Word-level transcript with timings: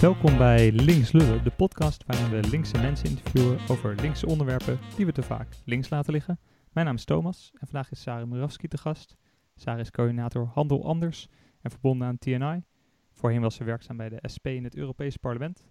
Welkom 0.00 0.38
bij 0.38 0.72
Links 0.72 1.12
Lullen, 1.12 1.44
de 1.44 1.50
podcast 1.50 2.04
waarin 2.06 2.30
we 2.30 2.48
linkse 2.48 2.78
mensen 2.78 3.08
interviewen 3.08 3.58
over 3.68 3.94
linkse 3.94 4.26
onderwerpen 4.26 4.78
die 4.96 5.06
we 5.06 5.12
te 5.12 5.22
vaak 5.22 5.48
links 5.64 5.88
laten 5.88 6.12
liggen. 6.12 6.40
Mijn 6.72 6.86
naam 6.86 6.94
is 6.94 7.04
Thomas 7.04 7.50
en 7.52 7.66
vandaag 7.66 7.90
is 7.90 8.00
Sarah 8.00 8.28
Murawski 8.28 8.68
te 8.68 8.78
gast. 8.78 9.16
Sarah 9.56 9.80
is 9.80 9.90
coördinator 9.90 10.50
Handel 10.54 10.84
Anders 10.84 11.28
en 11.60 11.70
verbonden 11.70 12.08
aan 12.08 12.18
TNI. 12.18 12.64
Voorheen 13.12 13.40
was 13.40 13.54
ze 13.54 13.64
werkzaam 13.64 13.96
bij 13.96 14.08
de 14.08 14.28
SP 14.34 14.46
in 14.46 14.64
het 14.64 14.76
Europees 14.76 15.16
Parlement. 15.16 15.64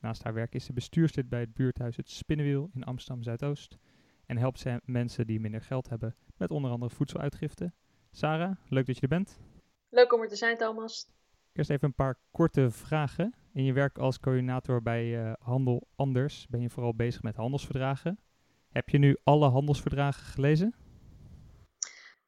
Naast 0.00 0.22
haar 0.22 0.34
werk 0.34 0.54
is 0.54 0.64
ze 0.64 0.72
bestuurslid 0.72 1.28
bij 1.28 1.40
het 1.40 1.54
buurthuis 1.54 1.96
Het 1.96 2.10
Spinnenwiel 2.10 2.70
in 2.74 2.84
Amsterdam 2.84 3.22
Zuidoost. 3.22 3.78
En 4.26 4.36
helpt 4.36 4.58
ze 4.58 4.80
mensen 4.84 5.26
die 5.26 5.40
minder 5.40 5.60
geld 5.60 5.88
hebben 5.88 6.16
met 6.36 6.50
onder 6.50 6.70
andere 6.70 6.94
voedseluitgiften. 6.94 7.74
Sarah, 8.10 8.56
leuk 8.68 8.86
dat 8.86 8.96
je 8.96 9.02
er 9.02 9.08
bent. 9.08 9.40
Leuk 9.88 10.12
om 10.12 10.20
er 10.20 10.28
te 10.28 10.36
zijn, 10.36 10.56
Thomas. 10.56 11.08
Eerst 11.52 11.70
even 11.70 11.88
een 11.88 11.94
paar 11.94 12.18
korte 12.30 12.70
vragen. 12.70 13.34
In 13.54 13.64
je 13.64 13.72
werk 13.72 13.98
als 13.98 14.20
coördinator 14.20 14.82
bij 14.82 15.04
uh, 15.04 15.32
Handel 15.38 15.86
Anders 15.96 16.46
ben 16.48 16.60
je 16.60 16.70
vooral 16.70 16.94
bezig 16.94 17.22
met 17.22 17.36
handelsverdragen. 17.36 18.18
Heb 18.68 18.88
je 18.88 18.98
nu 18.98 19.16
alle 19.24 19.48
handelsverdragen 19.48 20.24
gelezen? 20.24 20.74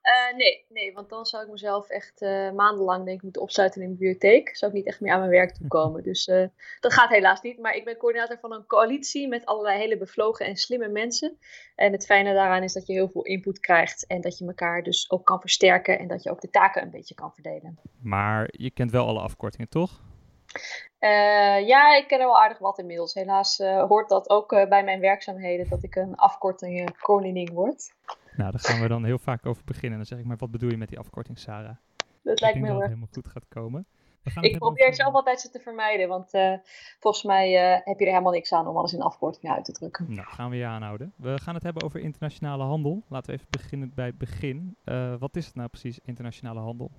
Uh, 0.03 0.37
nee, 0.37 0.65
nee, 0.69 0.93
want 0.93 1.09
dan 1.09 1.27
zou 1.27 1.45
ik 1.45 1.51
mezelf 1.51 1.89
echt 1.89 2.23
uh, 2.23 2.53
maandenlang 2.53 3.05
denk 3.05 3.17
ik 3.17 3.23
moeten 3.23 3.43
opsluiten 3.43 3.83
in 3.83 3.89
de 3.89 3.95
bibliotheek. 3.95 4.57
Zou 4.57 4.71
ik 4.71 4.77
niet 4.77 4.87
echt 4.87 5.01
meer 5.01 5.13
aan 5.13 5.19
mijn 5.19 5.31
werk 5.31 5.55
toe 5.55 5.69
komen. 5.69 6.03
Dus 6.11 6.27
uh, 6.27 6.47
dat 6.81 6.93
gaat 6.93 7.11
helaas 7.11 7.41
niet. 7.41 7.59
Maar 7.59 7.75
ik 7.75 7.85
ben 7.85 7.97
coördinator 7.97 8.39
van 8.39 8.53
een 8.53 8.67
coalitie 8.67 9.29
met 9.29 9.47
allerlei 9.47 9.79
hele 9.79 9.99
bevlogen 9.99 10.47
en 10.47 10.57
slimme 10.57 10.89
mensen. 10.89 11.39
En 11.75 11.93
het 11.93 12.07
fijne 12.07 12.35
daaraan 12.35 12.63
is 12.63 12.73
dat 12.73 12.87
je 12.87 12.93
heel 12.93 13.09
veel 13.09 13.25
input 13.25 13.61
krijgt. 13.61 14.07
En 14.07 14.21
dat 14.21 14.39
je 14.39 14.47
elkaar 14.47 14.83
dus 14.83 15.11
ook 15.11 15.25
kan 15.25 15.41
versterken. 15.41 15.99
En 15.99 16.09
dat 16.09 16.23
je 16.23 16.31
ook 16.31 16.41
de 16.41 16.51
taken 16.51 16.83
een 16.83 16.91
beetje 16.91 17.15
kan 17.15 17.33
verdelen. 17.33 17.79
Maar 18.03 18.49
je 18.51 18.71
kent 18.71 18.91
wel 18.91 19.07
alle 19.07 19.21
afkortingen, 19.21 19.69
toch? 19.69 20.01
Uh, 21.01 21.67
ja, 21.67 21.97
ik 21.97 22.07
ken 22.07 22.21
er 22.21 22.27
wel 22.27 22.41
aardig 22.41 22.59
wat 22.59 22.79
inmiddels. 22.79 23.15
Helaas 23.15 23.61
uh, 23.61 23.83
hoort 23.83 24.09
dat 24.09 24.31
ook 24.31 24.53
uh, 24.53 24.69
bij 24.69 24.85
mijn 24.85 25.01
werkzaamheden 25.01 25.69
dat 25.69 25.83
ik 25.83 25.95
een 25.95 26.15
afkorting 26.15 26.99
koningin 27.01 27.53
word. 27.53 27.95
Nou, 28.37 28.51
daar 28.51 28.61
gaan 28.61 28.81
we 28.81 28.89
dan 28.89 29.05
heel 29.05 29.19
vaak 29.19 29.47
over 29.47 29.65
beginnen. 29.65 29.99
Dan 29.99 30.07
zeg 30.07 30.19
ik 30.19 30.25
maar, 30.25 30.37
wat 30.37 30.51
bedoel 30.51 30.71
je 30.71 30.77
met 30.77 30.89
die 30.89 30.99
afkorting, 30.99 31.39
Sarah? 31.39 31.77
Dat 32.23 32.41
lijkt 32.41 32.59
me 32.59 32.67
dat 32.67 32.77
het 32.77 32.87
helemaal 32.87 33.09
goed 33.13 33.29
gaat 33.29 33.49
komen. 33.49 33.87
Ik 34.41 34.59
probeer 34.59 34.95
zelf 34.95 35.15
altijd 35.15 35.41
ze 35.41 35.51
te 35.51 35.61
vermijden, 35.61 36.09
want 36.09 36.31
volgens 37.01 37.25
mij 37.25 37.51
heb 37.85 37.99
je 37.99 38.05
er 38.05 38.11
helemaal 38.11 38.33
niks 38.33 38.53
aan 38.53 38.67
om 38.67 38.77
alles 38.77 38.93
in 38.93 39.03
afkortingen 39.03 39.57
uit 39.57 39.65
te 39.65 39.73
drukken. 39.73 40.07
Nou, 40.09 40.27
gaan 40.27 40.51
we 40.51 40.57
je 40.57 40.65
aanhouden. 40.65 41.13
We 41.17 41.39
gaan 41.41 41.55
het 41.55 41.63
hebben 41.63 41.83
over 41.83 42.01
internationale 42.01 42.65
handel. 42.65 43.03
Laten 43.09 43.31
we 43.31 43.37
even 43.37 43.51
beginnen 43.51 43.93
bij 43.95 44.07
het 44.07 44.19
begin. 44.19 44.77
wat 45.19 45.37
is 45.37 45.47
het 45.47 45.55
nou 45.55 45.69
precies, 45.69 45.99
internationale 46.05 46.61
handel? 46.61 46.91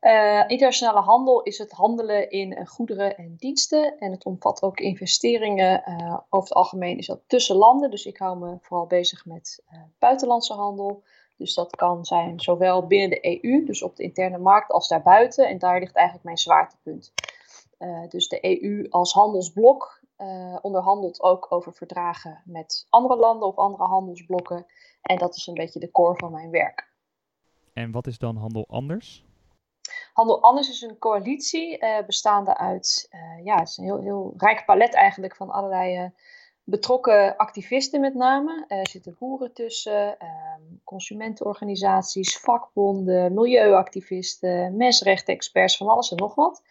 Uh, 0.00 0.44
internationale 0.46 1.00
handel 1.00 1.42
is 1.42 1.58
het 1.58 1.72
handelen 1.72 2.30
in 2.30 2.52
uh, 2.52 2.66
goederen 2.66 3.16
en 3.16 3.34
diensten. 3.36 3.98
En 3.98 4.10
het 4.10 4.24
omvat 4.24 4.62
ook 4.62 4.80
investeringen. 4.80 5.82
Uh, 5.88 6.18
over 6.28 6.48
het 6.48 6.52
algemeen 6.52 6.98
is 6.98 7.06
dat 7.06 7.20
tussen 7.26 7.56
landen. 7.56 7.90
Dus 7.90 8.06
ik 8.06 8.16
hou 8.16 8.38
me 8.38 8.56
vooral 8.60 8.86
bezig 8.86 9.26
met 9.26 9.64
buitenlandse 9.98 10.54
handel. 10.54 11.02
Dus 11.36 11.54
dat 11.54 11.76
kan 11.76 12.04
zijn 12.04 12.40
zowel 12.40 12.86
binnen 12.86 13.10
de 13.10 13.40
EU, 13.42 13.64
dus 13.64 13.82
op 13.82 13.96
de 13.96 14.02
interne 14.02 14.38
markt, 14.38 14.70
als 14.70 14.88
daarbuiten. 14.88 15.48
En 15.48 15.58
daar 15.58 15.78
ligt 15.78 15.94
eigenlijk 15.94 16.24
mijn 16.24 16.38
zwaartepunt. 16.38 17.12
dus 18.08 18.28
de 18.28 18.62
EU 18.62 18.86
als 18.90 19.12
handelsblok 19.12 20.00
onderhandelt 20.60 21.22
ook 21.22 21.46
over 21.48 21.72
verdragen 21.72 22.42
met 22.44 22.86
andere 22.90 23.16
landen 23.16 23.48
of 23.48 23.56
andere 23.56 23.84
handelsblokken. 23.84 24.66
En 25.02 25.18
dat 25.18 25.36
is 25.36 25.46
een 25.46 25.54
beetje 25.54 25.80
de 25.80 25.90
core 25.90 26.16
van 26.16 26.32
mijn 26.32 26.50
werk. 26.50 26.90
En 27.72 27.90
wat 27.90 28.06
is 28.06 28.18
dan 28.18 28.36
handel 28.36 28.66
anders? 28.68 29.25
Handel 30.12 30.42
Anders 30.42 30.68
is 30.68 30.82
een 30.82 30.98
coalitie 30.98 31.82
uh, 31.82 31.98
bestaande 32.06 32.56
uit, 32.56 33.08
uh, 33.14 33.44
ja, 33.44 33.58
het 33.58 33.68
is 33.68 33.76
een 33.76 33.84
heel, 33.84 34.00
heel 34.00 34.34
rijk 34.36 34.64
palet 34.64 34.94
eigenlijk 34.94 35.36
van 35.36 35.50
allerlei 35.50 36.02
uh, 36.02 36.08
betrokken 36.64 37.36
activisten 37.36 38.00
met 38.00 38.14
name. 38.14 38.64
Er 38.68 38.88
zitten 38.88 39.16
boeren 39.18 39.52
tussen, 39.52 40.18
ehm, 40.18 40.62
consumentenorganisaties, 40.84 42.38
vakbonden, 42.38 43.34
milieuactivisten, 43.34 44.76
mensenrechtenexperts, 44.76 45.76
van 45.76 45.88
alles 45.88 46.10
en 46.10 46.16
nog 46.16 46.34
wat. 46.34 46.62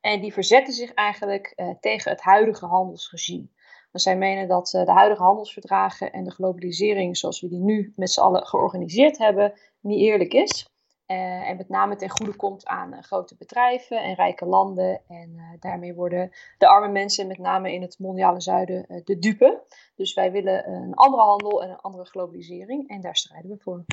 En 0.00 0.20
die 0.20 0.32
verzetten 0.32 0.74
zich 0.74 0.94
eigenlijk 0.94 1.54
tegen 1.80 2.10
het 2.10 2.20
huidige 2.20 2.66
handelsregime. 2.66 3.48
Want 3.90 4.06
zij 4.06 4.16
menen 4.16 4.48
dat 4.48 4.68
de 4.70 4.92
huidige 4.92 5.22
handelsverdragen 5.22 6.12
en 6.12 6.24
de 6.24 6.30
globalisering 6.30 7.16
zoals 7.16 7.40
we 7.40 7.48
die 7.48 7.60
nu 7.60 7.92
met 7.96 8.10
z'n 8.10 8.20
allen 8.20 8.46
georganiseerd 8.46 9.18
hebben, 9.18 9.52
niet 9.80 10.00
eerlijk 10.00 10.32
is. 10.32 10.66
Uh, 11.06 11.48
en 11.48 11.56
met 11.56 11.68
name 11.68 11.96
ten 11.96 12.10
goede 12.10 12.36
komt 12.36 12.66
aan 12.66 12.92
uh, 12.92 13.02
grote 13.02 13.36
bedrijven 13.36 14.02
en 14.02 14.14
rijke 14.14 14.46
landen. 14.46 15.00
En 15.08 15.30
uh, 15.36 15.42
daarmee 15.60 15.94
worden 15.94 16.30
de 16.58 16.68
arme 16.68 16.88
mensen, 16.88 17.26
met 17.26 17.38
name 17.38 17.72
in 17.72 17.82
het 17.82 17.98
mondiale 17.98 18.40
zuiden, 18.40 19.02
de 19.04 19.18
dupe. 19.18 19.62
Dus 19.94 20.14
wij 20.14 20.32
willen 20.32 20.70
een 20.70 20.94
andere 20.94 21.22
handel 21.22 21.62
en 21.62 21.70
een 21.70 21.80
andere 21.80 22.04
globalisering. 22.04 22.88
En 22.88 23.00
daar 23.00 23.16
strijden 23.16 23.50
we 23.50 23.58
voor. 23.58 23.84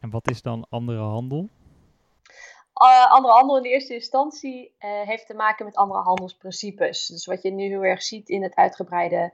En 0.00 0.10
wat 0.10 0.30
is 0.30 0.42
dan 0.42 0.66
andere 0.68 1.00
handel? 1.00 1.48
andere 3.08 3.34
handel 3.34 3.56
in 3.56 3.62
de 3.62 3.68
eerste 3.68 3.94
instantie 3.94 4.74
heeft 4.78 5.26
te 5.26 5.34
maken 5.34 5.64
met 5.64 5.76
andere 5.76 6.00
handelsprincipes. 6.00 7.06
Dus 7.06 7.26
wat 7.26 7.42
je 7.42 7.50
nu 7.50 7.64
heel 7.64 7.84
erg 7.84 8.02
ziet 8.02 8.28
in 8.28 8.42
het 8.42 8.54
uitgebreide 8.54 9.32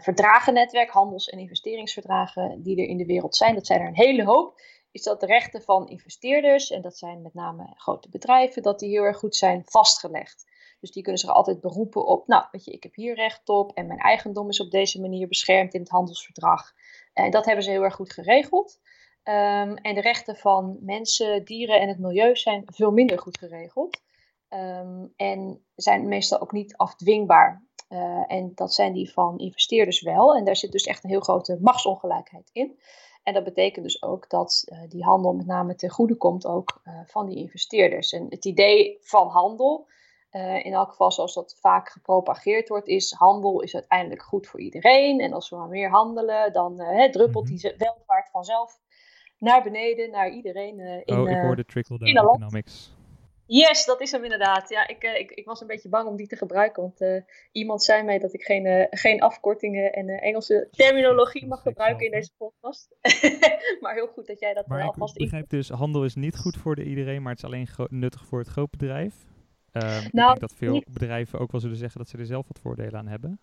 verdragennetwerk, 0.00 0.90
handels- 0.90 1.28
en 1.28 1.38
investeringsverdragen 1.38 2.62
die 2.62 2.80
er 2.80 2.88
in 2.88 2.96
de 2.96 3.06
wereld 3.06 3.36
zijn. 3.36 3.54
Dat 3.54 3.66
zijn 3.66 3.80
er 3.80 3.86
een 3.86 3.94
hele 3.94 4.24
hoop 4.24 4.60
is 4.94 5.02
dat 5.02 5.20
de 5.20 5.26
rechten 5.26 5.62
van 5.62 5.88
investeerders, 5.88 6.70
en 6.70 6.82
dat 6.82 6.96
zijn 6.96 7.22
met 7.22 7.34
name 7.34 7.72
grote 7.76 8.08
bedrijven, 8.08 8.62
dat 8.62 8.78
die 8.78 8.90
heel 8.90 9.02
erg 9.02 9.18
goed 9.18 9.36
zijn 9.36 9.62
vastgelegd. 9.64 10.44
Dus 10.80 10.90
die 10.90 11.02
kunnen 11.02 11.20
zich 11.20 11.30
altijd 11.30 11.60
beroepen 11.60 12.06
op, 12.06 12.26
nou, 12.26 12.44
weet 12.50 12.64
je, 12.64 12.70
ik 12.70 12.82
heb 12.82 12.94
hier 12.94 13.14
recht 13.14 13.48
op 13.48 13.72
en 13.72 13.86
mijn 13.86 13.98
eigendom 13.98 14.48
is 14.48 14.60
op 14.60 14.70
deze 14.70 15.00
manier 15.00 15.28
beschermd 15.28 15.74
in 15.74 15.80
het 15.80 15.88
handelsverdrag. 15.88 16.72
En 17.12 17.30
dat 17.30 17.44
hebben 17.44 17.64
ze 17.64 17.70
heel 17.70 17.82
erg 17.82 17.94
goed 17.94 18.12
geregeld. 18.12 18.80
Um, 19.24 19.76
en 19.76 19.94
de 19.94 20.00
rechten 20.00 20.36
van 20.36 20.78
mensen, 20.80 21.44
dieren 21.44 21.80
en 21.80 21.88
het 21.88 21.98
milieu 21.98 22.36
zijn 22.36 22.62
veel 22.66 22.90
minder 22.90 23.18
goed 23.18 23.38
geregeld. 23.38 24.00
Um, 24.48 25.12
en 25.16 25.64
zijn 25.74 26.08
meestal 26.08 26.40
ook 26.40 26.52
niet 26.52 26.76
afdwingbaar. 26.76 27.62
Uh, 27.88 28.24
en 28.26 28.52
dat 28.54 28.74
zijn 28.74 28.92
die 28.92 29.12
van 29.12 29.38
investeerders 29.38 30.00
wel. 30.00 30.34
En 30.34 30.44
daar 30.44 30.56
zit 30.56 30.72
dus 30.72 30.84
echt 30.84 31.04
een 31.04 31.10
heel 31.10 31.20
grote 31.20 31.58
machtsongelijkheid 31.60 32.50
in. 32.52 32.78
En 33.24 33.34
dat 33.34 33.44
betekent 33.44 33.84
dus 33.84 34.02
ook 34.02 34.30
dat 34.30 34.64
uh, 34.72 34.78
die 34.88 35.04
handel 35.04 35.32
met 35.32 35.46
name 35.46 35.74
ten 35.74 35.90
goede 35.90 36.16
komt 36.16 36.46
ook 36.46 36.80
uh, 36.84 37.00
van 37.06 37.26
die 37.26 37.36
investeerders. 37.36 38.12
En 38.12 38.26
het 38.28 38.44
idee 38.44 38.98
van 39.00 39.28
handel, 39.28 39.86
uh, 40.32 40.64
in 40.64 40.72
elk 40.72 40.90
geval 40.90 41.12
zoals 41.12 41.34
dat 41.34 41.56
vaak 41.60 41.88
gepropageerd 41.88 42.68
wordt, 42.68 42.88
is 42.88 43.12
handel 43.12 43.60
is 43.60 43.74
uiteindelijk 43.74 44.22
goed 44.22 44.46
voor 44.46 44.60
iedereen. 44.60 45.20
En 45.20 45.32
als 45.32 45.50
we 45.50 45.56
maar 45.56 45.68
meer 45.68 45.90
handelen, 45.90 46.52
dan 46.52 46.80
hè, 46.80 47.10
druppelt 47.10 47.44
Mhm. 47.44 47.56
die 47.56 47.74
welvaart 47.78 48.30
vanzelf 48.30 48.80
naar 49.38 49.62
beneden, 49.62 50.10
naar 50.10 50.30
iedereen 50.30 50.78
in, 51.04 51.18
oh, 51.18 51.28
ik 51.30 51.36
eh, 51.36 51.42
hoorde 51.42 51.64
trickle-down 51.64 52.16
economics. 52.18 52.94
Yes, 53.46 53.84
dat 53.84 54.00
is 54.00 54.10
hem 54.10 54.22
inderdaad. 54.22 54.68
Ja, 54.68 54.88
ik, 54.88 55.02
eh, 55.02 55.20
ik, 55.20 55.30
ik 55.30 55.44
was 55.44 55.60
een 55.60 55.66
beetje 55.66 55.88
bang 55.88 56.08
om 56.08 56.16
die 56.16 56.26
te 56.26 56.36
gebruiken, 56.36 56.82
want 56.82 57.00
eh, 57.00 57.22
iemand 57.52 57.82
zei 57.82 58.02
mij 58.02 58.18
dat 58.18 58.34
ik 58.34 58.42
geen, 58.42 58.66
eh, 58.66 58.86
geen 58.90 59.20
afkortingen 59.20 59.92
en 59.92 60.08
Engelse 60.08 60.68
terminologie 60.70 61.46
mag 61.46 61.62
gebruiken 61.62 62.06
in 62.06 62.12
deze 62.12 62.30
podcast. 62.36 62.96
maar 63.80 63.94
heel 63.94 64.06
goed 64.06 64.26
dat 64.26 64.40
jij 64.40 64.54
dat 64.54 64.66
Maar 64.66 64.80
ik 64.80 64.86
alvast 64.86 65.16
begrijp 65.16 65.48
dus, 65.48 65.68
handel 65.68 66.04
is 66.04 66.14
niet 66.14 66.36
goed 66.36 66.56
voor 66.56 66.74
de 66.74 66.84
iedereen, 66.84 67.22
maar 67.22 67.32
het 67.32 67.42
is 67.42 67.44
alleen 67.44 67.68
nuttig 67.88 68.24
voor 68.26 68.38
het 68.38 68.48
grootbedrijf. 68.48 69.14
Ehm 69.72 70.04
ik 70.04 70.12
Nou, 70.12 70.28
denk 70.28 70.40
dat 70.40 70.54
veel 70.54 70.82
bedrijven 70.92 71.38
ook 71.38 71.52
wel 71.52 71.60
zullen 71.60 71.76
zeggen 71.76 71.98
dat 71.98 72.08
ze 72.08 72.18
er 72.18 72.26
zelf 72.26 72.46
wat 72.48 72.60
voordelen 72.60 72.98
aan 72.98 73.06
hebben. 73.06 73.40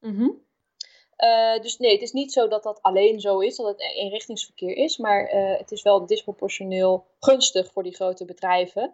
Mhm. 0.00 0.28
Eh, 1.22 1.60
dus 1.60 1.78
nee, 1.78 1.92
het 1.92 2.02
is 2.02 2.12
niet 2.12 2.32
zo 2.32 2.48
dat 2.48 2.62
dat 2.62 2.82
alleen 2.82 3.20
zo 3.20 3.38
is, 3.38 3.56
dat 3.56 3.66
het 3.66 3.80
een- 3.80 3.96
eenrichtingsverkeer 3.96 4.76
is, 4.76 4.96
maar 4.96 5.26
eh, 5.26 5.58
het 5.58 5.70
is 5.70 5.82
wel 5.82 6.06
disproportioneel 6.06 7.06
gunstig 7.18 7.72
voor 7.72 7.82
die 7.82 7.94
grote 7.94 8.24
bedrijven. 8.24 8.92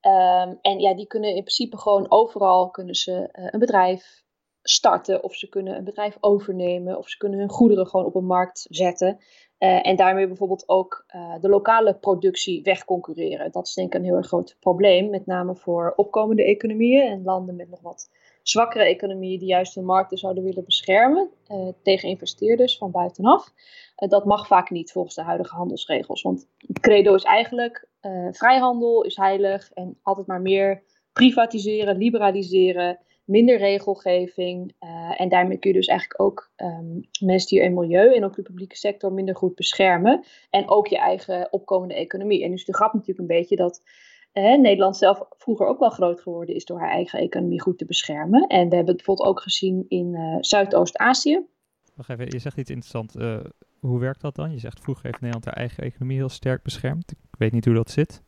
Ehm, 0.00 0.54
en 0.60 0.80
ja, 0.80 0.94
die 0.94 1.06
kunnen 1.06 1.30
in 1.30 1.42
principe 1.42 1.76
gewoon 1.78 2.10
overal 2.10 2.70
kunnen 2.70 2.94
ze 2.94 3.28
eh, 3.32 3.44
een 3.50 3.58
bedrijf 3.58 4.22
starten, 4.62 5.22
of 5.24 5.34
ze 5.34 5.48
kunnen 5.48 5.76
een 5.76 5.84
bedrijf 5.84 6.16
overnemen, 6.20 6.98
of 6.98 7.08
ze 7.08 7.16
kunnen 7.16 7.38
hun 7.38 7.48
goederen 7.50 7.86
gewoon 7.86 8.06
op 8.06 8.14
een 8.14 8.26
markt 8.26 8.66
zetten. 8.70 9.18
En 9.58 9.96
daarmee 9.96 10.26
bijvoorbeeld 10.26 10.68
ook 10.68 11.04
de 11.40 11.48
lokale 11.48 11.94
productie 11.94 12.62
wegconcurreren. 12.62 13.52
Dat 13.52 13.66
is 13.66 13.74
denk 13.74 13.94
ik 13.94 14.00
een 14.00 14.04
heel 14.06 14.16
erg 14.16 14.26
groot 14.26 14.56
probleem, 14.60 15.10
met 15.10 15.26
name 15.26 15.56
voor 15.56 15.92
opkomende 15.96 16.44
economieën 16.44 17.06
en 17.06 17.22
landen 17.24 17.56
met 17.56 17.70
nog 17.70 17.80
wat 17.80 18.10
zwakkere 18.42 18.84
economieën 18.84 19.38
die 19.38 19.48
juist 19.48 19.74
hun 19.74 19.84
markten 19.84 20.18
zouden 20.18 20.44
willen 20.44 20.64
beschermen 20.64 21.30
eh, 21.46 21.68
tegen 21.82 22.08
investeerders 22.08 22.78
van 22.78 22.90
buitenaf. 22.90 23.52
Eh, 23.96 24.08
dat 24.08 24.24
mag 24.24 24.46
vaak 24.46 24.70
niet 24.70 24.92
volgens 24.92 25.14
de 25.14 25.22
huidige 25.22 25.54
handelsregels. 25.54 26.22
Want 26.22 26.48
het 26.66 26.80
credo 26.80 27.14
is 27.14 27.24
eigenlijk 27.24 27.88
eh, 28.00 28.28
vrijhandel 28.30 29.02
is 29.02 29.16
heilig 29.16 29.70
en 29.72 29.98
altijd 30.02 30.26
maar 30.26 30.40
meer 30.40 30.82
privatiseren, 31.12 31.96
liberaliseren, 31.96 32.98
minder 33.24 33.58
regelgeving. 33.58 34.74
en 35.16 35.28
daarmee 35.28 35.58
kun 35.58 35.70
je 35.70 35.76
dus 35.76 35.86
eigenlijk 35.86 36.20
ook 36.20 36.50
ehm, 36.56 37.00
mensen, 37.24 37.62
en 37.62 37.74
milieu 37.74 38.14
en 38.14 38.24
ook 38.24 38.34
de 38.34 38.42
publieke 38.42 38.76
sector 38.76 39.12
minder 39.12 39.36
goed 39.36 39.54
beschermen. 39.54 40.24
En 40.50 40.70
ook 40.70 40.86
je 40.86 40.98
eigen 40.98 41.52
opkomende 41.52 41.94
economie. 41.94 42.44
En 42.44 42.50
dus 42.50 42.64
de 42.64 42.74
grap 42.74 42.92
natuurlijk 42.92 43.18
een 43.18 43.36
beetje 43.36 43.56
dat 43.56 43.82
Nederland 44.32 44.96
zelf 44.96 45.22
vroeger 45.30 45.66
ook 45.66 45.78
wel 45.78 45.90
groot 45.90 46.20
geworden 46.20 46.54
is 46.54 46.64
door 46.64 46.78
haar 46.78 46.90
eigen 46.90 47.18
economie 47.18 47.60
goed 47.60 47.78
te 47.78 47.84
beschermen. 47.84 48.46
En 48.46 48.68
we 48.68 48.74
hebben 48.74 48.94
het 48.94 48.96
bijvoorbeeld 48.96 49.28
ook 49.28 49.40
gezien 49.40 49.84
in 49.88 50.14
uh, 50.14 50.36
Zuidoost-Azië. 50.40 51.46
Wacht 51.94 52.10
even, 52.10 52.26
je 52.30 52.38
zegt 52.38 52.56
iets 52.56 52.70
interessants. 52.70 53.14
Uh, 53.14 53.44
hoe 53.80 54.00
werkt 54.00 54.20
dat 54.20 54.34
dan? 54.34 54.52
Je 54.52 54.58
zegt 54.58 54.80
vroeger 54.80 55.04
heeft 55.04 55.20
Nederland 55.20 55.44
haar 55.44 55.56
eigen 55.56 55.84
economie 55.84 56.16
heel 56.16 56.28
sterk 56.28 56.62
beschermd. 56.62 57.10
Ik 57.10 57.38
weet 57.38 57.52
niet 57.52 57.64
hoe 57.64 57.74
dat 57.74 57.90
zit. 57.90 58.22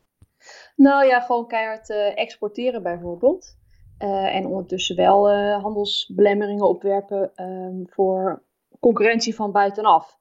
Nou 0.76 1.06
ja, 1.06 1.20
gewoon 1.20 1.46
keihard 1.46 1.88
uh, 1.88 2.18
exporteren 2.18 2.82
bijvoorbeeld. 2.82 3.56
en 3.98 4.46
ondertussen 4.46 4.96
wel 4.96 5.32
handelsbelemmeringen 5.60 6.68
opwerpen 6.68 7.32
um, 7.36 7.88
voor 7.88 8.42
concurrentie 8.80 9.34
van 9.34 9.52
buitenaf. 9.52 10.18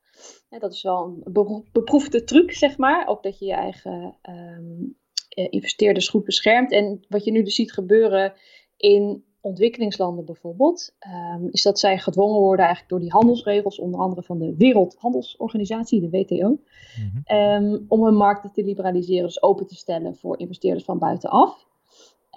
dat 0.50 0.74
is 0.74 0.84
wel 0.84 1.22
een 1.24 1.66
beproefde 1.72 2.24
truc, 2.24 2.52
zeg 2.52 2.78
maar. 2.78 3.08
Ook 3.08 3.24
dat 3.24 3.40
je 3.40 3.46
je 3.46 3.54
eigen 3.54 4.18
um, 4.30 5.00
investeerders 5.34 6.10
goed 6.10 6.24
beschermt. 6.24 6.72
En 6.72 7.06
wat 7.10 7.24
je 7.24 7.32
nu 7.32 7.44
dus 7.44 7.56
ziet 7.56 7.74
gebeuren 7.74 8.34
in 8.78 9.24
ontwikkelingslanden 9.42 10.26
bijvoorbeeld, 10.26 10.96
um, 11.36 11.48
is 11.52 11.62
dat 11.62 11.80
zij 11.80 11.98
gedwongen 11.98 12.40
worden 12.40 12.66
eigenlijk 12.66 12.90
door 12.90 13.00
die 13.00 13.12
handelsregels, 13.12 13.80
onder 13.80 14.00
andere 14.00 14.24
van 14.24 14.40
de 14.40 14.56
Wereldhandelsorganisatie, 14.58 16.10
de 16.10 16.10
WTO, 16.10 16.60
mhm. 16.98 17.38
um, 17.38 17.86
om 17.88 18.06
hun 18.06 18.16
markten 18.16 18.52
te 18.52 18.64
liberaliseren, 18.64 19.24
dus 19.24 19.44
open 19.44 19.68
te 19.68 19.76
stellen 19.76 20.16
voor 20.16 20.40
investeerders 20.40 20.86
van 20.86 21.00
buitenaf. 21.00 21.70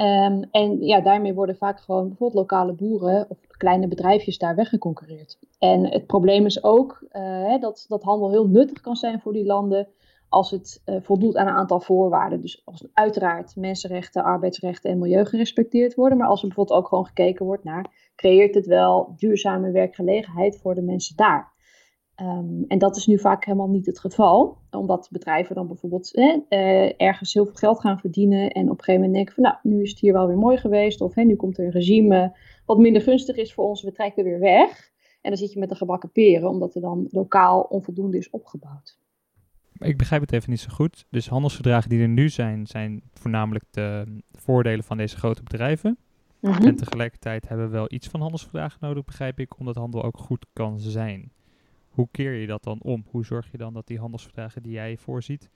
Um, 0.00 0.48
en 0.50 0.86
ja, 0.86 1.00
daarmee 1.00 1.34
worden 1.34 1.56
vaak 1.56 1.80
gewoon 1.80 2.08
bijvoorbeeld 2.08 2.40
lokale 2.40 2.72
boeren 2.72 3.26
of 3.28 3.38
kleine 3.46 3.88
bedrijfjes 3.88 4.38
daar 4.38 4.54
weggeconcurreerd. 4.54 5.38
En 5.58 5.88
het 5.88 6.06
probleem 6.06 6.46
is 6.46 6.64
ook 6.64 7.06
uh, 7.12 7.60
dat, 7.60 7.84
dat 7.88 8.02
handel 8.02 8.30
heel 8.30 8.48
nuttig 8.48 8.80
kan 8.80 8.96
zijn 8.96 9.20
voor 9.20 9.32
die 9.32 9.44
landen, 9.44 9.88
als 10.34 10.50
het 10.50 10.82
uh, 10.86 10.96
voldoet 11.02 11.36
aan 11.36 11.46
een 11.46 11.54
aantal 11.54 11.80
voorwaarden. 11.80 12.40
Dus 12.40 12.62
als 12.64 12.88
uiteraard 12.92 13.56
mensenrechten, 13.56 14.24
arbeidsrechten 14.24 14.90
en 14.90 14.98
milieu 14.98 15.24
gerespecteerd 15.24 15.94
worden, 15.94 16.18
maar 16.18 16.28
als 16.28 16.40
er 16.40 16.46
bijvoorbeeld 16.46 16.78
ook 16.78 16.88
gewoon 16.88 17.06
gekeken 17.06 17.46
wordt 17.46 17.64
naar, 17.64 18.10
creëert 18.14 18.54
het 18.54 18.66
wel 18.66 19.14
duurzame 19.16 19.70
werkgelegenheid 19.70 20.58
voor 20.58 20.74
de 20.74 20.82
mensen 20.82 21.16
daar? 21.16 21.52
Um, 22.20 22.64
en 22.68 22.78
dat 22.78 22.96
is 22.96 23.06
nu 23.06 23.18
vaak 23.18 23.44
helemaal 23.44 23.68
niet 23.68 23.86
het 23.86 23.98
geval, 23.98 24.58
omdat 24.70 25.08
bedrijven 25.10 25.54
dan 25.54 25.66
bijvoorbeeld 25.66 26.14
eh, 26.14 27.00
ergens 27.00 27.34
heel 27.34 27.44
veel 27.44 27.54
geld 27.54 27.80
gaan 27.80 27.98
verdienen 27.98 28.50
en 28.50 28.64
op 28.64 28.78
een 28.78 28.84
gegeven 28.84 28.94
moment 28.94 29.14
denken 29.14 29.34
van 29.34 29.42
nou, 29.42 29.56
nu 29.62 29.82
is 29.82 29.90
het 29.90 29.98
hier 29.98 30.12
wel 30.12 30.26
weer 30.26 30.38
mooi 30.38 30.56
geweest 30.56 31.00
of 31.00 31.16
nu 31.16 31.36
komt 31.36 31.58
er 31.58 31.64
een 31.64 31.70
regime 31.70 32.36
wat 32.66 32.78
minder 32.78 33.02
gunstig 33.02 33.36
is 33.36 33.54
voor 33.54 33.64
ons, 33.64 33.82
we 33.82 33.92
trekken 33.92 34.24
weer 34.24 34.40
weg. 34.40 34.92
En 35.20 35.30
dan 35.30 35.38
zit 35.38 35.52
je 35.52 35.58
met 35.58 35.68
de 35.68 35.74
gebakken 35.74 36.12
peren, 36.12 36.48
omdat 36.48 36.74
er 36.74 36.80
dan 36.80 37.06
lokaal 37.10 37.60
onvoldoende 37.60 38.18
is 38.18 38.30
opgebouwd 38.30 39.02
ik 39.78 39.96
begrijp 39.96 40.20
het 40.20 40.32
even 40.32 40.50
niet 40.50 40.60
zo 40.60 40.70
goed. 40.70 41.06
Dus 41.10 41.28
handelsverdragen 41.28 41.90
die 41.90 42.00
er 42.00 42.08
nu 42.08 42.28
zijn, 42.28 42.66
zijn 42.66 43.02
voornamelijk 43.12 43.64
de 43.70 44.20
voordelen 44.32 44.84
van 44.84 44.96
deze 44.96 45.16
grote 45.16 45.42
bedrijven. 45.42 45.98
Mhm. 46.40 46.66
En 46.66 46.76
tegelijkertijd 46.76 47.48
hebben 47.48 47.66
we 47.66 47.72
wel 47.72 47.92
iets 47.92 48.08
van 48.08 48.20
handelsverdragen 48.20 48.78
nodig, 48.80 49.04
begrijp 49.04 49.40
ik, 49.40 49.58
omdat 49.58 49.74
handel 49.74 50.04
ook 50.04 50.18
goed 50.18 50.46
kan 50.52 50.80
zijn. 50.80 51.32
Hoe 51.88 52.08
keer 52.10 52.32
je 52.32 52.46
dat 52.46 52.62
dan 52.62 52.80
om? 52.82 53.04
Hoe 53.06 53.24
zorg 53.24 53.50
je 53.50 53.58
dan 53.58 53.72
dat 53.72 53.86
die 53.86 53.98
handelsverdragen 53.98 54.62
die 54.62 54.72
jij 54.72 54.96
voorziet 54.96 55.50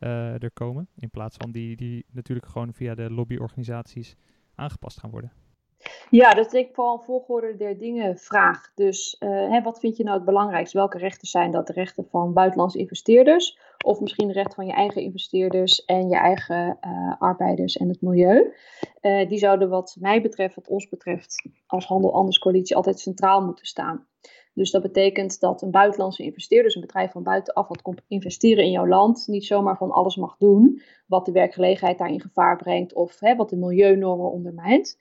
uh, 0.00 0.42
er 0.42 0.50
komen? 0.50 0.88
In 0.96 1.10
plaats 1.10 1.36
van 1.36 1.50
die, 1.50 1.76
die 1.76 2.04
natuurlijk 2.10 2.46
gewoon 2.46 2.72
via 2.72 2.94
de 2.94 3.10
lobbyorganisaties 3.10 4.16
aangepast 4.54 4.98
gaan 4.98 5.10
worden. 5.10 5.32
Ja, 6.10 6.34
dat 6.34 6.46
is 6.46 6.60
ik 6.60 6.74
vooral 6.74 6.98
een 6.98 7.04
volgorde 7.04 7.56
der 7.56 7.78
dingen 7.78 8.18
vraag. 8.18 8.72
Dus 8.74 9.16
uh, 9.20 9.28
hè, 9.28 9.62
wat 9.62 9.80
vind 9.80 9.96
je 9.96 10.04
nou 10.04 10.16
het 10.16 10.24
belangrijkste? 10.24 10.78
Welke 10.78 10.98
rechten 10.98 11.28
zijn 11.28 11.50
dat? 11.50 11.66
De 11.66 11.72
rechten 11.72 12.06
van 12.10 12.32
buitenlandse 12.32 12.78
investeerders? 12.78 13.58
Of 13.84 14.00
misschien 14.00 14.26
de 14.26 14.32
rechten 14.32 14.54
van 14.54 14.66
je 14.66 14.72
eigen 14.72 15.02
investeerders 15.02 15.84
en 15.84 16.08
je 16.08 16.16
eigen 16.16 16.78
uh, 16.86 17.14
arbeiders 17.18 17.76
en 17.76 17.88
het 17.88 18.00
milieu? 18.00 18.52
Uh, 19.00 19.28
die 19.28 19.38
zouden 19.38 19.68
wat 19.68 19.96
mij 20.00 20.22
betreft, 20.22 20.54
wat 20.54 20.68
ons 20.68 20.88
betreft, 20.88 21.46
als 21.66 21.86
Handel 21.86 22.14
Anders 22.14 22.38
Coalitie 22.38 22.76
altijd 22.76 22.98
centraal 22.98 23.44
moeten 23.44 23.66
staan. 23.66 24.06
Dus 24.54 24.70
dat 24.70 24.82
betekent 24.82 25.40
dat 25.40 25.62
een 25.62 25.70
buitenlandse 25.70 26.22
investeerder, 26.22 26.66
dus 26.66 26.74
een 26.74 26.86
bedrijf 26.86 27.12
van 27.12 27.22
buitenaf 27.22 27.68
wat 27.68 27.82
komt 27.82 28.02
investeren 28.08 28.64
in 28.64 28.70
jouw 28.70 28.86
land, 28.86 29.26
niet 29.26 29.44
zomaar 29.44 29.76
van 29.76 29.90
alles 29.90 30.16
mag 30.16 30.36
doen 30.38 30.82
wat 31.06 31.24
de 31.24 31.32
werkgelegenheid 31.32 31.98
daar 31.98 32.12
in 32.12 32.20
gevaar 32.20 32.56
brengt 32.56 32.92
of 32.92 33.20
hè, 33.20 33.36
wat 33.36 33.50
de 33.50 33.56
milieunormen 33.56 34.30
ondermijnt. 34.30 34.98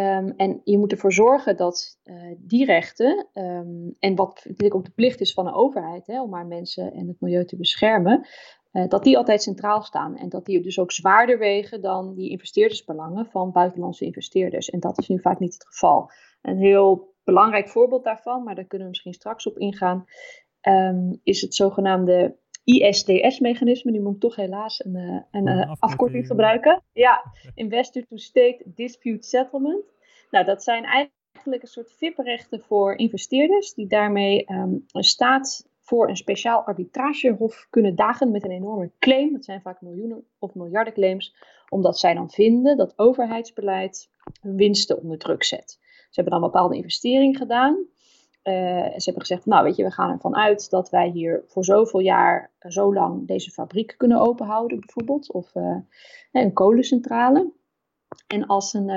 Um, 0.00 0.34
en 0.36 0.60
je 0.64 0.78
moet 0.78 0.92
ervoor 0.92 1.12
zorgen 1.12 1.56
dat 1.56 1.98
uh, 2.04 2.34
die 2.38 2.64
rechten, 2.64 3.26
um, 3.34 3.96
en 3.98 4.14
wat 4.14 4.40
natuurlijk 4.44 4.74
ook 4.74 4.84
de 4.84 4.90
plicht 4.90 5.20
is 5.20 5.32
van 5.32 5.44
de 5.44 5.52
overheid, 5.52 6.06
hè, 6.06 6.22
om 6.22 6.34
haar 6.34 6.46
mensen 6.46 6.92
en 6.92 7.08
het 7.08 7.20
milieu 7.20 7.44
te 7.44 7.56
beschermen, 7.56 8.26
uh, 8.72 8.88
dat 8.88 9.04
die 9.04 9.16
altijd 9.16 9.42
centraal 9.42 9.82
staan. 9.82 10.16
En 10.16 10.28
dat 10.28 10.44
die 10.44 10.62
dus 10.62 10.78
ook 10.78 10.92
zwaarder 10.92 11.38
wegen 11.38 11.82
dan 11.82 12.14
die 12.14 12.30
investeerdersbelangen 12.30 13.26
van 13.26 13.52
buitenlandse 13.52 14.04
investeerders. 14.04 14.70
En 14.70 14.80
dat 14.80 14.98
is 14.98 15.08
nu 15.08 15.20
vaak 15.20 15.38
niet 15.38 15.54
het 15.54 15.66
geval. 15.66 16.10
Een 16.42 16.58
heel 16.58 17.14
belangrijk 17.24 17.68
voorbeeld 17.68 18.04
daarvan, 18.04 18.42
maar 18.42 18.54
daar 18.54 18.64
kunnen 18.64 18.86
we 18.86 18.92
misschien 18.92 19.14
straks 19.14 19.46
op 19.46 19.58
ingaan, 19.58 20.04
um, 20.68 21.20
is 21.22 21.40
het 21.40 21.54
zogenaamde 21.54 22.36
ISDS-mechanisme. 22.64 23.92
Die 23.92 24.00
moet 24.00 24.14
ik 24.14 24.20
toch 24.20 24.36
helaas 24.36 24.84
een, 24.84 24.96
eh, 24.96 25.20
een, 25.30 25.46
uh, 25.46 25.72
afkorting 25.78 26.26
gebruiken. 26.26 26.82
Ja, 26.92 27.32
Investor 27.54 28.02
to 28.02 28.16
State 28.16 28.62
Dispute 28.64 29.28
Settlement. 29.28 29.84
Nou, 30.30 30.44
dat 30.44 30.62
zijn 30.62 30.84
eigenlijk 30.84 31.62
een 31.62 31.68
soort 31.68 31.92
VIP-rechten 31.92 32.60
voor 32.60 32.96
investeerders, 32.96 33.74
die 33.74 33.86
daarmee 33.86 34.52
um, 34.52 34.84
een 34.92 35.02
staat 35.02 35.68
voor 35.80 36.08
een 36.08 36.16
speciaal 36.16 36.60
arbitragehof 36.60 37.66
kunnen 37.70 37.94
dagen 37.94 38.30
met 38.30 38.44
een 38.44 38.50
enorme 38.50 38.90
claim. 38.98 39.32
Dat 39.32 39.44
zijn 39.44 39.60
vaak 39.60 39.80
miljoenen 39.80 40.24
of 40.38 40.54
miljarden 40.54 40.92
claims, 40.92 41.34
omdat 41.68 41.98
zij 41.98 42.14
dan 42.14 42.30
vinden 42.30 42.76
dat 42.76 42.92
overheidsbeleid 42.96 44.10
hun 44.40 44.56
winsten 44.56 45.02
onder 45.02 45.18
druk 45.18 45.44
zet. 45.44 45.78
Ze 45.80 46.20
hebben 46.20 46.32
dan 46.32 46.42
een 46.42 46.50
bepaalde 46.50 46.76
investering 46.76 47.36
gedaan. 47.36 47.86
Uh, 48.44 48.54
ze 48.82 49.02
hebben 49.04 49.20
gezegd, 49.20 49.46
nou 49.46 49.64
weet 49.64 49.76
je, 49.76 49.84
we 49.84 49.90
gaan 49.90 50.10
ervan 50.10 50.36
uit 50.36 50.70
dat 50.70 50.90
wij 50.90 51.08
hier 51.08 51.42
voor 51.46 51.64
zoveel 51.64 52.00
jaar, 52.00 52.50
zo 52.58 52.94
lang 52.94 53.26
deze 53.26 53.50
fabriek 53.50 53.94
kunnen 53.96 54.20
openhouden 54.20 54.80
bijvoorbeeld. 54.80 55.32
Of 55.32 55.54
uh, 55.54 55.76
een 56.32 56.52
kolencentrale. 56.52 57.52
En 58.26 58.46
als 58.46 58.74
een, 58.74 58.90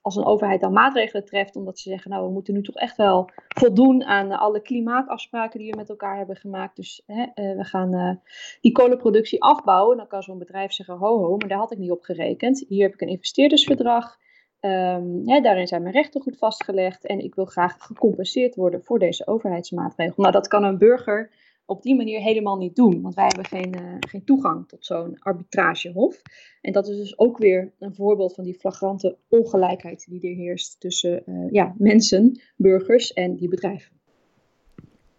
als 0.00 0.16
een 0.16 0.24
overheid 0.24 0.60
dan 0.60 0.72
maatregelen 0.72 1.24
treft, 1.24 1.56
omdat 1.56 1.78
ze 1.78 1.88
zeggen, 1.88 2.10
nou 2.10 2.26
we 2.26 2.32
moeten 2.32 2.54
nu 2.54 2.62
toch 2.62 2.74
echt 2.74 2.96
wel 2.96 3.30
voldoen 3.48 4.04
aan 4.04 4.32
alle 4.32 4.60
klimaatafspraken 4.60 5.58
die 5.58 5.70
we 5.70 5.76
met 5.76 5.88
elkaar 5.88 6.16
hebben 6.16 6.36
gemaakt. 6.36 6.76
Dus 6.76 7.02
we 7.34 7.64
gaan 7.64 8.20
die 8.60 8.72
kolenproductie 8.72 9.42
afbouwen. 9.42 9.96
Dan 9.96 10.06
kan 10.06 10.22
zo'n 10.22 10.38
bedrijf 10.38 10.72
zeggen, 10.72 10.96
ho 10.96 11.18
ho, 11.18 11.36
maar 11.36 11.48
daar 11.48 11.58
had 11.58 11.72
ik 11.72 11.78
niet 11.78 11.90
op 11.90 12.02
gerekend. 12.02 12.64
Hier 12.68 12.82
heb 12.82 12.94
ik 12.94 13.00
een 13.00 13.08
investeerdersverdrag. 13.08 14.18
Um, 14.64 15.24
daarin 15.42 15.66
zijn 15.66 15.82
mijn 15.82 15.94
rechten 15.94 16.20
goed 16.20 16.38
vastgelegd 16.38 17.06
en 17.06 17.18
ik 17.18 17.34
wil 17.34 17.44
graag 17.44 17.76
gecompenseerd 17.78 18.54
worden 18.54 18.84
voor 18.84 18.98
deze 18.98 19.26
overheidsmaatregel. 19.26 20.22
Nou, 20.22 20.32
dat 20.32 20.48
kan 20.48 20.64
een 20.64 20.78
burger 20.78 21.30
op 21.64 21.82
die 21.82 21.96
manier 21.96 22.20
helemaal 22.20 22.56
niet 22.56 22.76
doen, 22.76 23.02
want 23.02 23.14
wij 23.14 23.24
hebben 23.26 23.44
geen, 23.44 23.80
uh, 23.80 23.96
geen 24.00 24.24
toegang 24.24 24.68
tot 24.68 24.86
zo'n 24.86 25.18
arbitragehof. 25.18 26.22
En 26.60 26.72
dat 26.72 26.88
is 26.88 26.96
dus 26.96 27.18
ook 27.18 27.38
weer 27.38 27.72
een 27.78 27.94
voorbeeld 27.94 28.34
van 28.34 28.44
die 28.44 28.54
flagrante 28.54 29.18
ongelijkheid 29.28 30.06
die 30.08 30.30
er 30.30 30.36
heerst 30.36 30.80
tussen 30.80 31.22
uh, 31.26 31.50
ja, 31.50 31.74
mensen, 31.78 32.40
burgers 32.56 33.12
en 33.12 33.36
die 33.36 33.48
bedrijven. 33.48 33.92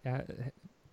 Ja, 0.02 0.24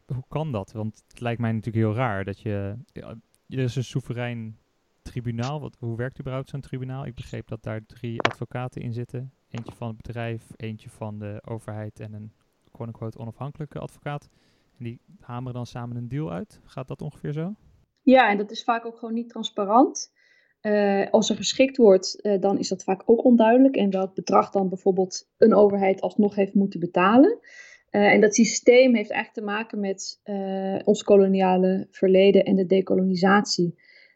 hoe 0.05 0.23
kan 0.27 0.51
dat? 0.51 0.71
Want 0.71 1.03
het 1.07 1.19
lijkt 1.19 1.41
mij 1.41 1.51
natuurlijk 1.51 1.85
heel 1.85 1.95
raar 1.95 2.25
dat 2.25 2.39
je. 2.39 2.75
Ja, 2.93 3.15
er 3.47 3.59
is 3.59 3.75
een 3.75 3.83
soeverein 3.83 4.57
tribunaal. 5.01 5.59
Wat, 5.59 5.77
hoe 5.79 5.97
werkt 5.97 6.19
überhaupt 6.19 6.49
zo'n 6.49 6.61
tribunaal? 6.61 7.05
Ik 7.05 7.15
begreep 7.15 7.47
dat 7.47 7.63
daar 7.63 7.85
drie 7.85 8.21
advocaten 8.21 8.81
in 8.81 8.93
zitten. 8.93 9.33
Eentje 9.49 9.73
van 9.75 9.87
het 9.87 9.97
bedrijf, 9.97 10.43
eentje 10.55 10.89
van 10.89 11.19
de 11.19 11.41
overheid 11.45 11.99
en 11.99 12.13
een 12.13 12.31
quote-unquote 12.71 13.17
onafhankelijke 13.17 13.79
advocaat. 13.79 14.29
En 14.77 14.83
die 14.83 14.99
hameren 15.19 15.53
dan 15.53 15.65
samen 15.65 15.95
een 15.95 16.07
deal 16.07 16.31
uit. 16.31 16.59
Gaat 16.63 16.87
dat 16.87 17.01
ongeveer 17.01 17.33
zo? 17.33 17.55
Ja, 18.01 18.29
en 18.29 18.37
dat 18.37 18.51
is 18.51 18.63
vaak 18.63 18.85
ook 18.85 18.97
gewoon 18.97 19.13
niet 19.13 19.29
transparant. 19.29 20.11
Uh, 20.61 21.09
als 21.09 21.29
er 21.29 21.35
geschikt 21.35 21.77
wordt, 21.77 22.19
uh, 22.21 22.39
dan 22.39 22.57
is 22.57 22.67
dat 22.67 22.83
vaak 22.83 23.01
ook 23.05 23.23
onduidelijk. 23.23 23.75
En 23.75 23.89
welk 23.89 24.13
bedrag 24.13 24.49
dan 24.49 24.69
bijvoorbeeld 24.69 25.29
een 25.37 25.53
overheid 25.53 26.01
alsnog 26.01 26.35
heeft 26.35 26.53
moeten 26.53 26.79
betalen. 26.79 27.39
Uh, 27.91 28.13
en 28.13 28.21
dat 28.21 28.35
systeem 28.35 28.95
heeft 28.95 29.11
eigenlijk 29.11 29.33
te 29.33 29.53
maken 29.53 29.79
met 29.79 30.21
ons 30.85 31.03
koloniale 31.03 31.87
verleden 31.91 32.45
en 32.45 32.55
de 32.55 32.65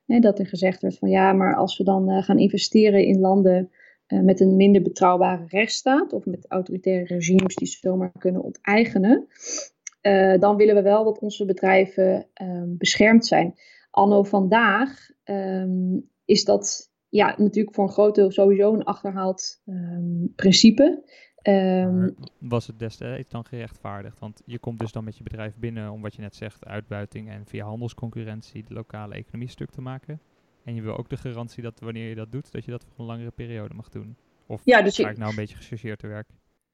dekolonisatie 0.06 0.22
dat 0.22 0.40
er 0.40 0.46
gezegd 0.46 0.82
werd 0.82 0.98
van 0.98 1.10
ja, 1.10 1.34
maar 1.34 1.56
als 1.56 1.78
we 1.78 1.84
dan 1.84 2.10
uh, 2.10 2.24
gaan 2.24 2.40
investeren 2.40 3.06
in 3.06 3.20
landen 3.20 3.70
uh, 4.08 4.22
met 4.22 4.40
een 4.40 4.56
minder 4.56 4.82
betrouwbare 4.82 5.46
rechtsstaat 5.48 6.14
of 6.14 6.26
met 6.26 6.46
autoritaire 6.50 7.06
regimes 7.06 7.56
die 7.56 7.68
ze 7.68 7.78
zomaar 7.78 8.12
kunnen 8.18 8.44
onteigenen, 8.44 9.28
uh, 10.02 10.40
dan 10.40 10.56
willen 10.56 10.76
we 10.76 10.82
wel 10.82 11.04
dat 11.04 11.20
onze 11.20 11.46
bedrijven 11.46 12.28
um, 12.42 12.78
beschermd 12.78 13.26
zijn. 13.26 13.54
Anno 13.92 14.24
vandaag 14.24 15.10
um, 15.24 16.10
is 16.26 16.44
dat 16.44 16.94
ja, 17.10 17.36
natuurlijk 17.38 17.76
voor 17.76 17.84
een 17.84 17.92
groot 17.92 18.16
deel 18.16 18.32
sowieso 18.32 18.74
een 18.74 18.84
achterhaald 18.84 19.62
um, 19.66 20.34
principe. 20.36 21.04
Um, 21.48 22.16
was 22.38 22.68
het 22.68 22.80
destijds 22.80 23.30
dan 23.30 23.46
gerechtvaardigd? 23.46 24.20
Want 24.20 24.42
je 24.46 24.60
komt 24.60 24.80
dus 24.80 24.92
dan 24.92 25.04
met 25.04 25.18
je 25.18 25.24
bedrijf 25.24 25.56
binnen 25.58 25.92
om 25.92 26.02
wat 26.02 26.16
je 26.16 26.22
net 26.22 26.36
zegt, 26.36 26.66
uitbuiting 26.66 27.30
en 27.30 27.46
via 27.46 27.66
handelsconcurrentie 27.66 28.64
de 28.68 28.74
lokale 28.74 29.16
economie 29.16 29.50
stuk 29.50 29.72
te 29.72 29.82
maken. 29.82 30.20
En 30.64 30.76
je 30.76 30.82
wil 30.82 30.98
ook 30.98 31.10
de 31.10 31.18
garantie 31.18 31.64
dat 31.64 31.80
wanneer 31.80 32.10
je 32.10 32.16
dat 32.16 32.32
doet, 32.32 32.52
dat 32.52 32.66
je 32.66 32.72
dat 32.72 32.84
voor 32.84 33.00
een 33.00 33.06
langere 33.06 33.32
periode 33.32 33.74
mag 33.74 33.90
doen. 33.90 34.16
Of 34.46 34.62
Ja, 34.64 34.82
dus 34.82 34.96
ga 34.96 35.10
ik 35.10 35.18
nou 35.18 35.30
een 35.30 35.36
beetje 35.36 35.56
gechargeerd 35.56 36.00
te 36.00 36.08
werk? 36.08 36.28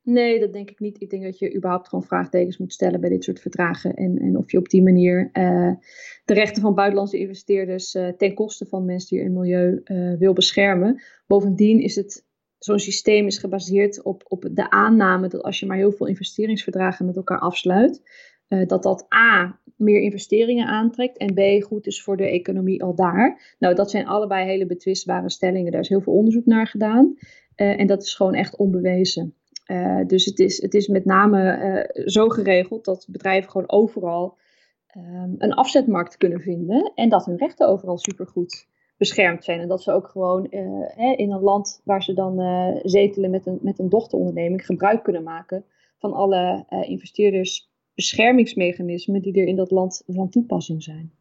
Nee, 0.04 0.40
dat 0.40 0.54
denk 0.54 0.70
ik 0.70 0.80
niet. 0.80 1.02
Ik 1.02 1.10
denk 1.10 1.24
dat 1.24 1.40
je 1.40 1.56
überhaupt 1.56 1.88
gewoon 1.88 2.04
vraagtekens 2.04 2.58
moet 2.58 2.74
stellen 2.74 3.02
bij 3.02 3.10
dit 3.10 3.24
soort 3.24 3.40
verdragen. 3.40 3.94
En, 3.94 4.18
en 4.18 4.38
of 4.38 4.52
je 4.52 4.58
op 4.58 4.70
die 4.70 4.84
manier 4.84 5.30
eh, 5.32 5.72
de 6.26 6.34
rechten 6.34 6.62
van 6.62 6.76
buitenlandse 6.76 7.20
investeerders 7.20 7.96
eh, 7.96 8.08
ten 8.08 8.34
koste 8.34 8.66
van 8.66 8.86
mensdier 8.86 9.24
en 9.24 9.34
milieu 9.34 9.82
eh, 9.84 10.14
wil 10.18 10.34
beschermen. 10.34 11.02
Bovendien 11.28 11.80
is 11.80 11.96
het, 11.96 12.26
zo'n 12.64 12.80
systeem 12.80 13.26
is 13.26 13.38
gebaseerd 13.38 14.04
op, 14.04 14.24
op 14.28 14.50
de 14.52 14.70
aanname 14.70 15.28
dat 15.28 15.44
als 15.44 15.60
je 15.60 15.66
maar 15.66 15.78
heel 15.78 15.92
veel 15.92 16.08
investeringsverdragen 16.08 17.06
met 17.06 17.16
elkaar 17.16 17.40
afsluit, 17.40 18.02
eh, 18.48 18.68
dat 18.68 18.84
dat 18.84 19.08
A, 19.14 19.60
meer 19.76 20.00
investeringen 20.00 20.68
aantrekt 20.68 21.18
en 21.18 21.34
B, 21.34 21.64
goed 21.64 21.88
is 21.88 22.04
voor 22.04 22.18
de 22.18 22.30
economie 22.30 22.84
al 22.84 22.96
daar. 22.96 23.56
Nou, 23.60 23.76
dat 23.76 23.92
zijn 23.92 24.08
allebei 24.08 24.46
hele 24.46 24.66
betwistbare 24.66 25.30
stellingen. 25.30 25.72
Daar 25.72 25.82
is 25.82 25.90
heel 25.90 26.02
veel 26.02 26.14
onderzoek 26.14 26.46
naar 26.46 26.68
gedaan. 26.68 27.18
Eh, 27.56 27.80
en 27.80 27.88
dat 27.88 28.04
is 28.04 28.16
gewoon 28.16 28.34
echt 28.34 28.56
onbewezen. 28.56 29.36
Uh, 29.72 30.06
dus 30.08 30.26
het 30.26 30.40
is, 30.40 30.62
het 30.62 30.74
is 30.74 30.88
met 30.88 31.06
name 31.06 32.04
zo 32.06 32.30
geregeld 32.30 32.86
dat 32.86 33.08
bedrijven 33.10 33.52
gewoon 33.52 33.72
overal 33.72 34.38
um, 34.98 35.36
een 35.38 35.54
afzetmarkt 35.54 36.18
kunnen 36.18 36.40
vinden 36.40 36.92
en 36.96 37.10
dat 37.10 37.26
hun 37.26 37.38
rechten 37.38 37.68
overal 37.68 37.98
supergoed 37.98 38.68
beschermd 39.02 39.44
zijn. 39.44 39.60
En 39.60 39.68
dat 39.68 39.84
ze 39.84 39.92
ook 39.92 40.08
gewoon 40.08 40.48
hè, 40.96 41.14
in 41.16 41.32
een 41.32 41.42
land 41.42 41.82
waar 41.84 42.04
ze 42.04 42.14
dan 42.14 42.40
zetelen 42.84 43.32
met 43.32 43.46
een, 43.46 43.60
met 43.62 43.80
een 43.80 43.90
dochteronderneming 43.90 44.66
gebruik 44.66 45.04
kunnen 45.04 45.24
maken 45.24 45.64
van 45.98 46.14
alle 46.14 46.66
investeerdersbeschermingsmechanismen 46.88 49.22
die 49.22 49.34
er 49.34 49.48
in 49.48 49.56
dat 49.56 49.72
land 49.72 50.04
van 50.08 50.30
toepassing 50.30 50.84
zijn. 50.84 51.14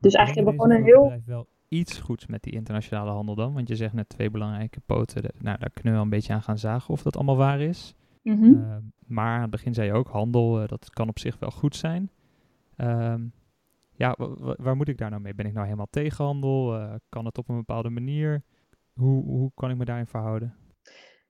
Dus 0.00 0.14
eigenlijk 0.14 0.34
hebben 0.34 0.54
we 0.54 0.60
gewoon 0.60 0.76
een 0.76 0.84
heel 0.84 1.22
wel 1.26 1.46
iets 1.68 1.98
goeds 1.98 2.26
met 2.26 2.42
die 2.42 2.52
internationale 2.52 3.10
handel 3.10 3.34
dan? 3.34 3.54
Want 3.54 3.68
je 3.68 3.76
zegt 3.76 3.92
net 3.92 4.08
twee 4.08 4.30
belangrijke 4.30 4.80
poten. 4.86 5.22
Nou, 5.22 5.58
daar 5.58 5.70
kunnen 5.70 5.92
we 5.92 5.98
wel 5.98 6.02
een 6.02 6.08
beetje 6.08 6.32
aan 6.32 6.42
gaan 6.42 6.58
zagen 6.58 6.94
of 6.94 7.02
dat 7.02 7.16
allemaal 7.16 7.36
waar 7.36 7.60
is. 7.60 7.94
Mm 8.22 8.38
-hmm. 8.38 8.54
uh, 8.54 8.76
maar 9.06 9.34
aan 9.34 9.42
het 9.42 9.50
begin 9.50 9.74
zei 9.74 9.86
je 9.86 9.92
ook, 9.92 10.08
handel, 10.08 10.62
uh, 10.62 10.68
dat 10.68 10.90
kan 10.90 11.08
op 11.08 11.18
zich 11.18 11.38
wel 11.38 11.50
goed 11.50 11.76
zijn. 11.76 12.10
Uh, 12.76 13.14
ja, 14.00 14.16
waar 14.56 14.76
moet 14.76 14.88
ik 14.88 14.98
daar 14.98 15.10
nou 15.10 15.22
mee? 15.22 15.34
Ben 15.34 15.46
ik 15.46 15.52
nou 15.52 15.64
helemaal 15.64 15.90
tegen 15.90 16.24
handel? 16.24 16.74
Uh, 16.74 16.94
kan 17.08 17.24
het 17.24 17.38
op 17.38 17.48
een 17.48 17.56
bepaalde 17.56 17.90
manier? 17.90 18.42
Hoe, 18.92 19.24
hoe 19.24 19.50
kan 19.54 19.70
ik 19.70 19.76
me 19.76 19.84
daarin 19.84 20.06
verhouden? 20.06 20.54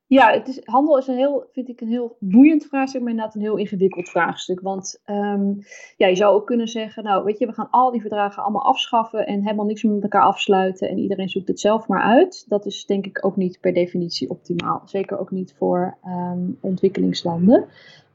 Ja, 0.07 0.33
het 0.33 0.49
is, 0.49 0.61
handel 0.65 0.99
is 0.99 1.07
een 1.07 1.17
heel, 1.17 1.49
vind 1.53 1.69
ik 1.69 1.81
een 1.81 1.89
heel 1.89 2.17
boeiend 2.21 2.67
vraagstuk, 2.67 3.01
maar 3.01 3.11
inderdaad 3.11 3.35
een 3.35 3.41
heel 3.41 3.57
ingewikkeld 3.57 4.09
vraagstuk. 4.09 4.61
Want 4.61 5.03
um, 5.07 5.59
ja, 5.97 6.07
je 6.07 6.15
zou 6.15 6.35
ook 6.35 6.47
kunnen 6.47 6.69
zeggen, 6.69 7.05
nou 7.05 7.25
weet 7.25 7.39
je, 7.39 7.47
we 7.47 7.53
gaan 7.53 7.71
al 7.71 7.91
die 7.91 8.01
verdragen 8.01 8.43
allemaal 8.43 8.65
afschaffen 8.65 9.27
en 9.27 9.43
helemaal 9.43 9.67
niks 9.67 9.83
meer 9.83 9.95
met 9.95 10.03
elkaar 10.03 10.23
afsluiten 10.23 10.89
en 10.89 10.99
iedereen 10.99 11.29
zoekt 11.29 11.49
het 11.49 11.61
zelf 11.61 11.89
maar 11.89 12.03
uit. 12.03 12.45
Dat 12.49 12.67
is 12.67 12.87
denk 12.87 13.07
ik 13.07 13.25
ook 13.25 13.37
niet 13.37 13.61
per 13.61 13.73
definitie 13.73 14.31
optimaal. 14.31 14.83
Zeker 14.85 15.19
ook 15.19 15.31
niet 15.31 15.55
voor 15.59 15.99
um, 16.07 16.59
ontwikkelingslanden. 16.61 17.69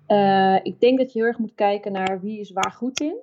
Uh, 0.07 0.55
ik 0.63 0.79
denk 0.79 0.97
dat 0.97 1.13
je 1.13 1.19
heel 1.19 1.27
erg 1.27 1.39
moet 1.39 1.55
kijken 1.55 1.91
naar 1.91 2.21
wie 2.21 2.39
is 2.39 2.51
waar 2.51 2.71
goed 2.71 3.00
in. 3.00 3.15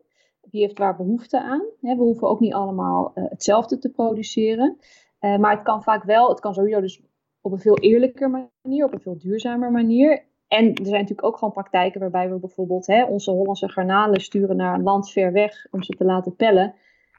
Wie 0.52 0.60
heeft 0.60 0.78
waar 0.78 0.96
behoefte 0.96 1.42
aan. 1.42 1.62
We 1.80 1.94
hoeven 1.94 2.28
ook 2.28 2.40
niet 2.40 2.52
allemaal 2.52 3.12
uh, 3.14 3.24
hetzelfde 3.28 3.78
te 3.78 3.90
produceren. 3.90 4.76
Uh, 5.20 5.36
maar 5.36 5.54
het 5.54 5.62
kan 5.62 5.82
vaak 5.82 6.04
wel, 6.04 6.28
het 6.28 6.40
kan 6.40 6.54
sowieso 6.54 6.80
dus 6.80 7.02
op 7.40 7.52
een 7.52 7.58
veel 7.58 7.78
eerlijker 7.78 8.30
manier, 8.30 8.84
op 8.84 8.92
een 8.92 9.00
veel 9.00 9.18
duurzamer 9.18 9.70
manier. 9.70 10.24
En 10.48 10.66
er 10.68 10.86
zijn 10.86 11.00
natuurlijk 11.00 11.24
ook 11.24 11.36
gewoon 11.36 11.52
praktijken 11.52 12.00
waarbij 12.00 12.30
we 12.30 12.38
bijvoorbeeld 12.38 12.86
hè, 12.86 13.04
onze 13.04 13.30
Hollandse 13.30 13.68
garnalen 13.68 14.20
sturen 14.20 14.56
naar 14.56 14.74
een 14.74 14.82
land 14.82 15.10
ver 15.10 15.32
weg 15.32 15.66
om 15.70 15.82
ze 15.82 15.92
te 15.92 16.04
laten 16.04 16.36
pellen. 16.36 16.74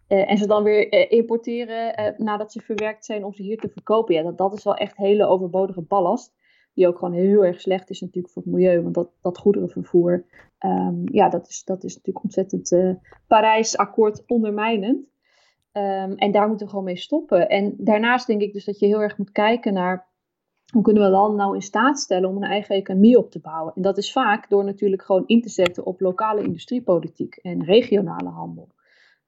Uh, 0.08 0.32
en 0.32 0.38
ze 0.38 0.48
dan 0.48 0.64
weer 0.64 1.12
importeren 1.12 2.16
nadat 2.18 2.52
ze 2.52 2.62
verwerkt 2.62 3.06
zijn 3.06 3.26
om 3.26 3.34
ze 3.34 3.42
hier 3.42 3.58
te 3.58 3.70
verkopen. 3.70 4.16
Ja, 4.16 4.24
dat, 4.24 4.38
dat 4.38 4.54
is 4.54 4.64
wel 4.64 4.76
echt 4.76 4.98
hele 4.98 5.26
overbodige 5.26 5.82
ballast. 5.82 6.34
Die 6.74 6.88
ook 6.88 6.98
gewoon 6.98 7.14
heel 7.14 7.46
erg 7.46 7.62
slecht 7.62 7.90
is 7.90 8.02
natuurlijk 8.02 8.34
voor 8.34 8.44
het 8.44 8.52
milieu. 8.52 8.82
Want 8.82 8.96
dat, 8.96 9.10
dat 9.22 9.38
goederenvervoer, 9.38 10.26
um, 10.60 11.04
ja, 11.06 11.30
dat 11.30 11.48
is, 11.48 11.64
dat 11.64 11.84
is 11.84 11.96
natuurlijk 11.96 12.26
ontzettend 12.26 12.98
Parijs-akkoord 13.28 14.24
ondermijnend. 14.28 15.12
Um, 15.74 16.16
en 16.16 16.32
daar 16.32 16.48
moeten 16.48 16.66
we 16.66 16.72
gewoon 16.72 16.86
mee 16.86 16.98
stoppen. 16.98 17.50
En 17.50 17.74
daarnaast 17.78 18.28
denk 18.28 18.42
ik 18.42 18.54
dus 18.54 18.66
dat 18.66 18.80
je 18.80 18.86
heel 18.86 19.02
erg 19.02 19.18
moet 19.18 19.32
kijken 19.32 19.74
naar 19.74 20.08
hoe 20.74 20.84
kunnen 20.84 21.04
we 21.04 21.10
landen 21.10 21.38
nou 21.38 21.56
in 21.56 21.62
staat 21.62 22.00
stellen 22.00 22.30
om 22.30 22.36
een 22.36 22.50
eigen 22.50 22.76
economie 22.76 23.18
op 23.18 23.32
te 23.32 23.40
bouwen. 23.40 23.74
En 23.76 23.82
dat 23.82 23.98
is 23.98 24.12
vaak 24.12 24.50
door 24.50 24.64
natuurlijk 24.64 25.04
gewoon 25.04 25.24
in 25.26 25.42
te 25.42 25.50
zetten 25.50 25.86
op 25.86 26.02
lokale 26.02 26.44
industriepolitiek 26.44 27.36
en 27.36 27.64
regionale 27.64 28.30
handel. 28.30 28.68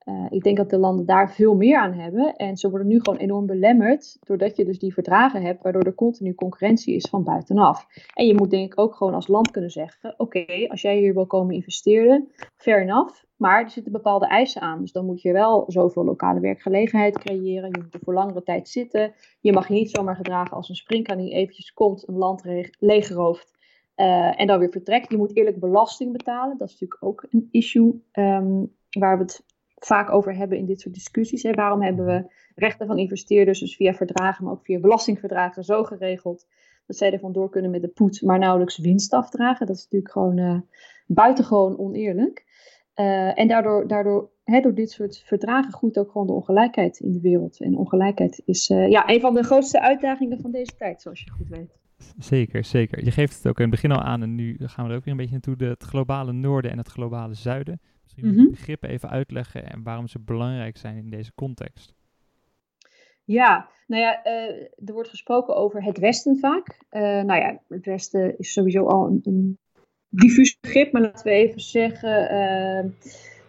Uh, 0.06 0.26
ik 0.30 0.44
denk 0.44 0.58
dat 0.58 0.70
de 0.70 0.78
landen 0.78 1.06
daar 1.06 1.32
veel 1.32 1.56
meer 1.56 1.78
aan 1.78 1.94
hebben. 1.94 2.36
En 2.36 2.58
ze 2.58 2.70
worden 2.70 2.88
nu 2.88 3.00
gewoon 3.00 3.20
enorm 3.20 3.46
belemmerd. 3.46 4.18
Doordat 4.20 4.56
je 4.56 4.66
dus 4.66 4.80
die 4.80 4.94
verdragen 4.94 5.42
hebt. 5.42 5.64
Waardoor 5.64 5.82
er 5.82 5.96
continu 5.96 6.36
concurrentie 6.36 6.96
is 6.96 7.10
van 7.10 7.24
buitenaf. 7.24 7.88
En 8.14 8.26
je 8.26 8.36
moet 8.36 8.50
denk 8.50 8.74
ik 8.74 8.80
ook 8.80 8.96
gewoon 8.96 9.14
als 9.14 9.28
land 9.28 9.52
kunnen 9.52 9.72
zeggen. 9.72 10.14
Oké, 10.18 10.46
als 10.68 10.82
jij 10.82 10.98
hier 10.98 11.14
wil 11.14 11.26
komen 11.26 11.56
investeren. 11.56 12.32
Fair 12.56 12.82
enough. 12.82 13.24
Maar 13.36 13.64
er 13.64 13.70
zitten 13.70 13.92
bepaalde 13.92 14.28
eisen 14.28 14.62
aan. 14.62 14.82
Dus 14.82 14.92
dan 14.92 15.06
moet 15.06 15.22
je 15.22 15.32
wel 15.32 15.64
zoveel 15.68 16.04
lokale 16.04 16.40
werkgelegenheid 16.40 17.18
creëren. 17.18 17.70
Je 17.72 17.82
moet 17.84 17.94
er 17.94 18.00
voor 18.04 18.14
langere 18.14 18.44
tijd 18.44 18.70
zitten. 18.70 19.14
Je 19.40 19.54
mag 19.54 19.68
je 19.68 19.74
niet 19.74 19.90
zomaar 19.90 20.16
gedragen 20.16 20.58
als 20.58 20.70
een 20.70 20.76
springkaan 20.76 21.18
die 21.18 21.34
eventjes 21.34 21.74
komt. 21.74 22.08
Een 22.08 22.18
land 22.18 22.44
leegrooft. 22.80 23.54
Uh, 23.96 24.42
en 24.42 24.48
dan 24.48 24.60
weer 24.60 24.72
vertrekt. 24.72 25.12
Je 25.12 25.18
moet 25.18 25.36
eerlijk 25.36 25.60
belasting 25.60 26.12
betalen. 26.12 26.58
Dat 26.58 26.68
is 26.68 26.80
natuurlijk 26.80 27.04
ook 27.04 27.26
een 27.30 27.48
issue. 27.52 28.02
Um, 28.14 28.74
waar 28.90 29.18
we 29.18 29.24
het 29.24 29.44
vaak 29.86 30.12
over 30.12 30.36
hebben 30.36 30.58
in 30.58 30.66
dit 30.66 30.80
soort 30.82 30.94
discussies. 30.94 31.44
Hè. 31.44 31.52
Waarom 31.52 31.82
hebben 31.82 32.06
we 32.06 32.34
rechten 32.56 32.88
van 32.88 32.98
investeerders, 32.98 33.60
dus 33.60 33.76
via 33.76 33.94
verdragen, 33.94 34.44
maar 34.44 34.54
ook 34.54 34.66
via 34.66 34.80
belastingverdragen, 34.80 35.64
zo 35.64 35.84
geregeld 35.84 36.48
dat 36.88 36.98
zij 36.98 37.12
er 37.12 37.20
vandoor 37.20 37.50
kunnen 37.50 37.72
met 37.72 37.82
de 37.82 37.88
poet, 37.88 38.22
maar 38.22 38.40
nauwelijks 38.40 38.78
winst 38.78 39.14
afdragen? 39.14 39.68
Dat 39.68 39.76
is 39.76 39.84
natuurlijk 39.84 40.12
gewoon 40.12 40.38
uh, 40.38 40.60
buitengewoon 41.08 41.78
oneerlijk. 41.78 42.44
Uh, 42.96 43.40
en 43.40 43.48
daardoor, 43.48 43.88
daardoor 43.88 44.30
hè, 44.44 44.62
door 44.62 44.74
dit 44.74 44.92
soort 44.92 45.24
verdragen 45.26 45.74
groeit 45.74 46.00
ook 46.00 46.12
gewoon 46.12 46.28
de 46.28 46.34
ongelijkheid 46.34 47.00
in 47.00 47.12
de 47.12 47.22
wereld. 47.22 47.60
En 47.62 47.78
ongelijkheid 47.78 48.42
is 48.46 48.70
uh, 48.70 48.90
ja, 48.90 49.10
een 49.10 49.20
van 49.20 49.34
de 49.34 49.44
grootste 49.44 49.82
uitdagingen 49.82 50.42
van 50.42 50.52
deze 50.52 50.76
tijd, 50.78 51.02
zoals 51.02 51.22
je 51.24 51.32
goed 51.32 51.50
weet. 51.50 51.78
Zeker, 52.18 52.64
zeker. 52.64 53.04
Je 53.04 53.12
geeft 53.12 53.36
het 53.38 53.48
ook 53.48 53.58
in 53.58 53.62
het 53.62 53.72
begin 53.72 53.92
al 53.92 54.02
aan 54.02 54.22
en 54.22 54.36
nu 54.36 54.58
gaan 54.60 54.86
we 54.86 54.92
er 54.92 54.98
ook 54.98 55.04
weer 55.04 55.14
een 55.14 55.20
beetje 55.20 55.40
naartoe. 55.44 55.68
Het 55.68 55.84
globale 55.84 56.32
noorden 56.32 56.72
en 56.72 56.78
het 56.78 56.88
globale 56.88 57.34
zuiden. 57.34 57.80
Misschien 58.06 58.30
je 58.30 58.42
die 58.42 58.50
begrippen 58.50 58.90
even 58.90 59.10
uitleggen 59.10 59.70
en 59.70 59.84
waarom 59.84 60.08
ze 60.08 60.20
belangrijk 60.20 60.78
zijn 60.78 60.98
in 60.98 61.10
deze 61.10 61.32
context. 61.36 61.94
Ja, 63.24 63.70
nou 63.88 64.02
ja, 64.02 64.26
uh, 64.26 64.62
er 64.86 64.94
wordt 64.94 65.10
gesproken 65.10 65.56
over 65.56 65.84
het 65.84 65.98
Westen 65.98 66.38
vaak. 66.40 66.78
Uh, 66.92 67.02
nou 67.02 67.36
ja, 67.42 67.60
het 67.68 67.86
Westen 67.86 68.38
is 68.38 68.54
sowieso 68.54 68.86
al 68.86 69.08
een, 69.08 69.20
een 69.24 69.58
diffuus 70.10 70.60
begrip, 70.60 70.92
maar 70.92 71.02
laten 71.02 71.24
we 71.24 71.32
even 71.32 71.62
zeggen 71.62 72.22
uh, 72.22 72.92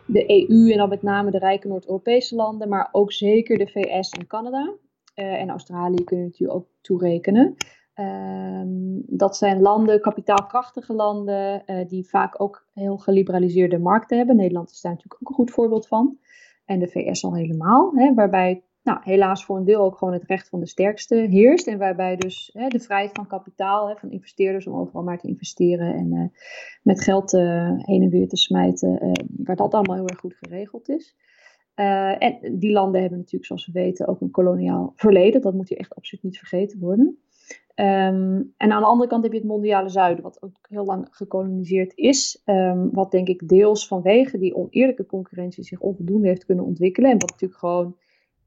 de 0.06 0.48
EU 0.48 0.70
en 0.70 0.78
dan 0.78 0.88
met 0.88 1.02
name 1.02 1.30
de 1.30 1.38
rijke 1.38 1.68
Noord-Europese 1.68 2.34
landen, 2.34 2.68
maar 2.68 2.88
ook 2.92 3.12
zeker 3.12 3.58
de 3.58 3.66
VS 3.66 4.10
en 4.10 4.26
Canada. 4.26 4.74
en 5.14 5.50
Australië 5.50 6.04
kun 6.04 6.18
je 6.18 6.24
natuurlijk 6.24 6.58
ook 6.58 6.68
toerekenen. 6.80 7.56
Um, 8.00 9.02
dat 9.06 9.36
zijn 9.36 9.60
landen, 9.60 10.00
kapitaalkrachtige 10.00 10.92
landen, 10.94 11.62
uh, 11.66 11.88
die 11.88 12.08
vaak 12.08 12.40
ook 12.40 12.66
heel 12.74 12.96
geliberaliseerde 12.96 13.78
markten 13.78 14.16
hebben. 14.16 14.36
Nederland 14.36 14.70
is 14.70 14.80
daar 14.80 14.92
natuurlijk 14.92 15.22
ook 15.22 15.28
een 15.28 15.34
goed 15.34 15.50
voorbeeld 15.50 15.86
van. 15.86 16.18
En 16.64 16.78
de 16.78 16.88
VS 16.88 17.24
al 17.24 17.34
helemaal, 17.34 17.92
hè, 17.94 18.14
waarbij 18.14 18.62
nou, 18.82 18.98
helaas 19.02 19.44
voor 19.44 19.56
een 19.56 19.64
deel 19.64 19.80
ook 19.80 19.96
gewoon 19.96 20.14
het 20.14 20.24
recht 20.24 20.48
van 20.48 20.60
de 20.60 20.66
sterkste 20.66 21.14
heerst. 21.14 21.66
En 21.66 21.78
waarbij 21.78 22.16
dus 22.16 22.50
hè, 22.52 22.68
de 22.68 22.80
vrijheid 22.80 23.12
van 23.12 23.26
kapitaal, 23.26 23.88
hè, 23.88 23.96
van 23.96 24.10
investeerders 24.10 24.66
om 24.66 24.78
overal 24.78 25.02
maar 25.02 25.18
te 25.18 25.28
investeren 25.28 25.94
en 25.94 26.14
uh, 26.14 26.26
met 26.82 27.02
geld 27.02 27.32
uh, 27.32 27.70
heen 27.76 28.02
en 28.02 28.10
weer 28.10 28.28
te 28.28 28.36
smijten, 28.36 29.12
waar 29.36 29.56
dat 29.56 29.74
allemaal 29.74 29.96
heel 29.96 30.08
erg 30.08 30.18
goed 30.18 30.36
geregeld 30.40 30.88
is. 30.88 31.16
en 31.74 32.38
die 32.58 32.72
landen 32.72 33.00
hebben 33.00 33.18
natuurlijk, 33.18 33.46
zoals 33.46 33.66
we 33.66 33.72
weten, 33.72 34.06
ook 34.06 34.20
een 34.20 34.30
koloniaal 34.30 34.92
verleden. 34.96 35.40
Dat 35.40 35.54
moet 35.54 35.68
hier 35.68 35.78
echt 35.78 35.94
absoluut 35.94 36.24
niet 36.24 36.38
vergeten 36.38 36.78
worden. 36.78 37.18
Um, 37.80 38.54
en 38.56 38.72
aan 38.72 38.80
de 38.80 38.86
andere 38.86 39.08
kant 39.10 39.22
heb 39.22 39.32
je 39.32 39.38
het 39.38 39.46
mondiale 39.46 39.88
zuiden, 39.88 40.22
wat 40.22 40.42
ook 40.42 40.56
heel 40.68 40.84
lang 40.84 41.08
gekoloniseerd 41.10 41.92
is. 41.96 42.42
Um, 42.44 42.90
wat 42.92 43.10
denk 43.10 43.28
ik 43.28 43.48
deels 43.48 43.86
vanwege 43.86 44.38
die 44.38 44.54
oneerlijke 44.54 45.06
concurrentie 45.06 45.64
zich 45.64 45.80
onvoldoende 45.80 46.28
heeft 46.28 46.44
kunnen 46.44 46.64
ontwikkelen. 46.64 47.10
En 47.10 47.18
wat 47.18 47.30
natuurlijk 47.30 47.60
gewoon 47.60 47.96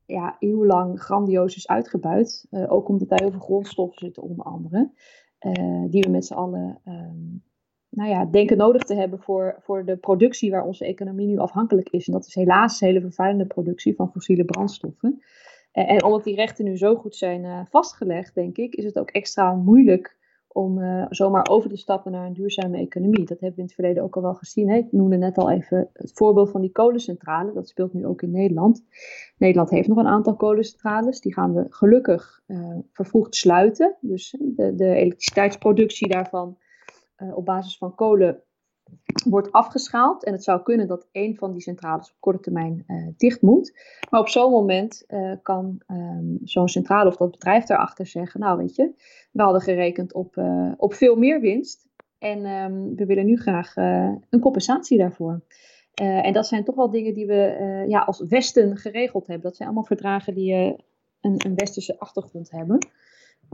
ja, 0.06 0.36
eeuwenlang 0.40 1.02
grandioos 1.02 1.56
is 1.56 1.68
uitgebuit. 1.68 2.48
Uh, 2.52 2.72
ook 2.72 2.90
omdat 2.90 3.10
daar 3.10 3.20
heel 3.20 3.32
veel 3.32 3.40
grondstoffen 3.40 4.00
zitten, 4.00 4.24
onder 4.24 4.46
andere. 4.46 4.92
Uh, 5.40 5.84
die 5.90 6.02
we 6.04 6.10
met 6.10 6.26
z'n 6.26 6.34
allen 6.34 6.82
um, 6.86 7.44
nou 7.90 8.10
ja, 8.10 8.26
denken 8.26 8.58
nodig 8.58 8.84
te 8.84 8.96
hebben 8.96 9.20
voor, 9.20 9.56
voor 9.60 9.86
de 9.86 9.98
productie 9.98 10.52
waar 10.52 10.66
onze 10.66 10.86
economie 10.86 11.28
nu 11.28 11.38
afhankelijk 11.38 11.90
is. 11.90 12.08
En 12.08 12.14
dat 12.14 12.26
is 12.26 12.36
helaas 12.36 12.80
hele 12.80 13.02
vervuilende 13.02 13.46
productie 13.46 13.96
van 13.96 14.12
fossiele 14.12 14.46
brandstoffen. 14.46 15.22
En 15.72 16.04
omdat 16.04 16.24
die 16.24 16.36
rechten 16.36 16.66
nu 16.66 16.78
zo 16.78 16.96
goed 16.96 17.16
zijn 17.16 17.44
uh, 17.44 17.62
vastgelegd, 17.70 18.36
denk 18.36 18.58
ik, 18.58 18.76
is 18.76 18.84
het 18.84 19.00
ook 19.00 19.10
extra 19.10 19.54
moeilijk 19.54 20.18
om 20.48 20.80
uh, 20.80 21.06
zomaar 21.10 21.48
over 21.50 21.70
te 21.70 21.78
stappen 21.78 22.12
naar 22.12 22.26
een 22.26 22.34
duurzame 22.34 22.78
economie. 22.78 23.26
Dat 23.26 23.40
hebben 23.40 23.50
we 23.50 23.56
in 23.56 23.64
het 23.64 23.74
verleden 23.74 24.04
ook 24.04 24.16
al 24.16 24.22
wel 24.22 24.34
gezien. 24.34 24.70
Hè? 24.70 24.76
Ik 24.76 24.92
noemde 24.92 25.18
net 25.18 25.38
al 25.38 25.52
even 25.52 25.90
het 25.94 26.12
voorbeeld 26.14 26.52
van 26.52 26.62
die 26.62 26.72
kolencentrale. 26.72 27.54
Dat 27.54 27.70
speelt 27.70 27.94
nu 27.94 28.06
ook 28.06 28.22
in 28.22 28.32
Nederland. 28.32 28.84
Nederland 29.38 29.70
heeft 29.70 29.88
nog 29.88 29.98
een 29.98 30.08
aantal 30.08 30.36
kolencentrales. 30.36 31.22
Die 31.22 31.34
gaan 31.34 31.54
we 31.54 31.66
gelukkig 31.70 32.42
uh, 32.48 32.78
vervroegd 32.92 33.36
sluiten. 33.36 33.96
Dus 34.02 34.36
de, 34.40 34.76
de 34.76 34.94
elektriciteitsproductie 34.94 36.08
daarvan 36.08 36.58
op 37.34 37.46
basis 37.46 37.78
van 37.78 37.96
kolen 37.96 38.44
wordt 39.26 39.52
afgeschaald. 39.52 40.24
En 40.24 40.34
het 40.34 40.44
zou 40.44 40.62
kunnen 40.62 40.88
dat 40.88 41.08
een 41.12 41.36
van 41.36 41.52
die 41.52 41.62
centrales 41.62 42.10
op 42.10 42.16
korte 42.20 42.40
termijn 42.40 42.84
uh, 42.88 43.08
dicht 43.18 43.42
moet. 43.42 43.74
Maar 44.10 44.20
op 44.20 44.30
zo'n 44.30 44.52
moment 44.52 45.04
uh, 45.08 45.34
kan 45.42 45.82
um, 45.88 46.38
zo'n 46.44 46.68
centrale 46.68 47.10
of 47.10 47.18
dat 47.18 47.32
bedrijf 47.32 47.64
daarachter 47.64 48.06
zeggen: 48.06 48.40
Nou, 48.40 48.58
weet 48.58 48.76
je, 48.76 48.92
we 49.32 49.42
hadden 49.42 49.62
gerekend 49.62 50.14
op, 50.14 50.36
uh, 50.36 50.72
op 50.78 50.94
veel 50.94 51.16
meer 51.16 51.40
winst. 51.40 51.88
En 52.18 52.46
um, 52.46 52.96
we 52.96 53.06
willen 53.06 53.26
nu 53.26 53.38
graag 53.38 53.76
een 53.76 54.40
compensatie 54.40 54.98
daarvoor. 54.98 55.42
en 55.94 56.34
dat 56.34 56.48
zijn 56.48 56.64
toch 56.64 56.76
wel 56.76 56.90
dingen 56.90 57.14
die 57.14 57.26
we 57.26 57.86
ja, 57.88 58.00
als 58.00 58.24
Westen 58.28 58.78
geregeld 58.78 59.28
hebben. 59.28 59.46
Dat 59.46 59.56
zijn 59.56 59.68
allemaal 59.68 59.88
verdragen 59.88 60.34
die 60.34 60.54
een, 61.22 61.34
een 61.46 61.56
westerse 61.56 62.00
achtergrond 62.00 62.52
hebben. 62.52 62.78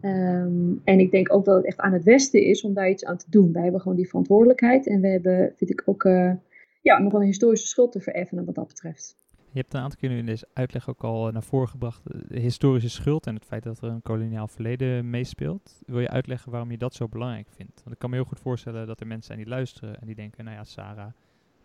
Um, 0.01 0.81
en 0.83 0.99
ik 0.99 1.11
denk 1.11 1.33
ook 1.33 1.45
dat 1.45 1.55
het 1.55 1.65
echt 1.65 1.79
aan 1.79 1.93
het 1.93 2.03
Westen 2.03 2.43
is 2.43 2.63
om 2.63 2.73
daar 2.73 2.89
iets 2.89 3.05
aan 3.05 3.17
te 3.17 3.29
doen. 3.29 3.51
Wij 3.51 3.63
hebben 3.63 3.81
gewoon 3.81 3.97
die 3.97 4.07
verantwoordelijkheid. 4.07 4.87
En 4.87 5.01
we 5.01 5.07
hebben, 5.07 5.53
vind 5.55 5.69
ik 5.69 5.81
ook, 5.85 6.03
uh, 6.03 6.33
ja, 6.81 6.99
nog 6.99 7.11
wel 7.11 7.21
een 7.21 7.27
historische 7.27 7.67
schuld 7.67 7.91
te 7.91 7.99
vereffenen 7.99 8.45
wat 8.45 8.55
dat 8.55 8.67
betreft. 8.67 9.23
Je 9.51 9.61
hebt 9.61 9.73
een 9.73 9.81
aantal 9.81 9.99
keer 9.99 10.09
nu 10.09 10.17
in 10.17 10.25
deze 10.25 10.47
uitleg 10.53 10.89
ook 10.89 11.03
al 11.03 11.31
naar 11.31 11.43
voren 11.43 11.67
gebracht 11.67 12.01
de 12.03 12.39
historische 12.39 12.89
schuld 12.89 13.27
en 13.27 13.35
het 13.35 13.45
feit 13.45 13.63
dat 13.63 13.81
er 13.81 13.89
een 13.89 14.01
koloniaal 14.01 14.47
verleden 14.47 15.09
meespeelt. 15.09 15.81
Wil 15.85 15.99
je 15.99 16.09
uitleggen 16.09 16.51
waarom 16.51 16.71
je 16.71 16.77
dat 16.77 16.93
zo 16.93 17.07
belangrijk 17.07 17.47
vindt? 17.49 17.81
Want 17.83 17.91
ik 17.91 17.99
kan 17.99 18.09
me 18.09 18.15
heel 18.15 18.25
goed 18.25 18.39
voorstellen 18.39 18.87
dat 18.87 18.99
er 18.99 19.07
mensen 19.07 19.25
zijn 19.25 19.37
die 19.37 19.47
luisteren 19.47 19.99
en 19.99 20.05
die 20.05 20.15
denken, 20.15 20.43
nou 20.45 20.57
ja, 20.57 20.63
Sarah, 20.63 21.11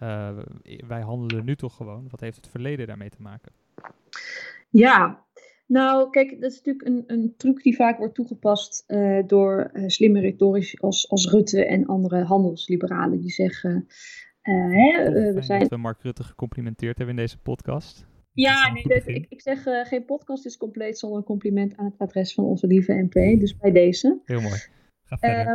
uh, 0.03 0.39
wij 0.87 1.01
handelen 1.01 1.45
nu 1.45 1.57
toch 1.57 1.77
gewoon. 1.77 2.07
Wat 2.11 2.21
heeft 2.21 2.37
het 2.37 2.49
verleden 2.49 2.87
daarmee 2.87 3.11
te 3.11 3.23
maken? 3.23 3.53
Ja, 4.69 5.25
nou, 5.71 6.11
kijk, 6.11 6.41
dat 6.41 6.51
is 6.51 6.63
natuurlijk 6.63 6.87
een, 6.87 7.05
een 7.07 7.35
truc 7.37 7.63
die 7.63 7.77
vaak 7.77 7.99
wordt 7.99 8.15
toegepast 8.15 8.85
uh, 8.89 9.23
door 9.27 9.71
uh, 9.73 9.89
slimme 9.89 10.21
retorici 10.21 10.77
als, 10.81 11.11
als 11.11 11.31
Rutte 11.31 11.65
en 11.65 11.87
andere 11.87 12.23
handelsliberalen. 12.23 13.21
Die 13.21 13.31
zeggen, 13.31 13.87
uh, 14.43 14.75
hè, 14.75 15.11
we 15.33 15.43
zijn... 15.43 15.61
Dat 15.61 15.69
we 15.69 15.77
Mark 15.77 16.03
Rutte 16.03 16.25
gecomplimenteerd 16.25 16.97
hebben 16.99 17.17
in 17.17 17.23
deze 17.23 17.39
podcast. 17.39 18.07
Ja, 18.33 18.73
nee, 18.73 18.83
dat, 18.89 19.07
ik, 19.07 19.27
ik 19.29 19.41
zeg 19.41 19.63
geen 19.63 20.05
podcast 20.05 20.47
is 20.47 20.57
compleet 20.57 20.99
zonder 20.99 21.19
een 21.19 21.25
compliment 21.25 21.77
aan 21.77 21.85
het 21.85 21.99
adres 21.99 22.35
van 22.35 22.45
onze 22.45 22.67
lieve 22.67 22.93
MP. 22.93 23.41
Dus 23.41 23.57
bij 23.57 23.73
deze. 23.73 24.21
Heel 24.25 24.41
mooi. 24.41 24.61
Uh, 25.21 25.55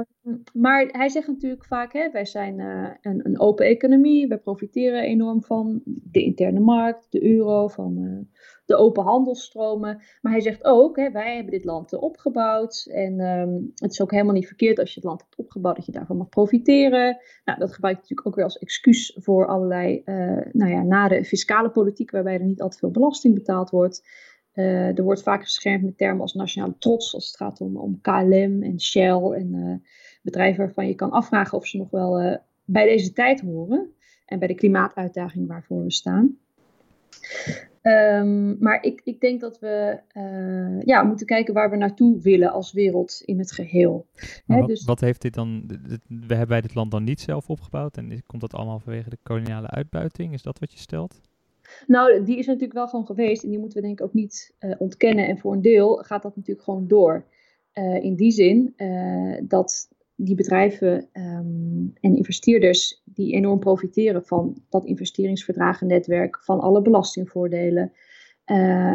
maar 0.53 0.85
hij 0.91 1.09
zegt 1.09 1.27
natuurlijk 1.27 1.65
vaak, 1.65 1.93
hè, 1.93 2.11
wij 2.11 2.25
zijn 2.25 2.59
uh, 2.59 2.89
een, 3.01 3.25
een, 3.25 3.39
open 3.39 3.65
economie, 3.65 4.27
we 4.27 4.37
profiteren 4.37 5.03
enorm 5.03 5.43
van 5.43 5.81
de 5.85 6.23
interne 6.23 6.59
markt, 6.59 7.07
de 7.09 7.23
euro, 7.23 7.67
van 7.67 7.97
uh, 7.97 8.19
de 8.65 8.75
open 8.75 9.03
handelsstromen. 9.03 10.01
Maar 10.21 10.31
hij 10.31 10.41
zegt 10.41 10.63
ook, 10.63 10.95
hè, 10.95 11.11
wij 11.11 11.35
hebben 11.35 11.53
dit 11.53 11.63
land 11.63 11.93
opgebouwd 11.93 12.87
en 12.91 13.19
um, 13.19 13.71
het 13.75 13.91
is 13.91 14.01
ook 14.01 14.11
helemaal 14.11 14.33
niet 14.33 14.47
verkeerd 14.47 14.79
als 14.79 14.89
je 14.89 14.99
het 14.99 15.09
land 15.09 15.21
hebt 15.21 15.35
opgebouwd, 15.37 15.75
dat 15.75 15.85
je 15.85 15.91
daarvan 15.91 16.17
mag 16.17 16.29
profiteren. 16.29 17.17
Nou, 17.45 17.59
dat 17.59 17.73
gebruikt 17.73 17.99
natuurlijk 17.99 18.27
ook 18.27 18.35
weer 18.35 18.43
als 18.43 18.57
excuus 18.57 19.17
voor 19.21 19.47
allerlei, 19.47 20.01
nou 20.51 20.71
ja, 20.71 20.83
nare 20.83 21.25
fiscale 21.25 21.69
politiek 21.69 22.11
waarbij 22.11 22.33
er 22.33 22.45
niet 22.45 22.61
altijd 22.61 22.79
veel 22.79 22.91
belasting 22.91 23.33
betaald 23.33 23.69
wordt. 23.69 24.03
Uh, 24.55 24.97
er 24.97 25.03
wordt 25.03 25.23
vaak 25.23 25.43
geschermd 25.43 25.83
met 25.83 25.97
termen 25.97 26.21
als 26.21 26.33
nationale 26.33 26.75
trots 26.79 27.13
als 27.13 27.27
het 27.27 27.37
gaat 27.37 27.61
om, 27.61 27.77
om 27.77 28.01
KLM 28.01 28.63
en 28.63 28.79
Shell 28.79 29.21
en 29.21 29.53
uh, 29.53 29.75
bedrijven 30.21 30.65
waarvan 30.65 30.87
je 30.87 30.95
kan 30.95 31.11
afvragen 31.11 31.57
of 31.57 31.67
ze 31.67 31.77
nog 31.77 31.89
wel 31.89 32.21
uh, 32.21 32.35
bij 32.65 32.85
deze 32.85 33.13
tijd 33.13 33.41
horen 33.41 33.93
en 34.25 34.39
bij 34.39 34.47
de 34.47 34.55
klimaatuitdaging 34.55 35.47
waarvoor 35.47 35.83
we 35.83 35.91
staan. 35.91 36.37
Um, 37.81 38.57
maar 38.59 38.83
ik, 38.83 39.01
ik 39.03 39.19
denk 39.19 39.41
dat 39.41 39.59
we 39.59 39.99
ja, 40.85 41.03
moeten 41.03 41.25
kijken 41.25 41.53
waar 41.53 41.69
we 41.69 41.77
naartoe 41.77 42.21
willen 42.21 42.51
als 42.51 42.71
wereld 42.71 43.21
in 43.25 43.39
het 43.39 43.51
geheel. 43.51 44.07
Hè, 44.45 44.59
wat, 44.59 44.67
dus... 44.67 44.85
wat, 44.85 44.99
heeft 44.99 45.21
dit 45.21 45.33
dan, 45.33 45.63
we 46.07 46.33
hebben 46.35 46.47
wij 46.47 46.61
dit 46.61 46.75
land 46.75 46.91
dan 46.91 47.03
niet 47.03 47.21
zelf 47.21 47.49
opgebouwd 47.49 47.97
en 47.97 48.23
komt 48.25 48.41
dat 48.41 48.53
allemaal 48.53 48.79
vanwege 48.79 49.09
de 49.09 49.17
koloniale 49.23 49.69
uitbuiting? 49.69 50.33
Is 50.33 50.41
dat 50.41 50.59
wat 50.59 50.71
je 50.71 50.79
stelt? 50.79 51.21
Nou, 51.87 52.23
die 52.23 52.37
is 52.37 52.45
natuurlijk 52.45 52.73
wel 52.73 52.87
gewoon 52.87 53.05
geweest 53.05 53.43
en 53.43 53.49
die 53.49 53.59
moeten 53.59 53.81
we 53.81 53.87
denk 53.87 53.99
ik 53.99 54.05
ook 54.05 54.13
niet 54.13 54.55
uh, 54.59 54.75
ontkennen. 54.77 55.27
En 55.27 55.37
voor 55.37 55.53
een 55.53 55.61
deel 55.61 55.95
gaat 55.95 56.23
dat 56.23 56.35
natuurlijk 56.35 56.65
gewoon 56.65 56.87
door. 56.87 57.25
Uh, 57.73 58.03
in 58.03 58.15
die 58.15 58.31
zin 58.31 58.73
uh, 58.77 59.37
dat 59.43 59.89
die 60.15 60.35
bedrijven 60.35 61.09
um, 61.13 61.93
en 61.99 62.15
investeerders 62.15 63.01
die 63.05 63.33
enorm 63.33 63.59
profiteren 63.59 64.25
van 64.25 64.57
dat 64.69 64.85
investeringsverdragennetwerk, 64.85 66.43
van 66.43 66.59
alle 66.59 66.81
belastingvoordelen, 66.81 67.91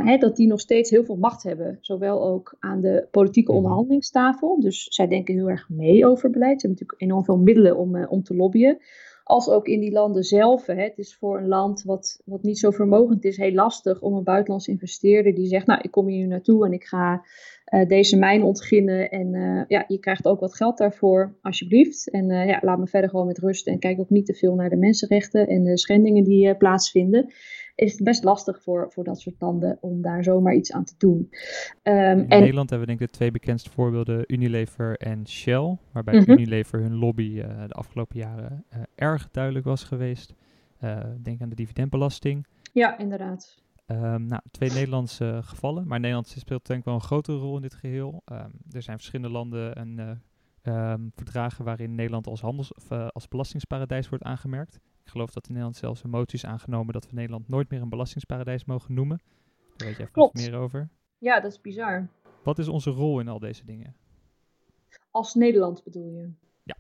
hè, 0.05 0.17
dat 0.17 0.37
die 0.37 0.47
nog 0.47 0.61
steeds 0.61 0.91
heel 0.91 1.05
veel 1.05 1.17
macht 1.17 1.43
hebben. 1.43 1.79
Zowel 1.81 2.27
ook 2.27 2.57
aan 2.59 2.81
de 2.81 3.09
politieke 3.11 3.51
Mhm. 3.51 3.61
onderhandelingstafel. 3.61 4.61
Dus 4.61 4.85
zij 4.85 5.07
denken 5.09 5.35
heel 5.35 5.51
erg 5.51 5.69
mee 5.69 6.07
over 6.07 6.31
beleid. 6.31 6.61
Ze 6.61 6.67
hebben 6.67 6.79
natuurlijk 6.81 7.03
enorm 7.03 7.25
veel 7.25 7.39
middelen 7.39 7.77
om, 7.77 8.05
om 8.05 8.23
te 8.23 8.37
lobbyen 8.37 8.79
als 9.25 9.49
ook 9.49 9.67
in 9.67 9.81
die 9.81 9.93
landen 9.93 10.23
zelf. 10.23 10.67
Hè. 10.67 10.83
Het 10.83 10.99
is 10.99 11.17
voor 11.17 11.39
een 11.39 11.49
land 11.49 11.83
wat, 11.83 12.21
wat 12.25 12.43
niet 12.43 12.59
zo 12.59 12.71
vermogend 12.71 13.25
is, 13.25 13.37
heel 13.37 13.53
lastig 13.53 14.01
om 14.01 14.15
een 14.15 14.25
buitenlandse 14.25 14.71
investeerder 14.71 15.35
die 15.35 15.47
zegt, 15.47 15.67
nou, 15.67 15.81
ik 15.83 15.91
kom 15.91 16.07
hier 16.07 16.19
nu 16.19 16.27
naartoe 16.27 16.67
en 16.67 16.73
ik 16.73 16.85
ga 16.85 17.25
uh, 17.71 17.89
deze 17.89 18.19
mijn 18.19 18.43
ontginnen 18.43 19.11
en 19.11 19.35
uh, 19.35 19.63
ja, 19.69 19.85
je 19.87 19.99
krijgt 19.99 20.27
ook 20.27 20.41
wat 20.41 20.57
geld 20.57 20.79
daarvoor, 20.79 21.35
alsjeblieft. 21.43 22.11
En 22.11 22.31
uh, 22.31 22.47
ja, 22.47 22.59
laat 22.63 22.79
me 22.79 22.87
verder 22.87 23.11
gewoon 23.11 23.27
met 23.27 23.39
rust 23.39 23.67
en 23.67 23.79
kijk 23.79 24.01
ook 24.01 24.11
niet 24.11 24.27
te 24.27 24.35
veel 24.35 24.55
naar 24.55 24.71
de 24.71 24.77
mensenrechten 24.77 25.49
en 25.49 25.63
de 25.63 25.79
schendingen 25.79 26.25
die 26.25 26.57
plaatsvinden. 26.57 27.33
Is 27.81 27.93
het 27.93 28.05
best 28.05 28.25
lastig 28.25 28.63
voor, 28.63 28.93
voor 28.93 29.05
dat 29.05 29.21
soort 29.21 29.35
landen 29.39 29.79
om 29.81 30.03
daar 30.03 30.25
zomaar 30.25 30.55
iets 30.55 30.73
aan 30.73 30.85
te 30.85 30.95
doen. 30.99 31.17
Um, 31.83 31.95
In 32.19 32.29
en, 32.29 32.41
Nederland 32.41 32.71
hebben 32.71 32.89
we 32.89 32.95
denk 32.95 33.01
ik 33.01 33.07
de 33.07 33.17
twee 33.17 33.31
bekendste 33.31 33.71
voorbeelden, 33.71 34.25
Unilever 34.27 34.97
en 34.97 35.29
Shell. 35.29 35.77
Waarbij 35.93 36.21
Mhm. 36.21 36.31
Unilever 36.31 36.81
hun 36.81 36.95
lobby 36.95 37.35
de 37.67 37.75
afgelopen 37.75 38.19
jaren 38.19 38.65
erg 38.95 39.31
duidelijk 39.31 39.65
was 39.65 39.85
geweest. 39.85 40.35
denk 41.23 41.41
aan 41.41 41.49
de 41.49 41.55
dividendbelasting. 41.55 42.47
Ja, 42.73 42.99
inderdaad. 42.99 43.63
Um, 43.87 44.27
nou, 44.27 44.43
twee 44.51 44.71
Nederlandse 44.71 45.41
gevallen, 45.43 45.87
maar 45.87 46.01
Nederland 46.01 46.29
speelt 46.29 46.67
denk 46.67 46.79
ik 46.79 46.85
wel 46.85 46.95
een 46.95 47.01
grotere 47.01 47.39
rol 47.39 47.57
in 47.57 47.63
dit 47.63 47.75
geheel. 47.75 48.23
Um, 48.33 48.53
er 48.71 48.83
zijn 48.83 48.97
verschillende 48.97 49.33
landen 49.33 49.75
en 49.75 50.21
um, 50.63 51.13
verdragen 51.15 51.65
waarin 51.65 51.95
Nederland 51.95 52.27
als, 52.27 52.41
handels, 52.41 52.75
of, 52.75 52.91
uh, 52.91 53.07
als 53.09 53.29
belastingsparadijs 53.29 54.09
wordt 54.09 54.25
aangemerkt. 54.25 54.81
Geloof 55.11 55.31
dat 55.31 55.43
in 55.47 55.53
Nederland 55.53 55.77
zelfs 55.77 56.05
een 56.05 56.11
motie 56.11 56.39
is 56.39 56.45
aangenomen 56.45 56.93
dat 56.93 57.07
we 57.07 57.15
Nederland 57.15 57.49
nooit 57.49 57.71
meer 57.71 57.83
een 57.83 57.89
belastingsparadijs 57.89 58.65
mogen 58.65 58.95
noemen. 58.95 59.21
Daar 59.77 59.89
weet 59.89 59.97
je 59.97 60.03
even 60.03 60.13
Klopt. 60.13 60.35
meer 60.35 60.55
over. 60.55 60.89
Ja, 61.19 61.41
dat 61.41 61.53
is 61.53 61.61
bizar. 61.61 62.09
Wat 62.43 62.59
is 62.59 62.69
onze 62.69 62.91
rol 62.91 63.21
in 63.21 63.29
al 63.29 63.39
deze 63.39 63.65
dingen? 63.65 63.95
Als 65.11 65.35
Nederland 65.35 65.85
bedoel 65.85 66.11
je? 66.11 66.31
Ja. 66.63 66.77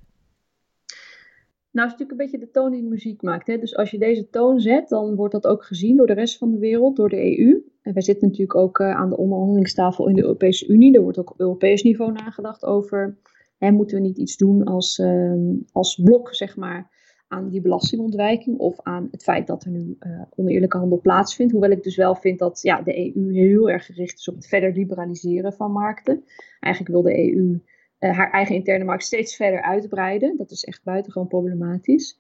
Nou, 1.71 1.89
het 1.89 2.01
is 2.01 2.07
natuurlijk 2.07 2.11
een 2.11 2.17
beetje 2.17 2.39
de 2.39 2.51
toon 2.51 2.71
die 2.71 2.83
de 2.83 2.89
muziek 2.89 3.23
maakt. 3.23 3.47
Hè? 3.47 3.59
Dus 3.59 3.77
als 3.77 3.91
je 3.91 3.99
deze 3.99 4.31
toon 4.31 4.61
zet, 4.61 4.89
dan 4.89 5.15
wordt 5.15 5.33
dat 5.33 5.47
ook 5.47 5.65
gezien 5.65 5.97
door 5.97 6.07
de 6.07 6.13
rest 6.13 6.39
van 6.39 6.51
de 6.51 6.59
wereld, 6.59 6.97
door 6.97 7.09
de 7.09 7.39
EU. 7.39 7.63
En 7.83 7.93
wij 7.93 8.03
zitten 8.03 8.29
natuurlijk 8.29 8.59
ook 8.59 8.79
uh, 8.79 8.95
aan 8.95 9.09
de 9.09 9.17
onderhandelingstafel 9.17 10.09
in 10.09 10.15
de 10.15 10.23
Europese 10.23 10.67
Unie. 10.67 10.95
Er 10.95 11.03
wordt 11.03 11.19
ook 11.19 11.31
op 11.31 11.41
Europees 11.41 11.83
niveau 11.83 12.13
nagedacht 12.13 12.65
over, 12.65 13.19
hè, 13.59 13.71
moeten 13.71 13.97
we 13.97 14.03
niet 14.03 14.19
iets 14.19 14.37
doen 14.37 14.65
als, 14.65 14.99
uh, 14.99 15.59
als 15.73 16.01
blok, 16.03 16.35
zeg 16.35 16.57
maar, 16.57 16.91
aan 17.31 17.49
die 17.49 17.61
belastingontwijking 17.61 18.59
of 18.59 18.81
aan 18.83 19.09
het 19.11 19.23
feit 19.23 19.47
dat 19.47 19.65
er 19.65 19.71
nu 19.71 19.97
uh, 20.01 20.23
oneerlijke 20.37 20.79
handel 20.79 21.01
plaatsvindt. 21.01 21.53
Hoewel 21.53 21.71
ik 21.71 21.83
dus 21.83 21.97
wel 21.97 22.15
vind 22.15 22.39
dat 22.39 22.63
ja, 22.63 22.83
de 22.83 23.15
EU 23.15 23.33
heel 23.33 23.71
erg 23.71 23.87
gericht 23.87 24.19
is 24.19 24.29
op 24.29 24.35
het 24.35 24.47
verder 24.47 24.73
liberaliseren 24.73 25.53
van 25.53 25.73
markten. 25.73 26.25
Eigenlijk 26.61 26.95
wil 26.95 27.03
de 27.03 27.33
EU 27.33 27.61
uh, 28.01 28.17
haar 28.17 28.31
eigen 28.31 28.55
interne 28.55 28.85
markt 28.85 29.05
steeds 29.05 29.37
verder 29.37 29.63
uitbreiden. 29.63 30.37
Dat 30.37 30.51
is 30.51 30.65
echt 30.65 30.85
buitengewoon 30.85 31.29
problematisch. 31.29 32.19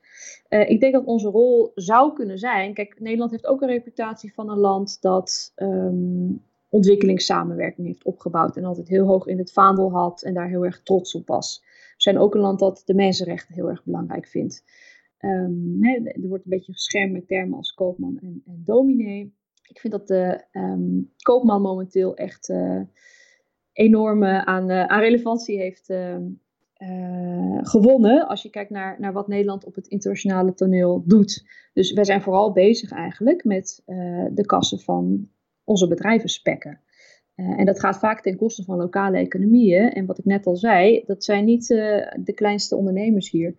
Uh, 0.49 0.70
ik 0.70 0.81
denk 0.81 0.92
dat 0.92 1.05
onze 1.05 1.29
rol 1.29 1.73
zou 1.75 2.12
kunnen 2.12 2.38
zijn. 2.38 2.75
Kijk, 2.75 3.01
Nederland 3.01 3.31
heeft 3.31 3.46
ook 3.46 3.62
een 3.62 3.68
reputatie 3.68 4.35
van 4.35 4.51
een 4.51 4.59
land 4.59 5.03
dat 5.03 5.53
um, 5.57 6.42
ontwikkelingssamenwerking 6.68 7.87
heeft 7.87 8.05
opgebouwd. 8.05 8.57
En 8.57 8.64
altijd 8.64 8.88
heel 8.88 9.07
hoog 9.07 9.27
in 9.27 9.38
het 9.38 9.53
vaandel 9.53 9.92
had 9.92 10.23
en 10.23 10.35
daar 10.35 10.49
heel 10.49 10.64
erg 10.64 10.83
trots 10.83 11.14
op 11.14 11.27
was. 11.27 11.62
We 12.01 12.07
zijn 12.07 12.18
ook 12.18 12.35
een 12.35 12.40
land 12.40 12.59
dat 12.59 12.83
de 12.85 12.94
mensenrechten 12.94 13.55
heel 13.55 13.68
erg 13.68 13.85
belangrijk 13.85 14.27
vindt. 14.27 14.64
Hè, 15.80 16.00
er 16.04 16.28
wordt 16.28 16.44
een 16.44 16.50
beetje 16.50 16.72
geschermd 16.72 17.12
met 17.12 17.28
termen 17.28 17.56
als 17.56 17.72
koopman 17.72 18.18
en, 18.22 18.42
en 18.46 18.62
dominee. 18.64 19.35
Ik 19.68 19.80
vind 19.80 19.92
dat 19.92 20.06
de 20.06 20.44
um, 20.52 21.12
koopman 21.22 21.62
momenteel 21.62 22.16
echt. 22.16 22.48
Uh, 22.48 22.80
enorm 23.72 24.24
aan, 24.24 24.70
uh, 24.70 24.85
aan 24.85 25.00
relevantie 25.00 25.59
heeft 25.59 25.90
uh, 25.90 26.16
uh, 26.78 27.59
gewonnen. 27.62 28.28
Als 28.28 28.42
je 28.42 28.50
kijkt 28.50 28.70
naar, 28.70 28.96
naar 28.98 29.12
wat 29.12 29.28
Nederland 29.28 29.64
op 29.64 29.74
het 29.74 29.87
internationale 29.87 30.54
toneel 30.54 31.02
doet. 31.06 31.44
Dus 31.72 31.92
wij 31.92 32.04
zijn 32.04 32.22
vooral 32.22 32.52
bezig 32.52 32.90
eigenlijk 32.90 33.44
met 33.44 33.83
de 34.30 34.44
kassen 34.46 34.80
van 34.80 35.28
onze 35.64 35.88
bedrijven 35.88 36.28
spekken. 36.28 36.80
en 37.35 37.64
dat 37.64 37.80
gaat 37.80 37.98
vaak 37.98 38.22
ten 38.22 38.37
koste 38.37 38.64
van 38.64 38.76
lokale 38.76 39.18
economieën. 39.18 39.92
En 39.92 40.06
wat 40.06 40.18
ik 40.18 40.24
net 40.24 40.46
al 40.46 40.56
zei, 40.56 41.02
dat 41.06 41.24
zijn 41.24 41.44
niet 41.44 41.66
de 42.16 42.33
kleinste 42.35 42.76
ondernemers 42.76 43.30
hier. 43.30 43.54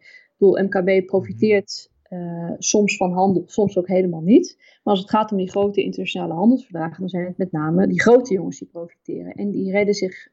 MKB 0.50 1.06
profiteert 1.06 1.92
soms 2.58 2.98
van 2.98 3.12
handel, 3.12 3.44
soms 3.46 3.78
ook 3.78 3.88
helemaal 3.88 4.22
niet. 4.22 4.56
Maar 4.58 4.94
als 4.94 5.00
het 5.00 5.10
gaat 5.10 5.32
om 5.32 5.38
die 5.38 5.50
grote 5.50 5.84
internationale 5.84 6.34
handelsverdragen, 6.34 7.00
dan 7.00 7.10
zijn 7.10 7.26
het 7.26 7.38
met 7.38 7.52
name 7.52 7.88
die 7.88 8.02
grote 8.02 8.34
jongens 8.34 8.60
die 8.60 8.68
profiteren. 8.68 9.34
En 9.34 9.52
die 9.52 9.72
redden 9.72 9.94
zich, 9.94 10.28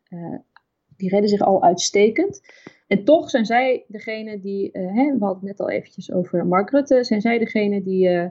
die 0.96 1.08
redden 1.08 1.28
zich 1.28 1.40
al 1.40 1.62
uitstekend. 1.62 2.40
En 2.88 3.04
toch 3.04 3.30
zijn 3.30 3.46
zij 3.46 3.84
degene 3.88 4.40
die, 4.40 4.70
uh, 4.72 4.82
hè, 4.94 5.04
we 5.04 5.24
hadden 5.24 5.28
het 5.28 5.42
net 5.42 5.60
al 5.60 5.70
eventjes 5.70 6.12
over 6.12 6.46
Mark 6.46 6.70
Rutte, 6.70 7.04
zijn 7.04 7.20
zij 7.20 7.38
degene 7.38 7.82
die 7.82 8.08
uh, 8.08 8.26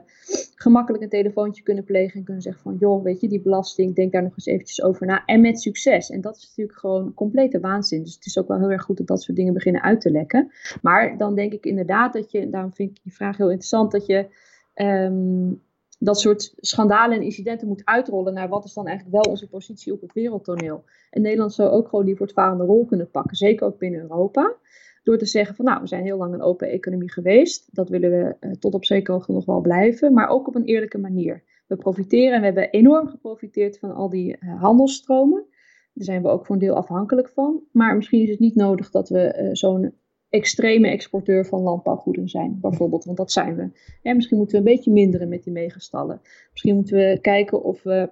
gemakkelijk 0.54 1.02
een 1.02 1.08
telefoontje 1.08 1.62
kunnen 1.62 1.84
plegen 1.84 2.18
en 2.18 2.24
kunnen 2.24 2.42
zeggen 2.42 2.62
van, 2.62 2.76
joh, 2.78 3.02
weet 3.02 3.20
je, 3.20 3.28
die 3.28 3.40
belasting, 3.40 3.94
denk 3.94 4.12
daar 4.12 4.22
nog 4.22 4.32
eens 4.32 4.46
eventjes 4.46 4.82
over 4.82 5.06
na. 5.06 5.24
En 5.24 5.40
met 5.40 5.60
succes. 5.60 6.10
En 6.10 6.20
dat 6.20 6.36
is 6.36 6.46
natuurlijk 6.48 6.78
gewoon 6.78 7.14
complete 7.14 7.60
waanzin. 7.60 8.02
Dus 8.02 8.14
het 8.14 8.26
is 8.26 8.38
ook 8.38 8.48
wel 8.48 8.58
heel 8.58 8.70
erg 8.70 8.82
goed 8.82 8.96
dat 8.96 9.06
dat 9.06 9.22
soort 9.22 9.36
dingen 9.36 9.54
beginnen 9.54 9.82
uit 9.82 10.00
te 10.00 10.10
lekken. 10.10 10.52
Maar 10.82 11.16
dan 11.16 11.34
denk 11.34 11.52
ik 11.52 11.66
inderdaad 11.66 12.12
dat 12.12 12.30
je, 12.30 12.50
daarom 12.50 12.74
vind 12.74 12.90
ik 12.90 12.98
je 13.02 13.10
vraag 13.10 13.36
heel 13.36 13.50
interessant, 13.50 13.92
dat 13.92 14.06
je 14.06 14.26
um, 14.74 15.62
dat 15.98 16.20
soort 16.20 16.52
schandalen 16.56 17.16
en 17.16 17.22
incidenten 17.22 17.68
moet 17.68 17.84
uitrollen 17.84 18.34
naar 18.34 18.48
wat 18.48 18.64
is 18.64 18.72
dan 18.72 18.86
eigenlijk 18.86 19.22
wel 19.22 19.32
onze 19.32 19.48
positie 19.48 19.92
op 19.92 20.00
het 20.00 20.12
wereldtoneel. 20.12 20.84
En 21.10 21.22
Nederland 21.22 21.52
zou 21.52 21.70
ook 21.70 21.88
gewoon 21.88 22.04
die 22.04 22.16
voortvarende 22.16 22.64
rol 22.64 22.84
kunnen 22.84 23.10
pakken, 23.10 23.36
zeker 23.36 23.66
ook 23.66 23.78
binnen 23.78 24.00
Europa. 24.00 24.56
Door 25.02 25.18
te 25.18 25.26
zeggen 25.26 25.54
van 25.54 25.64
nou, 25.64 25.80
we 25.80 25.86
zijn 25.86 26.02
heel 26.02 26.16
lang 26.16 26.34
een 26.34 26.42
open 26.42 26.68
economie 26.68 27.12
geweest. 27.12 27.68
Dat 27.74 27.88
willen 27.88 28.10
we 28.10 28.36
eh, 28.40 28.50
tot 28.50 28.74
op 28.74 28.84
zekere 28.84 29.12
hoogte 29.12 29.32
nog 29.32 29.44
wel 29.44 29.60
blijven, 29.60 30.12
maar 30.12 30.28
ook 30.28 30.48
op 30.48 30.54
een 30.54 30.64
eerlijke 30.64 30.98
manier. 30.98 31.42
We 31.66 31.76
profiteren 31.76 32.32
en 32.32 32.38
we 32.38 32.44
hebben 32.44 32.70
enorm 32.70 33.08
geprofiteerd 33.08 33.78
van 33.78 33.94
al 33.94 34.08
die 34.08 34.36
uh, 34.40 34.60
handelsstromen. 34.60 35.44
Daar 35.94 36.04
zijn 36.04 36.22
we 36.22 36.28
ook 36.28 36.46
voor 36.46 36.54
een 36.54 36.60
deel 36.60 36.74
afhankelijk 36.74 37.28
van. 37.28 37.62
Maar 37.72 37.96
misschien 37.96 38.22
is 38.22 38.30
het 38.30 38.38
niet 38.38 38.54
nodig 38.54 38.90
dat 38.90 39.08
we 39.08 39.38
uh, 39.38 39.48
zo'n 39.52 39.94
extreme 40.30 40.88
exporteur 40.88 41.46
van 41.46 41.60
landbouwgoederen 41.60 42.28
zijn, 42.28 42.58
bijvoorbeeld. 42.60 43.04
Want 43.04 43.16
dat 43.16 43.32
zijn 43.32 43.56
we. 43.56 43.70
En 44.02 44.16
misschien 44.16 44.36
moeten 44.36 44.62
we 44.62 44.68
een 44.68 44.74
beetje 44.74 44.90
minderen 44.90 45.28
met 45.28 45.44
die 45.44 45.52
megastallen. 45.52 46.20
Misschien 46.50 46.74
moeten 46.74 46.96
we 46.96 47.18
kijken 47.20 47.64
of 47.64 47.82
we 47.82 48.10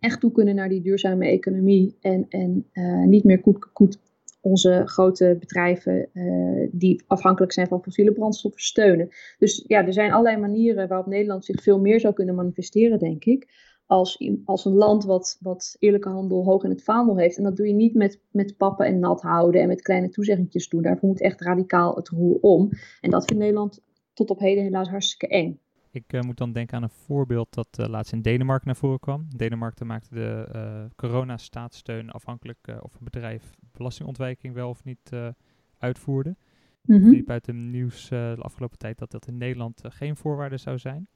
echt 0.00 0.20
toe 0.20 0.32
kunnen 0.32 0.54
naar 0.54 0.68
die 0.68 0.80
duurzame 0.80 1.26
economie. 1.26 1.96
En, 2.00 2.26
en 2.28 2.66
uh, 2.72 3.04
niet 3.04 3.24
meer 3.24 3.40
koet, 3.40 3.72
koet 3.72 3.98
onze 4.40 4.82
grote 4.84 5.36
bedrijven 5.40 6.08
uh, 6.12 6.68
die 6.72 7.02
afhankelijk 7.06 7.52
zijn 7.52 7.66
van 7.66 7.82
fossiele 7.82 8.12
brandstoffen 8.12 8.62
steunen. 8.62 9.08
Dus 9.38 9.64
ja, 9.66 9.86
er 9.86 9.92
zijn 9.92 10.12
allerlei 10.12 10.36
manieren 10.36 10.88
waarop 10.88 11.06
Nederland 11.06 11.44
zich 11.44 11.62
veel 11.62 11.80
meer 11.80 12.00
zou 12.00 12.14
kunnen 12.14 12.34
manifesteren, 12.34 12.98
denk 12.98 13.24
ik 13.24 13.48
als, 13.90 14.30
als 14.44 14.64
een 14.64 14.74
land 14.74 15.04
wat, 15.04 15.38
wat 15.40 15.76
eerlijke 15.78 16.08
handel 16.08 16.44
hoog 16.44 16.64
in 16.64 16.70
het 16.70 16.82
vaandel 16.82 17.16
heeft. 17.16 17.36
En 17.36 17.44
dat 17.44 17.56
doe 17.56 17.66
je 17.66 17.72
niet 17.72 17.94
met, 17.94 18.20
met 18.30 18.56
pappen 18.56 18.86
en 18.86 18.98
nat 18.98 19.22
houden 19.22 19.60
en 19.60 19.68
met 19.68 19.82
kleine 19.82 20.08
toezeggingjes 20.08 20.68
doen. 20.68 20.82
Daarvoor 20.82 21.08
moet 21.08 21.20
echt 21.20 21.40
radicaal 21.40 21.94
het 21.94 22.08
roer 22.08 22.38
om. 22.40 22.68
En 23.00 23.10
dat 23.10 23.24
vindt 23.24 23.42
Nederland 23.42 23.82
tot 24.12 24.30
op 24.30 24.38
heden 24.38 24.64
helaas 24.64 24.88
hartstikke 24.88 25.34
eng. 25.34 25.60
Ik 25.90 26.12
uh, 26.12 26.20
moet 26.20 26.38
dan 26.38 26.52
denken 26.52 26.76
aan 26.76 26.82
een 26.82 26.90
voorbeeld 26.90 27.54
dat 27.54 27.68
uh, 27.80 27.86
laatst 27.86 28.12
in 28.12 28.22
Denemarken 28.22 28.66
naar 28.66 28.76
voren 28.76 29.00
kwam. 29.00 29.26
Denemarken 29.36 29.86
maakte 29.86 30.14
de 30.14 30.48
uh, 30.54 30.84
corona-staatssteun 30.96 32.10
afhankelijk 32.10 32.58
of 32.80 32.94
een 32.94 33.04
bedrijf 33.04 33.54
belastingontwijking 33.72 34.54
wel 34.54 34.68
of 34.68 34.84
niet 34.84 35.10
uitvoerde. 35.78 36.36
Mm 36.82 37.00
-hmm. 37.00 37.10
liep 37.10 37.30
uit 37.30 37.46
het 37.46 37.56
nieuws 37.56 38.08
de 38.08 38.36
afgelopen 38.38 38.78
tijd 38.78 38.98
dat 38.98 39.10
dat 39.10 39.26
in 39.26 39.38
Nederland 39.38 39.80
geen 39.82 40.16
voorwaarde 40.16 40.56
zou 40.56 40.78
zijn. 40.78 41.08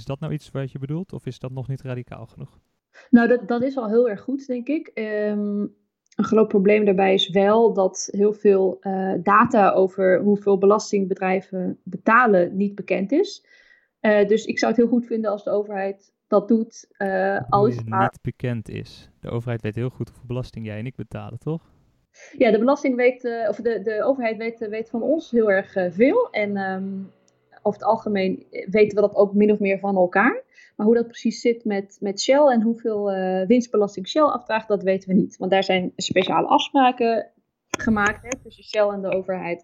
Is 0.00 0.06
dat 0.06 0.20
nou 0.20 0.32
iets 0.32 0.50
wat 0.50 0.72
je 0.72 0.78
bedoelt 0.78 1.12
of 1.12 1.26
is 1.26 1.38
dat 1.38 1.50
nog 1.50 1.68
niet 1.68 1.82
radicaal 1.82 2.26
genoeg? 2.26 2.58
Nou, 3.10 3.28
dat, 3.28 3.48
dat 3.48 3.62
is 3.62 3.76
al 3.76 3.88
heel 3.88 4.08
erg 4.08 4.20
goed, 4.20 4.46
denk 4.46 4.68
ik. 4.68 4.90
Um, 4.94 5.74
een 6.16 6.24
groot 6.24 6.48
probleem 6.48 6.84
daarbij 6.84 7.14
is 7.14 7.28
wel 7.28 7.72
dat 7.72 8.08
heel 8.10 8.32
veel 8.32 8.78
uh, 8.80 9.14
data 9.22 9.70
over 9.70 10.20
hoeveel 10.20 10.58
belastingbedrijven 10.58 11.78
betalen 11.82 12.56
niet 12.56 12.74
bekend 12.74 13.12
is. 13.12 13.46
Uh, 14.00 14.26
dus 14.26 14.44
ik 14.44 14.58
zou 14.58 14.72
het 14.72 14.80
heel 14.80 14.90
goed 14.90 15.06
vinden 15.06 15.30
als 15.30 15.44
de 15.44 15.50
overheid 15.50 16.14
dat 16.26 16.48
doet. 16.48 16.94
Uh, 16.98 17.40
als 17.48 17.76
het 17.76 17.88
maar... 17.88 18.00
niet 18.00 18.22
bekend 18.22 18.68
is. 18.68 19.10
De 19.20 19.30
overheid 19.30 19.62
weet 19.62 19.74
heel 19.74 19.90
goed 19.90 20.08
hoeveel 20.08 20.26
belasting 20.26 20.66
jij 20.66 20.78
en 20.78 20.86
ik 20.86 20.96
betalen, 20.96 21.38
toch? 21.38 21.72
Ja, 22.38 22.50
de 22.50 22.58
belasting 22.58 22.96
weet, 22.96 23.24
of 23.48 23.56
de, 23.56 23.82
de 23.82 24.04
overheid 24.04 24.36
weet, 24.36 24.58
weet 24.58 24.90
van 24.90 25.02
ons 25.02 25.30
heel 25.30 25.50
erg 25.50 25.72
veel. 25.92 26.30
En 26.30 26.56
um, 26.56 27.12
over 27.62 27.80
het 27.80 27.88
algemeen 27.88 28.46
weten 28.50 28.94
we 28.94 29.00
dat 29.00 29.14
ook 29.14 29.34
min 29.34 29.52
of 29.52 29.58
meer 29.58 29.78
van 29.78 29.96
elkaar. 29.96 30.42
Maar 30.76 30.86
hoe 30.86 30.94
dat 30.94 31.06
precies 31.06 31.40
zit 31.40 31.64
met, 31.64 31.96
met 32.00 32.20
Shell 32.20 32.46
en 32.46 32.62
hoeveel 32.62 33.12
uh, 33.12 33.46
winstbelasting 33.46 34.08
Shell 34.08 34.22
afdraagt, 34.22 34.68
dat 34.68 34.82
weten 34.82 35.08
we 35.08 35.14
niet. 35.14 35.36
Want 35.36 35.50
daar 35.50 35.64
zijn 35.64 35.92
speciale 35.96 36.46
afspraken 36.46 37.30
gemaakt 37.70 38.22
hè, 38.22 38.38
tussen 38.42 38.64
Shell 38.64 38.88
en 38.88 39.02
de 39.02 39.12
overheid. 39.12 39.60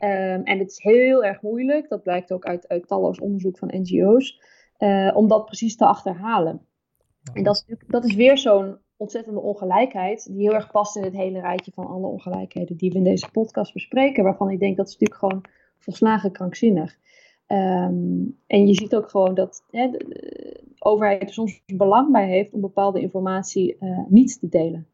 Um, 0.00 0.44
en 0.44 0.58
het 0.58 0.70
is 0.70 0.82
heel 0.82 1.24
erg 1.24 1.42
moeilijk, 1.42 1.88
dat 1.88 2.02
blijkt 2.02 2.32
ook 2.32 2.44
uit, 2.44 2.68
uit 2.68 2.88
talloos 2.88 3.20
onderzoek 3.20 3.58
van 3.58 3.70
NGO's, 3.72 4.40
uh, 4.78 5.10
om 5.14 5.28
dat 5.28 5.44
precies 5.44 5.76
te 5.76 5.84
achterhalen. 5.84 6.66
En 7.32 7.42
dat 7.42 7.64
is, 7.66 7.76
dat 7.86 8.04
is 8.04 8.14
weer 8.14 8.38
zo'n 8.38 8.78
ontzettende 8.96 9.40
ongelijkheid, 9.40 10.26
die 10.32 10.42
heel 10.42 10.54
erg 10.54 10.70
past 10.70 10.96
in 10.96 11.02
het 11.02 11.16
hele 11.16 11.40
rijtje 11.40 11.72
van 11.74 11.86
alle 11.86 12.06
ongelijkheden 12.06 12.76
die 12.76 12.90
we 12.90 12.96
in 12.96 13.04
deze 13.04 13.30
podcast 13.30 13.72
bespreken, 13.72 14.24
waarvan 14.24 14.50
ik 14.50 14.58
denk 14.58 14.76
dat 14.76 14.86
is 14.86 14.92
natuurlijk 14.92 15.20
gewoon 15.20 15.44
volslagen 15.78 16.32
krankzinnig. 16.32 16.96
Um, 17.52 18.38
en 18.46 18.66
je 18.66 18.74
ziet 18.74 18.94
ook 18.94 19.10
gewoon 19.10 19.34
dat 19.34 19.64
hè, 19.70 19.90
de, 19.90 20.60
overheid 20.78 21.22
er 21.22 21.32
soms 21.32 21.62
belang 21.66 22.12
bij 22.12 22.28
heeft 22.28 22.52
om 22.52 22.60
bepaalde 22.60 23.00
informatie 23.00 23.76
uh, 23.80 23.98
niet 24.08 24.40
te 24.40 24.48
delen. 24.48 24.86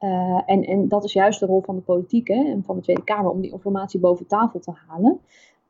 Uh, 0.00 0.42
en, 0.46 0.64
en 0.64 0.88
dat 0.88 1.04
is 1.04 1.12
juist 1.12 1.40
de 1.40 1.46
rol 1.46 1.62
van 1.62 1.76
de 1.76 1.82
politiek 1.82 2.28
hè, 2.28 2.44
en 2.44 2.62
van 2.64 2.76
de 2.76 2.82
Tweede 2.82 3.04
Kamer 3.04 3.30
om 3.30 3.40
die 3.40 3.52
informatie 3.52 4.00
boven 4.00 4.26
tafel 4.26 4.60
te 4.60 4.72
halen. 4.86 5.20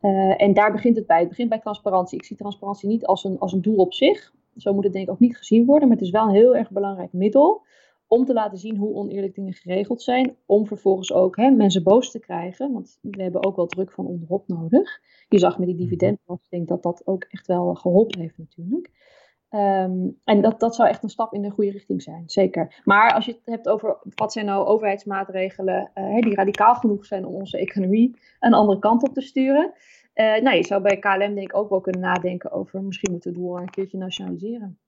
Uh, 0.00 0.42
en 0.42 0.54
daar 0.54 0.72
begint 0.72 0.96
het 0.96 1.06
bij. 1.06 1.18
Het 1.18 1.28
begint 1.28 1.48
bij 1.48 1.60
transparantie. 1.60 2.18
Ik 2.18 2.24
zie 2.24 2.36
transparantie 2.36 2.88
niet 2.88 3.06
als 3.06 3.24
een, 3.24 3.38
als 3.38 3.52
een 3.52 3.62
doel 3.62 3.76
op 3.76 3.94
zich. 3.94 4.32
Zo 4.56 4.74
moet 4.74 4.84
het 4.84 4.92
denk 4.92 5.06
ik 5.06 5.12
ook 5.12 5.20
niet 5.20 5.36
gezien 5.36 5.64
worden. 5.64 5.88
Maar 5.88 5.96
het 5.96 6.06
is 6.06 6.12
wel 6.12 6.24
een 6.24 6.34
heel 6.34 6.56
erg 6.56 6.70
belangrijk 6.70 7.12
middel 7.12 7.62
om 8.08 8.24
te 8.24 8.32
laten 8.32 8.58
zien 8.58 8.76
hoe 8.76 8.94
oneerlijk 8.94 9.34
dingen 9.34 9.52
geregeld 9.52 10.02
zijn. 10.02 10.36
Om 10.46 10.66
vervolgens 10.66 11.12
ook 11.12 11.36
hè, 11.36 11.50
mensen 11.50 11.82
boos 11.82 12.10
te 12.10 12.18
krijgen. 12.18 12.72
Want 12.72 12.98
we 13.00 13.22
hebben 13.22 13.44
ook 13.44 13.56
wel 13.56 13.66
druk 13.66 13.92
van 13.92 14.06
onderop 14.06 14.48
nodig. 14.48 15.00
Je 15.28 15.38
zag 15.38 15.58
met 15.58 15.66
die 15.66 15.76
mhm. 15.76 15.84
dividendbelasting 15.84 16.66
dat 16.66 16.82
dat 16.82 17.06
ook 17.06 17.24
echt 17.24 17.46
wel 17.46 17.74
geholpen 17.74 18.20
heeft 18.20 18.38
natuurlijk. 18.38 18.90
Um, 19.50 20.20
en 20.24 20.40
dat, 20.40 20.60
dat 20.60 20.74
zou 20.74 20.88
echt 20.88 21.02
een 21.02 21.08
stap 21.08 21.34
in 21.34 21.42
de 21.42 21.50
goede 21.50 21.70
richting 21.70 22.02
zijn, 22.02 22.22
zeker. 22.26 22.80
Maar 22.84 23.14
als 23.14 23.24
je 23.24 23.32
het 23.32 23.40
hebt 23.44 23.68
over 23.68 23.96
wat 24.14 24.32
zijn 24.32 24.46
nou 24.46 24.66
overheidsmaatregelen 24.66 25.90
uh, 25.94 26.20
die 26.20 26.34
radicaal 26.34 26.74
genoeg 26.74 27.06
zijn 27.06 27.26
om 27.26 27.34
onze 27.34 27.58
economie 27.58 28.18
een 28.40 28.54
andere 28.54 28.78
kant 28.78 29.02
op 29.08 29.14
te 29.14 29.20
sturen. 29.20 29.72
Uh, 30.14 30.40
nou, 30.40 30.56
je 30.56 30.64
zou 30.64 30.82
bij 30.82 30.98
KLM 30.98 31.34
denk 31.34 31.50
ik 31.50 31.56
ook 31.56 31.68
wel 31.68 31.80
kunnen 31.80 32.00
nadenken 32.00 32.52
over 32.52 32.82
misschien 32.82 33.12
moeten 33.12 33.32
we 33.32 33.52
het 33.52 33.60
een 33.60 33.70
keertje 33.70 33.98
nationaliseren. 33.98 34.78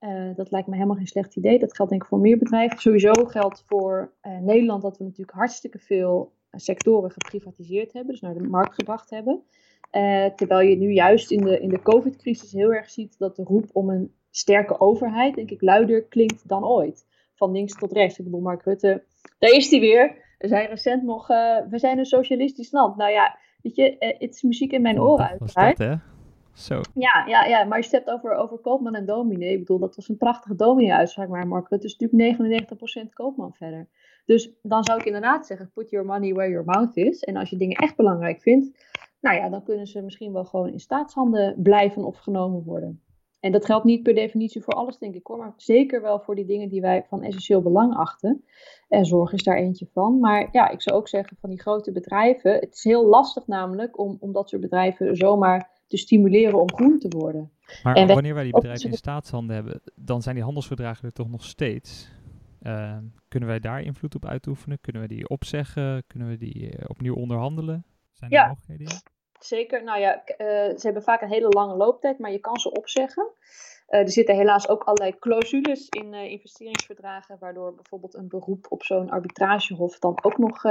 Uh, 0.00 0.34
dat 0.34 0.50
lijkt 0.50 0.68
me 0.68 0.74
helemaal 0.74 0.96
geen 0.96 1.06
slecht 1.06 1.36
idee. 1.36 1.58
Dat 1.58 1.76
geldt 1.76 1.90
denk 1.90 2.02
ik 2.02 2.08
voor 2.08 2.18
meer 2.18 2.38
bedrijven. 2.38 2.78
Sowieso 2.78 3.12
geldt 3.12 3.64
voor 3.66 4.12
Nederland 4.40 4.82
dat 4.82 4.98
we 4.98 5.04
natuurlijk 5.04 5.36
hartstikke 5.38 5.78
veel 5.78 6.32
sectoren 6.50 7.10
geprivatiseerd 7.10 7.92
hebben, 7.92 8.12
dus 8.12 8.20
naar 8.20 8.34
de 8.34 8.48
markt 8.48 8.74
gebracht 8.74 9.10
hebben. 9.10 9.42
Uh, 9.92 10.24
terwijl 10.26 10.68
je 10.68 10.76
nu 10.76 10.92
juist 10.92 11.30
in 11.30 11.40
de, 11.44 11.60
in 11.60 11.68
de 11.68 11.82
COVID-crisis 11.82 12.52
heel 12.52 12.72
erg 12.72 12.90
ziet 12.90 13.18
dat 13.18 13.36
de 13.36 13.42
roep 13.42 13.64
om 13.72 13.90
een 13.90 14.12
sterke 14.30 14.80
overheid, 14.80 15.34
denk 15.34 15.50
ik, 15.50 15.62
luider 15.62 16.04
klinkt 16.04 16.48
dan 16.48 16.64
ooit. 16.64 17.06
Van 17.34 17.52
links 17.52 17.78
tot 17.78 17.92
rechts. 17.92 18.18
Ik 18.18 18.24
bedoel, 18.24 18.40
Mark 18.40 18.62
Rutte, 18.62 19.04
daar 19.38 19.50
is 19.50 19.70
hij 19.70 19.80
weer. 19.80 20.16
We 20.38 20.48
zijn 20.48 20.68
recent 20.68 21.02
nog, 21.02 21.26
we 21.68 21.78
zijn 21.78 21.98
een 21.98 22.04
socialistisch 22.04 22.72
land. 22.72 22.96
Nou 22.96 23.10
ja, 23.10 23.38
weet 23.62 23.76
je, 23.76 23.96
het 23.98 24.34
is 24.34 24.42
muziek 24.42 24.72
in 24.72 24.82
mijn 24.82 25.00
oren 25.00 25.28
uiteraard. 25.28 25.76
Dat, 25.76 25.86
hè? 25.86 25.94
Zo. 26.58 26.80
Ja, 26.94 27.24
ja, 27.26 27.44
ja, 27.44 27.64
maar 27.64 27.78
je 27.78 27.88
hebt 27.90 28.10
over, 28.10 28.34
over 28.34 28.58
Koopman 28.58 28.94
en 28.94 29.06
Dominee. 29.06 29.52
Ik 29.52 29.58
bedoel, 29.58 29.78
dat 29.78 29.96
was 29.96 30.08
een 30.08 30.16
prachtige 30.16 30.54
dominee-uitspraak, 30.54 31.28
maar 31.28 31.46
Mark 31.46 31.68
Rutte 31.68 31.86
is 31.86 31.96
natuurlijk 31.96 32.72
99% 33.10 33.12
Koopman 33.12 33.54
verder. 33.54 33.88
Dus 34.26 34.52
dan 34.62 34.84
zou 34.84 34.98
ik 34.98 35.04
inderdaad 35.04 35.46
zeggen, 35.46 35.70
put 35.74 35.90
your 35.90 36.06
money 36.06 36.32
where 36.32 36.50
your 36.50 36.64
mouth 36.64 36.96
is. 36.96 37.24
En 37.24 37.36
als 37.36 37.50
je 37.50 37.56
dingen 37.56 37.76
echt 37.76 37.96
belangrijk 37.96 38.40
vindt, 38.40 38.84
nou 39.20 39.36
ja, 39.36 39.48
dan 39.48 39.62
kunnen 39.62 39.86
ze 39.86 40.02
misschien 40.02 40.32
wel 40.32 40.44
gewoon 40.44 40.72
in 40.72 40.80
staatshanden 40.80 41.62
blijven 41.62 42.04
of 42.04 42.18
genomen 42.18 42.64
worden. 42.64 43.02
En 43.40 43.52
dat 43.52 43.64
geldt 43.64 43.84
niet 43.84 44.02
per 44.02 44.14
definitie 44.14 44.62
voor 44.62 44.74
alles, 44.74 44.98
denk 44.98 45.14
ik 45.14 45.26
hoor, 45.26 45.38
maar 45.38 45.52
zeker 45.56 46.02
wel 46.02 46.20
voor 46.20 46.34
die 46.34 46.44
dingen 46.44 46.68
die 46.68 46.80
wij 46.80 47.04
van 47.08 47.22
essentieel 47.22 47.62
belang 47.62 47.94
achten. 47.94 48.44
En 48.88 49.04
zorg 49.04 49.32
is 49.32 49.42
daar 49.42 49.56
eentje 49.56 49.88
van. 49.92 50.20
Maar 50.20 50.48
ja, 50.52 50.68
ik 50.68 50.82
zou 50.82 50.96
ook 50.96 51.08
zeggen 51.08 51.36
van 51.40 51.50
die 51.50 51.60
grote 51.60 51.92
bedrijven, 51.92 52.52
het 52.52 52.74
is 52.74 52.84
heel 52.84 53.06
lastig 53.06 53.46
namelijk 53.46 53.98
om, 53.98 54.16
om 54.20 54.32
dat 54.32 54.48
soort 54.48 54.62
bedrijven 54.62 55.16
zomaar 55.16 55.77
te 55.88 55.96
stimuleren 55.96 56.60
om 56.60 56.74
groen 56.74 56.98
te 56.98 57.08
worden. 57.08 57.50
Maar 57.82 58.06
wanneer 58.06 58.34
wij 58.34 58.42
die 58.42 58.52
bedrijven 58.52 58.90
in 58.90 58.96
staatshanden 58.96 59.54
hebben, 59.54 59.80
dan 59.94 60.22
zijn 60.22 60.34
die 60.34 60.44
handelsverdragen 60.44 61.04
er 61.04 61.12
toch 61.12 61.28
nog 61.28 61.44
steeds. 61.44 62.10
Uh, 62.62 62.96
kunnen 63.28 63.48
wij 63.48 63.60
daar 63.60 63.82
invloed 63.82 64.14
op 64.14 64.26
uitoefenen? 64.26 64.80
Kunnen 64.80 65.02
we 65.02 65.08
die 65.08 65.28
opzeggen? 65.28 66.04
Kunnen 66.06 66.28
we 66.28 66.36
die 66.36 66.62
uh, 66.62 66.84
opnieuw 66.86 67.14
onderhandelen? 67.14 67.84
Zijn 68.12 68.30
er 68.30 68.36
ja, 68.36 68.48
mogelijkheden 68.48 69.00
Zeker. 69.40 69.84
Nou 69.84 70.00
ja, 70.00 70.22
uh, 70.26 70.36
ze 70.76 70.80
hebben 70.80 71.02
vaak 71.02 71.22
een 71.22 71.28
hele 71.28 71.48
lange 71.48 71.76
looptijd, 71.76 72.18
maar 72.18 72.30
je 72.30 72.38
kan 72.38 72.56
ze 72.56 72.70
opzeggen. 72.70 73.28
Er 73.88 74.10
zitten 74.10 74.36
helaas 74.36 74.68
ook 74.68 74.82
allerlei 74.82 75.18
clausules 75.18 75.88
in 75.88 76.14
investeringsverdragen, 76.14 77.36
waardoor 77.40 77.74
bijvoorbeeld 77.74 78.14
een 78.14 78.28
beroep 78.28 78.66
op 78.68 78.82
zo'n 78.82 79.10
arbitragehof 79.10 79.98
dan 79.98 80.18
ook 80.22 80.38
nog 80.38 80.62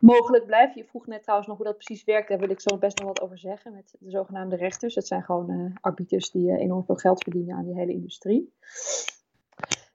mogelijk 0.00 0.46
blijft. 0.46 0.74
Je 0.74 0.84
vroeg 0.84 1.06
net 1.06 1.22
trouwens 1.22 1.48
nog 1.48 1.58
hoe 1.58 1.66
dat 1.66 1.76
precies 1.76 2.04
werkt, 2.04 2.28
daar 2.28 2.38
wil 2.38 2.50
ik 2.50 2.60
zo 2.60 2.78
best 2.78 2.98
nog 2.98 3.08
wat 3.08 3.20
over 3.20 3.38
zeggen 3.38 3.72
met 3.72 3.96
de 3.98 4.10
zogenaamde 4.10 4.56
rechters. 4.56 4.94
Dat 4.94 5.06
zijn 5.06 5.22
gewoon 5.22 5.78
arbiters 5.80 6.30
die 6.30 6.56
enorm 6.56 6.84
veel 6.84 6.94
geld 6.94 7.22
verdienen 7.22 7.56
aan 7.56 7.64
die 7.64 7.78
hele 7.78 7.92
industrie. 7.92 8.52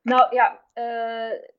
Nou 0.01 0.35
ja, 0.35 0.61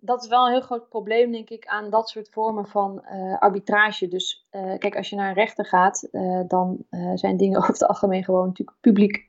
dat 0.01 0.23
is 0.23 0.29
wel 0.29 0.47
een 0.47 0.53
heel 0.53 0.61
groot 0.61 0.89
probleem, 0.89 1.33
denk 1.33 1.51
ik, 1.51 1.67
aan 1.67 1.91
dat 1.91 2.09
soort 2.09 2.31
vormen 2.31 2.67
van 2.67 3.05
arbitrage. 3.39 4.09
Dus 4.09 4.47
kijk, 4.51 4.97
als 4.97 5.11
je 5.11 5.17
naar 5.17 5.29
een 5.29 5.35
rechter 5.35 5.67
gaat, 5.67 6.09
dan 6.49 6.87
zijn 7.15 7.37
dingen 7.37 7.59
over 7.61 7.73
het 7.73 7.87
algemeen 7.87 8.25
gewoon 8.25 8.47
natuurlijk 8.47 8.79
publiek. 8.81 9.29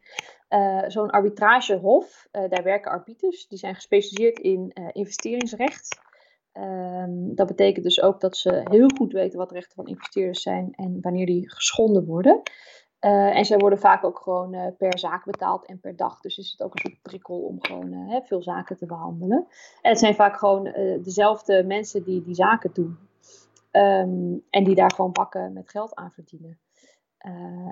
Zo'n 0.88 1.10
arbitragehof, 1.10 2.28
daar 2.32 2.64
werken 2.64 2.92
arbiters, 2.92 3.48
die 3.48 3.58
zijn 3.58 3.76
gespecialiseerd 3.76 4.40
in 4.40 4.72
investeringsrecht. 4.92 6.06
Um, 6.54 7.36
dat 7.36 7.48
betekent 7.48 7.86
dus 7.86 8.02
ook 8.02 8.22
dat 8.22 8.38
ze 8.38 8.62
heel 8.64 8.90
goed 8.98 9.14
weten 9.14 9.38
wat 9.38 9.52
rechten 9.52 9.76
van 9.76 9.88
investeerders 9.88 10.42
zijn 10.42 10.74
en 10.76 10.98
wanneer 11.02 11.26
die 11.26 11.50
geschonden 11.50 12.06
worden. 12.06 12.42
En 13.00 13.46
zij 13.46 13.58
worden 13.58 13.80
vaak 13.80 14.04
ook 14.04 14.20
gewoon 14.20 14.76
per 14.78 15.00
zaak 15.00 15.26
betaald 15.26 15.66
en 15.66 15.80
per 15.80 15.96
dag. 15.96 16.20
Dus 16.20 16.38
is 16.38 16.52
het 16.52 16.62
ook 16.62 16.74
een 16.74 16.90
soort 16.90 17.02
prikkel 17.02 17.40
om 17.40 17.64
gewoon 17.64 18.22
veel 18.26 18.42
zaken 18.42 18.78
te 18.78 18.86
behandelen. 18.86 19.48
En 19.82 19.90
het 19.90 20.00
zijn 20.00 20.16
vaak 20.16 20.38
gewoon 20.38 20.64
dezelfde 21.04 21.64
mensen 21.64 22.04
die 22.04 22.24
die 22.24 22.36
zaken 22.36 22.70
doen. 22.74 22.98
Um, 23.72 24.44
en 24.50 24.64
die 24.64 24.76
daar 24.76 24.92
gewoon 24.92 25.12
bakken 25.12 25.54
met 25.54 25.70
geld 25.70 25.96
aan 25.96 26.12
verdienen. 26.12 26.60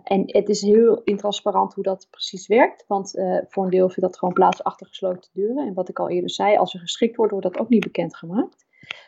En 0.04 0.24
het 0.26 0.50
is 0.50 0.62
heel 0.62 1.02
intransparant 1.04 1.74
hoe 1.74 1.84
dat 1.84 2.08
precies 2.10 2.48
werkt. 2.48 2.86
Want 2.88 3.14
voor 3.48 3.64
een 3.64 3.70
deel 3.70 3.90
vindt 3.90 4.02
dat 4.02 4.18
gewoon 4.18 4.34
plaats 4.34 4.64
achter 4.64 4.88
gesloten 4.88 5.30
deuren. 5.34 5.68
En 5.68 5.74
wat 5.74 5.90
ik 5.90 6.00
al 6.00 6.10
eerder 6.10 6.30
zei, 6.30 6.58
als 6.58 6.74
er 6.74 6.80
geschikt 6.80 7.16
wordt, 7.16 7.32
wordt 7.32 7.48
dat 7.48 7.60
ook 7.60 7.70
niet 7.70 7.84
bekendgemaakt. 7.84 8.66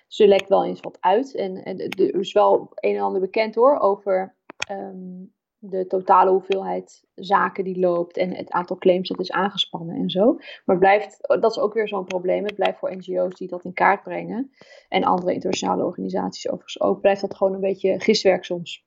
Dus 0.08 0.20
er 0.20 0.28
lekt 0.28 0.50
wel 0.50 0.66
eens 0.66 0.80
wat 0.80 0.98
uit. 1.00 1.36
En, 1.36 1.64
en 1.64 1.80
er 1.80 2.20
is 2.20 2.34
wel 2.34 2.72
een 2.76 2.96
en 2.96 3.02
ander 3.02 3.22
bekend 3.22 3.56
hoor 3.56 3.80
over... 3.80 4.36
Um, 4.72 5.36
de 5.60 5.88
totale 5.88 6.30
hoeveelheid 6.30 7.04
zaken 7.16 7.64
die 7.64 7.80
loopt 7.80 8.18
en 8.18 8.36
het 8.36 8.52
aantal 8.52 8.78
claims 8.78 9.10
dat 9.10 9.20
is 9.20 9.32
aangespannen 9.32 9.96
en 9.96 10.10
zo. 10.10 10.38
Maar 10.66 10.78
blijft, 10.78 11.18
dat 11.22 11.52
is 11.52 11.60
ook 11.60 11.74
weer 11.74 11.88
zo'n 11.88 12.06
probleem. 12.06 12.44
Het 12.44 12.56
blijft 12.56 12.80
voor 12.80 12.96
NGO's 12.96 13.36
die 13.36 13.48
dat 13.48 13.64
in 13.64 13.74
kaart 13.74 14.04
brengen 14.04 14.52
en 14.90 15.04
andere 15.04 15.34
internationale 15.34 15.86
organisaties 15.86 16.48
overigens 16.48 16.82
ook, 16.82 17.02
blijft 17.02 17.22
dat 17.22 17.36
gewoon 17.36 17.54
een 17.54 17.60
beetje 17.60 18.00
giswerk 18.00 18.44
soms. 18.44 18.87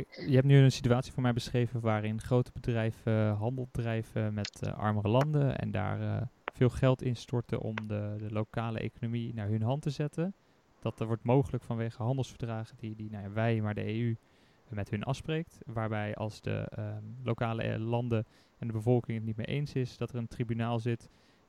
Je 0.00 0.34
hebt 0.34 0.46
nu 0.46 0.58
een 0.58 0.72
situatie 0.72 1.12
voor 1.12 1.22
mij 1.22 1.32
beschreven 1.32 1.80
waarin 1.80 2.20
grote 2.20 2.50
bedrijven 2.52 3.30
handel 3.30 3.68
drijven 3.70 4.34
met 4.34 4.60
uh, 4.64 4.72
armere 4.72 5.08
landen 5.08 5.58
en 5.58 5.70
daar 5.70 6.00
uh, 6.00 6.22
veel 6.52 6.70
geld 6.70 7.02
instorten 7.02 7.60
om 7.60 7.74
de, 7.86 8.14
de, 8.18 8.32
lokale 8.32 8.78
economie 8.78 9.34
naar 9.34 9.48
hun 9.48 9.62
hand 9.62 9.82
te 9.82 9.90
zetten. 9.90 10.34
Dat 10.80 11.00
er 11.00 11.06
wordt 11.06 11.24
mogelijk 11.24 11.64
vanwege 11.64 12.02
handelsverdragen 12.02 12.76
die, 12.76 12.94
die 12.94 13.10
nou 13.10 13.22
ja, 13.22 13.32
wij, 13.32 13.60
maar 13.60 13.74
de 13.74 13.94
EU 13.94 14.16
met 14.68 14.90
hun 14.90 15.02
afspreekt. 15.02 15.58
Waarbij 15.66 16.14
als 16.14 16.40
de 16.40 16.66
ehm, 16.68 17.04
lokale 17.22 17.62
eh, 17.62 17.80
landen 17.80 18.26
en 18.58 18.66
de 18.66 18.72
bevolking 18.72 19.16
het 19.16 19.26
niet 19.26 19.36
mee 19.36 19.46
eens 19.46 19.72
is, 19.72 19.96
dat 19.96 20.10
er 20.10 20.16
een 20.16 20.28
tribunaal 20.28 20.78
zit. 20.78 21.08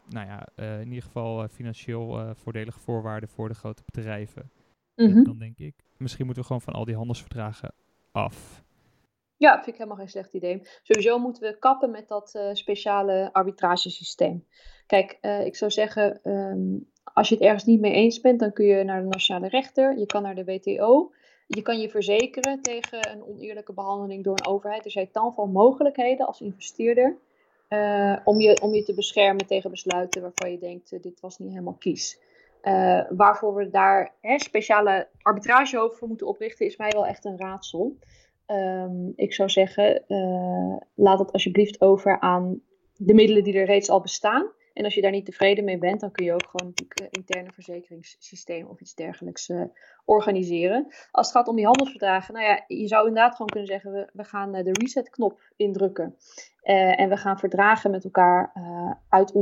Nou 0.10 0.28
ja, 0.28 0.48
uh, 0.56 0.80
in 0.82 0.88
ieder 0.88 1.04
geval 1.04 1.44
uh, 1.44 1.50
financieel 1.50 2.36
voordelige 2.36 2.80
voorwaarden 2.80 3.30
voor 3.30 3.48
de 3.48 3.56
grote 3.56 3.84
bedrijven. 3.86 4.52
Mm 4.96 5.24
Dan 5.24 5.38
denk 5.38 5.58
ik, 5.58 5.74
misschien 5.98 6.26
moeten 6.26 6.44
we 6.44 6.48
gewoon 6.48 6.62
van 6.64 6.74
al 6.74 6.86
die 6.86 6.96
handelsverdragen 6.96 7.74
Ja, 9.38 9.54
vind 9.54 9.68
ik 9.68 9.78
helemaal 9.78 9.98
geen 9.98 10.10
slecht 10.10 10.34
idee. 10.34 10.62
Sowieso 10.84 11.20
moeten 11.20 11.42
we 11.44 11.60
kappen 11.60 11.92
met 11.92 12.08
dat 12.08 12.40
speciale 12.54 13.30
arbitragesysteem. 13.32 14.48
Kijk, 14.86 15.18
ik 15.46 15.56
zou 15.56 15.72
zeggen, 15.72 16.20
um, 16.32 16.92
als 17.04 17.30
je 17.30 17.36
het 17.36 17.44
ergens 17.44 17.64
niet 17.64 17.80
mee 17.80 17.94
eens 17.94 18.22
bent, 18.22 18.40
dan 18.40 18.54
kun 18.54 18.66
je 18.66 18.84
naar 18.84 19.02
de 19.02 19.08
nationale 19.08 19.48
rechter, 19.48 19.98
je 19.98 20.06
kan 20.06 20.22
naar 20.22 20.36
de 20.36 20.44
WTO. 20.44 21.12
Je 21.48 21.62
kan 21.62 21.80
je 21.80 21.90
verzekeren 21.90 22.62
tegen 22.62 23.12
een 23.12 23.24
oneerlijke 23.24 23.74
behandeling 23.74 24.24
door 24.24 24.38
een 24.38 24.48
overheid. 24.48 24.86
Er 24.86 24.92
zijn 24.92 25.12
tal 25.12 25.32
van 25.32 25.52
mogelijkheden 25.52 26.28
als 26.28 26.42
investeerder 26.42 27.18
uh, 27.70 28.18
om, 28.24 28.40
je, 28.40 28.62
om 28.62 28.74
je 28.74 28.84
te 28.84 28.94
beschermen 28.94 29.48
tegen 29.48 29.70
besluiten 29.70 30.22
waarvan 30.22 30.52
je 30.52 30.58
denkt, 30.58 30.92
uh, 30.92 31.02
dit 31.02 31.20
was 31.20 31.38
niet 31.38 31.50
helemaal 31.50 31.78
kies. 31.80 32.20
Uh, 32.64 33.02
waarvoor 33.10 33.56
we 33.56 33.70
daar 33.70 34.14
speciale 34.22 35.08
arbitragehoven 35.22 35.98
voor 35.98 36.08
moeten 36.08 36.28
oprichten, 36.28 36.66
is 36.66 36.78
mij 36.78 36.90
wel 36.90 37.06
echt 37.06 37.26
een 37.26 37.40
raadsel. 37.40 37.98
Um, 38.48 39.14
ik 39.16 39.34
zou 39.34 39.50
zeggen, 39.50 40.04
laat 40.96 41.20
het 41.20 41.32
alsjeblieft 41.32 41.82
over 41.82 42.20
aan 42.20 42.62
de 42.96 43.14
middelen 43.14 43.44
die 43.44 43.54
er 43.54 43.66
reeds 43.66 43.90
al 43.90 44.02
bestaan. 44.02 44.52
En 44.74 44.84
als 44.84 44.94
je 44.94 45.02
daar 45.02 45.12
niet 45.12 45.26
tevreden 45.26 45.64
mee 45.64 45.78
bent, 45.78 46.00
dan 46.00 46.12
kun 46.12 46.26
je 46.26 46.34
ook 46.34 46.48
gewoon 46.50 46.74
een 46.76 46.88
uh, 47.02 47.08
interne 47.10 47.52
verzekeringssysteem 47.52 48.68
of 48.68 48.82
iets 48.82 48.96
dergelijks 48.96 49.50
uh, 49.50 49.64
organiseren. 50.06 50.88
Als 51.12 51.28
het 51.28 51.36
gaat 51.36 51.48
om 51.48 51.56
die 51.56 51.66
handelsverdragen, 51.66 52.34
nou 52.34 52.46
ja, 52.46 52.64
je 52.68 52.88
zou 52.88 53.08
inderdaad 53.08 53.32
gewoon 53.32 53.48
kunnen 53.48 53.70
zeggen, 53.70 53.92
we, 53.92 54.10
we 54.14 54.24
gaan 54.24 54.56
uh, 54.56 54.64
de 54.64 54.72
reset-knop 54.72 55.42
indrukken. 55.56 56.16
en 56.62 57.10
we 57.10 57.18
gaan 57.18 57.40
verdragen 57.40 57.92
met 57.92 58.04
elkaar 58.04 58.52
uit 59.10 59.34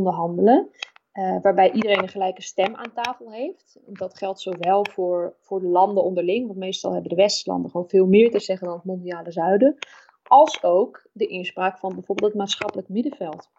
onderhandelen. 1.14 1.42
waarbij 1.42 1.72
iedereen 1.72 2.02
een 2.02 2.10
gelijke 2.10 2.42
stem 2.42 2.76
aan 2.76 2.94
tafel 2.94 3.32
heeft. 3.32 3.80
Dat 3.86 4.18
geldt 4.18 4.42
zowel 4.42 4.86
voor, 4.92 5.36
voor 5.42 5.60
de 5.60 5.68
landen 5.68 6.04
onderling, 6.04 6.48
want 6.48 6.60
meestal 6.60 6.92
hebben 6.92 7.10
de 7.10 7.16
Westlanden 7.16 7.72
gewoon 7.72 7.90
veel 7.90 8.08
meer 8.08 8.32
te 8.32 8.40
zeggen 8.40 8.68
dan 8.68 8.76
het 8.76 8.86
mondiale 8.86 9.32
zuiden. 9.32 9.78
Als 10.24 10.64
ook 10.64 11.08
de 11.12 11.28
inspraak 11.28 11.78
van 11.78 11.94
bijvoorbeeld 11.94 12.32
het 12.32 12.40
maatschappelijk 12.40 12.90
middenveld 12.90 13.50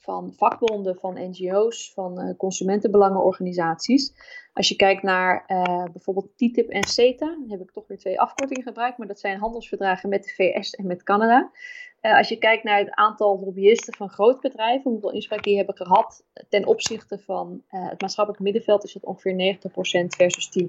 van 0.00 0.32
vakbonden, 0.36 0.96
van 0.96 1.30
NGO's, 1.30 1.92
van 1.92 2.20
uh, 2.20 2.36
consumentenbelangenorganisaties. 2.36 4.14
Als 4.52 4.68
je 4.68 4.76
kijkt 4.76 5.02
naar 5.02 5.44
uh, 5.46 5.84
bijvoorbeeld 5.92 6.36
TTIP 6.36 6.68
en 6.68 6.82
CETA, 6.82 7.26
dan 7.26 7.50
heb 7.50 7.60
ik 7.60 7.70
toch 7.70 7.86
weer 7.86 7.98
twee 7.98 8.20
afkortingen 8.20 8.62
gebruikt, 8.62 8.98
maar 8.98 9.06
dat 9.06 9.20
zijn 9.20 9.38
handelsverdragen 9.38 10.08
met 10.08 10.24
de 10.24 10.30
VS 10.30 10.70
en 10.70 10.86
met 10.86 11.02
Canada. 11.02 11.50
Uh, 12.02 12.16
als 12.16 12.28
je 12.28 12.38
kijkt 12.38 12.64
naar 12.64 12.78
het 12.78 12.90
aantal 12.90 13.40
lobbyisten 13.40 13.94
van 13.94 14.08
grootbedrijven, 14.08 14.90
hoeveel 14.90 15.12
inspraak 15.12 15.42
die 15.42 15.56
hebben 15.56 15.76
gehad 15.76 16.24
ten 16.48 16.66
opzichte 16.66 17.18
van 17.18 17.62
het 17.68 18.00
maatschappelijk 18.00 18.42
middenveld, 18.42 18.84
is 18.84 18.92
dat 18.92 19.04
ongeveer 19.04 19.56
90% 19.56 20.06
versus 20.06 20.50
10%. 20.62 20.68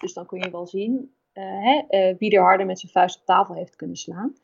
Dus 0.00 0.12
dan 0.12 0.26
kun 0.26 0.38
je 0.38 0.50
wel 0.50 0.66
zien 0.66 1.14
hè, 1.32 1.82
wie 2.18 2.30
er 2.30 2.42
harder 2.42 2.66
met 2.66 2.78
zijn 2.80 2.92
vuist 2.92 3.18
op 3.18 3.24
tafel 3.24 3.54
heeft 3.54 3.76
kunnen 3.76 3.96
slaan. 3.96 4.34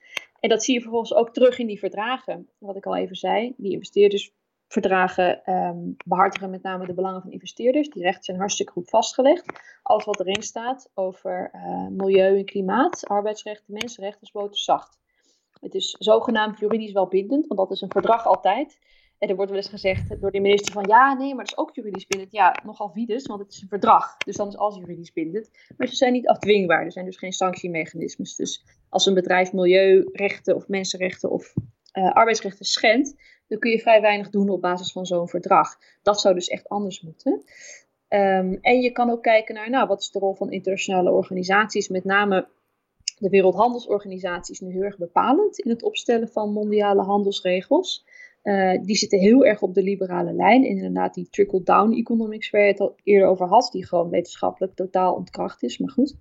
En 0.40 0.48
dat 0.48 0.64
zie 0.64 0.74
je 0.74 0.80
vervolgens 0.80 1.14
ook 1.14 1.32
terug 1.32 1.58
in 1.58 1.66
die 1.66 1.78
verdragen. 1.78 2.48
Wat 2.58 2.76
ik 2.76 2.86
al 2.86 2.96
even 2.96 3.16
zei, 3.16 3.54
die 3.56 3.72
investeerdersverdragen 3.72 5.52
um, 5.54 5.96
behartigen 6.04 6.50
met 6.50 6.62
name 6.62 6.86
de 6.86 6.94
belangen 6.94 7.22
van 7.22 7.30
investeerders. 7.30 7.88
Die 7.88 8.02
rechten 8.02 8.24
zijn 8.24 8.38
hartstikke 8.38 8.72
goed 8.72 8.88
vastgelegd. 8.88 9.60
Alles 9.82 10.04
wat 10.04 10.20
erin 10.20 10.42
staat 10.42 10.90
over 10.94 11.50
milieu 11.90 12.38
en 12.38 12.44
klimaat, 12.44 13.06
arbeidsrechten, 13.06 13.74
mensenrechten 13.74 14.22
is 14.22 14.30
boterzacht. 14.30 14.98
Het 15.60 15.74
is 15.74 15.96
zogenaamd 15.98 16.58
juridisch 16.58 16.92
wel 16.92 17.08
bindend, 17.08 17.46
want 17.46 17.60
dat 17.60 17.70
is 17.70 17.80
een 17.80 17.90
verdrag 17.90 18.26
altijd. 18.26 18.78
En 19.18 19.28
er 19.28 19.36
wordt 19.36 19.50
wel 19.50 19.60
eens 19.60 19.68
gezegd 19.68 20.20
door 20.20 20.30
de 20.30 20.40
minister 20.40 20.72
van 20.72 20.84
ja, 20.88 21.14
nee, 21.14 21.34
maar 21.34 21.44
dat 21.44 21.52
is 21.52 21.58
ook 21.58 21.74
juridisch 21.74 22.06
bindend. 22.06 22.32
Ja, 22.32 22.56
nogal 22.64 22.90
vides, 22.90 23.26
want 23.26 23.40
het 23.40 23.52
is 23.52 23.62
een 23.62 23.68
verdrag. 23.68 24.16
Dus 24.16 24.36
dan 24.36 24.48
is 24.48 24.56
alles 24.56 24.76
juridisch 24.76 25.12
bindend. 25.12 25.50
Maar 25.76 25.86
ze 25.86 25.96
zijn 25.96 26.12
niet 26.12 26.28
afdwingbaar. 26.28 26.84
Er 26.84 26.92
zijn 26.92 27.04
dus 27.04 27.16
geen 27.16 27.32
sanctiemechanismes. 27.32 28.36
Dus 28.36 28.64
als 28.88 29.06
een 29.06 29.14
bedrijf 29.14 29.52
milieurechten 29.52 30.54
of 30.54 30.68
mensenrechten 30.68 31.30
of 31.30 31.54
uh, 31.92 32.12
arbeidsrechten 32.12 32.64
schendt, 32.64 33.14
dan 33.48 33.58
kun 33.58 33.70
je 33.70 33.78
vrij 33.78 34.00
weinig 34.00 34.30
doen 34.30 34.48
op 34.48 34.60
basis 34.60 34.92
van 34.92 35.06
zo'n 35.06 35.28
verdrag. 35.28 35.76
Dat 36.02 36.20
zou 36.20 36.34
dus 36.34 36.48
echt 36.48 36.68
anders 36.68 37.00
moeten. 37.00 37.32
Um, 38.08 38.58
en 38.60 38.80
je 38.80 38.90
kan 38.92 39.10
ook 39.10 39.22
kijken 39.22 39.54
naar, 39.54 39.70
nou, 39.70 39.86
wat 39.86 40.00
is 40.00 40.10
de 40.10 40.18
rol 40.18 40.34
van 40.34 40.50
internationale 40.50 41.10
organisaties, 41.10 41.88
met 41.88 42.04
name 42.04 42.48
de 43.18 43.28
Wereldhandelsorganisatie 43.28 44.54
is 44.54 44.60
nu 44.60 44.72
heel 44.72 44.82
erg 44.82 44.98
bepalend 44.98 45.58
in 45.58 45.70
het 45.70 45.82
opstellen 45.82 46.28
van 46.28 46.52
mondiale 46.52 47.02
handelsregels. 47.02 48.04
Uh, 48.42 48.78
die 48.82 48.96
zitten 48.96 49.18
heel 49.18 49.44
erg 49.44 49.62
op 49.62 49.74
de 49.74 49.82
liberale 49.82 50.32
lijn. 50.32 50.64
En 50.64 50.76
inderdaad, 50.76 51.14
die 51.14 51.28
trickle-down 51.30 51.92
economics, 51.92 52.50
waar 52.50 52.60
je 52.60 52.66
het 52.66 52.80
al 52.80 52.96
eerder 53.02 53.28
over 53.28 53.46
had, 53.46 53.68
die 53.72 53.86
gewoon 53.86 54.10
wetenschappelijk 54.10 54.74
totaal 54.74 55.14
ontkracht 55.14 55.62
is. 55.62 55.78
Maar 55.78 55.90
goed, 55.90 56.16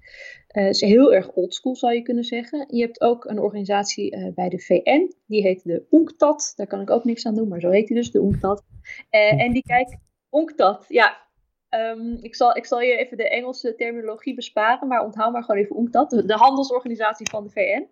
uh, 0.52 0.68
is 0.68 0.82
heel 0.82 1.14
erg 1.14 1.32
oldschool 1.32 1.76
zou 1.76 1.94
je 1.94 2.02
kunnen 2.02 2.24
zeggen. 2.24 2.66
Je 2.68 2.82
hebt 2.82 3.02
ook 3.02 3.26
een 3.26 3.40
organisatie 3.40 4.16
uh, 4.16 4.34
bij 4.34 4.50
de 4.50 4.60
VN, 4.60 5.12
die 5.26 5.42
heet 5.42 5.64
de 5.64 5.86
UNCTAD. 5.90 6.54
Daar 6.56 6.68
kan 6.68 6.82
ik 6.82 6.90
ook 6.90 7.04
niks 7.04 7.26
aan 7.26 7.36
doen, 7.36 7.48
maar 7.48 7.60
zo 7.60 7.70
heet 7.70 7.88
die 7.88 7.98
dus, 7.98 8.12
de 8.12 8.20
UNCTAD. 8.20 8.64
en 9.10 9.52
die 9.52 9.64
kijkt, 9.64 9.98
UNCTAD, 10.32 10.86
ja. 10.88 11.27
Um, 11.70 12.18
ik, 12.22 12.36
zal, 12.36 12.56
ik 12.56 12.66
zal 12.66 12.82
je 12.82 12.98
even 12.98 13.18
de 13.18 13.30
Engelse 13.30 13.76
terminologie 13.76 14.36
besparen, 14.36 14.88
maar 14.88 15.04
onthoud 15.04 15.32
maar 15.32 15.44
gewoon 15.44 15.62
even 15.62 15.80
UNCTAD, 15.80 16.10
de, 16.10 16.26
de 16.26 16.36
handelsorganisatie 16.36 17.30
van 17.30 17.44
de 17.44 17.50
VN. 17.50 17.88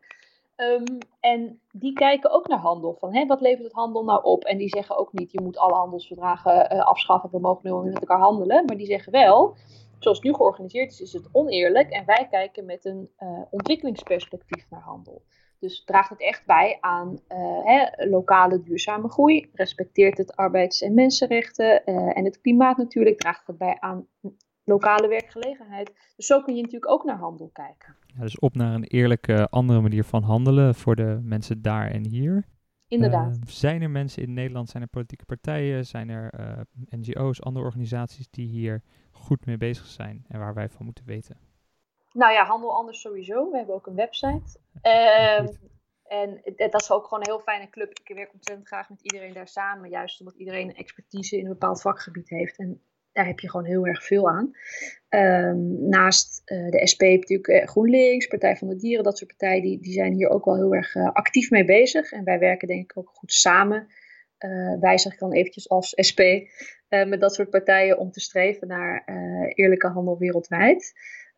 Um, 0.57 0.97
en 1.19 1.59
die 1.71 1.93
kijken 1.93 2.31
ook 2.31 2.47
naar 2.47 2.59
handel. 2.59 2.93
Van, 2.99 3.13
hè, 3.13 3.25
wat 3.25 3.41
levert 3.41 3.63
het 3.63 3.73
handel 3.73 4.03
nou 4.03 4.23
op? 4.23 4.43
En 4.43 4.57
die 4.57 4.69
zeggen 4.69 4.97
ook 4.97 5.13
niet, 5.13 5.31
je 5.31 5.41
moet 5.41 5.57
alle 5.57 5.73
handelsverdragen 5.73 6.73
uh, 6.73 6.85
afschaffen. 6.85 7.29
We 7.31 7.39
mogen 7.39 7.83
nu 7.83 7.91
met 7.91 7.99
elkaar 7.99 8.19
handelen. 8.19 8.65
Maar 8.65 8.77
die 8.77 8.85
zeggen 8.85 9.11
wel, 9.11 9.55
zoals 9.99 10.17
het 10.17 10.25
nu 10.25 10.33
georganiseerd 10.33 10.91
is, 10.91 11.01
is 11.01 11.13
het 11.13 11.29
oneerlijk. 11.31 11.89
En 11.89 12.05
wij 12.05 12.27
kijken 12.31 12.65
met 12.65 12.85
een 12.85 13.09
uh, 13.19 13.41
ontwikkelingsperspectief 13.49 14.65
naar 14.69 14.81
handel. 14.81 15.21
Dus 15.65 15.83
draagt 15.83 16.09
het 16.09 16.21
echt 16.21 16.45
bij 16.45 16.77
aan 16.79 17.19
hè, 17.63 18.05
lokale 18.09 18.61
duurzame 18.63 19.09
groei? 19.09 19.49
Respecteert 19.53 20.17
het 20.17 20.35
arbeids- 20.35 20.81
en 20.81 20.93
mensenrechten 20.93 21.85
en 21.85 22.25
het 22.25 22.41
klimaat 22.41 22.77
natuurlijk? 22.77 23.19
Draagt 23.19 23.47
het 23.47 23.57
bij 23.57 23.77
aan 23.79 24.07
lokale 24.63 25.07
werkgelegenheid? 25.07 25.93
Dus 26.15 26.25
zo 26.25 26.41
kun 26.41 26.55
je 26.55 26.61
natuurlijk 26.61 26.91
ook 26.91 27.03
naar 27.03 27.17
handel 27.17 27.49
kijken. 27.53 27.95
Ja, 28.05 28.21
dus 28.21 28.39
op 28.39 28.55
naar 28.55 28.73
een 28.73 28.83
eerlijke 28.83 29.49
andere 29.49 29.81
manier 29.81 30.03
van 30.03 30.23
handelen 30.23 30.75
voor 30.75 30.95
de 30.95 31.19
mensen 31.23 31.61
daar 31.61 31.91
en 31.91 32.05
hier. 32.05 32.45
Inderdaad. 32.87 33.35
Uh, 33.35 33.41
zijn 33.45 33.81
er 33.81 33.89
mensen 33.89 34.23
in 34.23 34.33
Nederland, 34.33 34.69
zijn 34.69 34.83
er 34.83 34.89
politieke 34.89 35.25
partijen, 35.25 35.85
zijn 35.85 36.09
er 36.09 36.33
NGO's, 36.89 37.41
andere 37.41 37.65
organisaties 37.65 38.29
die 38.29 38.47
hier 38.47 38.81
goed 39.11 39.45
mee 39.45 39.57
bezig 39.57 39.85
zijn 39.85 40.25
en 40.27 40.39
waar 40.39 40.53
wij 40.53 40.69
van 40.69 40.85
moeten 40.85 41.05
weten? 41.05 41.37
Nou 42.15 42.33
ja, 42.33 42.45
Handel 42.45 42.75
Anders 42.75 43.01
sowieso. 43.01 43.51
We 43.51 43.57
hebben 43.57 43.75
ook 43.75 43.87
een 43.87 43.95
website. 43.95 44.59
Uh, 44.83 45.39
en 46.03 46.41
dat 46.55 46.81
is 46.81 46.91
ook 46.91 47.03
gewoon 47.03 47.19
een 47.19 47.29
heel 47.29 47.39
fijne 47.39 47.69
club. 47.69 47.99
Ik 47.99 48.15
werk 48.15 48.33
ontzettend 48.33 48.67
graag 48.67 48.89
met 48.89 49.01
iedereen 49.01 49.33
daar 49.33 49.47
samen. 49.47 49.89
Juist 49.89 50.19
omdat 50.19 50.35
iedereen 50.35 50.75
expertise 50.75 51.37
in 51.37 51.43
een 51.43 51.51
bepaald 51.51 51.81
vakgebied 51.81 52.29
heeft. 52.29 52.57
En 52.57 52.81
daar 53.11 53.25
heb 53.25 53.39
je 53.39 53.49
gewoon 53.49 53.65
heel 53.65 53.87
erg 53.87 54.03
veel 54.03 54.29
aan. 54.29 54.51
Um, 55.09 55.89
naast 55.89 56.41
uh, 56.45 56.69
de 56.69 56.87
SP 56.91 57.01
natuurlijk 57.01 57.47
uh, 57.47 57.67
GroenLinks, 57.67 58.27
Partij 58.27 58.55
van 58.57 58.67
de 58.67 58.75
Dieren, 58.75 59.03
dat 59.03 59.17
soort 59.17 59.37
partijen, 59.37 59.61
die, 59.61 59.79
die 59.79 59.93
zijn 59.93 60.13
hier 60.13 60.29
ook 60.29 60.45
wel 60.45 60.55
heel 60.55 60.75
erg 60.75 60.95
uh, 60.95 61.11
actief 61.11 61.49
mee 61.49 61.65
bezig. 61.65 62.11
En 62.11 62.23
wij 62.23 62.39
werken 62.39 62.67
denk 62.67 62.91
ik 62.91 62.97
ook 62.97 63.09
goed 63.13 63.33
samen. 63.33 63.87
wij 64.79 64.97
zeg 64.97 65.13
ik 65.13 65.19
dan 65.19 65.33
eventjes 65.33 65.69
als 65.69 65.93
SP 66.09 66.21
met 66.89 67.19
dat 67.19 67.33
soort 67.33 67.49
partijen 67.49 67.97
om 67.97 68.11
te 68.11 68.19
streven 68.19 68.67
naar 68.67 69.03
eerlijke 69.55 69.87
handel 69.87 70.17
wereldwijd. 70.17 70.93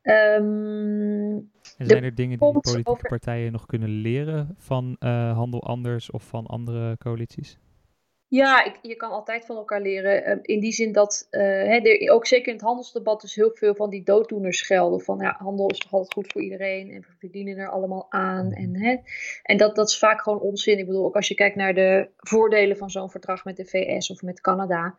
Um, 0.09 1.51
en 1.77 1.85
zijn 1.85 2.03
er 2.03 2.15
dingen 2.15 2.39
die 2.39 2.51
politieke 2.51 2.89
over... 2.89 3.09
partijen 3.09 3.51
nog 3.51 3.65
kunnen 3.65 3.89
leren 3.89 4.55
van 4.57 4.95
handel 5.33 5.63
anders 5.63 6.11
of 6.11 6.23
van 6.23 6.45
andere 6.45 6.97
coalities? 6.97 7.59
Ja, 8.29 8.63
ik, 8.63 8.79
je 8.81 8.95
kan 8.95 9.11
altijd 9.11 9.45
van 9.45 9.55
elkaar 9.55 9.81
leren. 9.81 10.25
Ehm, 10.25 10.39
in 10.41 10.59
die 10.59 10.71
zin 10.71 10.91
dat 10.91 11.27
uh, 11.31 11.41
hè, 11.41 12.11
ook 12.11 12.27
zeker 12.27 12.47
in 12.47 12.53
het 12.53 12.63
handelsdebat 12.63 13.21
dus 13.21 13.35
heel 13.35 13.51
veel 13.53 13.75
van 13.75 13.89
die 13.89 14.03
dooddoeners 14.03 14.61
gelden. 14.61 15.01
Van 15.01 15.19
ja, 15.19 15.35
handel 15.39 15.69
is 15.69 15.77
toch 15.77 15.91
altijd 15.91 16.13
goed 16.13 16.31
voor 16.31 16.41
iedereen 16.41 16.91
en 16.91 17.01
we 17.01 17.07
verdienen 17.19 17.57
er 17.57 17.69
allemaal 17.69 18.05
aan. 18.09 18.51
En, 18.51 18.75
hè, 18.75 18.97
en 19.43 19.57
dat, 19.57 19.75
dat 19.75 19.89
is 19.89 19.99
vaak 19.99 20.21
gewoon 20.21 20.39
onzin. 20.39 20.77
Ik 20.77 20.85
bedoel, 20.85 21.05
ook 21.05 21.15
als 21.15 21.27
je 21.27 21.35
kijkt 21.35 21.55
naar 21.55 21.73
de 21.73 22.09
voordelen 22.17 22.77
van 22.77 22.89
zo'n 22.89 23.09
verdrag 23.09 23.45
met 23.45 23.57
de 23.57 23.65
VS 23.65 24.11
of 24.11 24.21
met 24.21 24.41
Canada. 24.41 24.95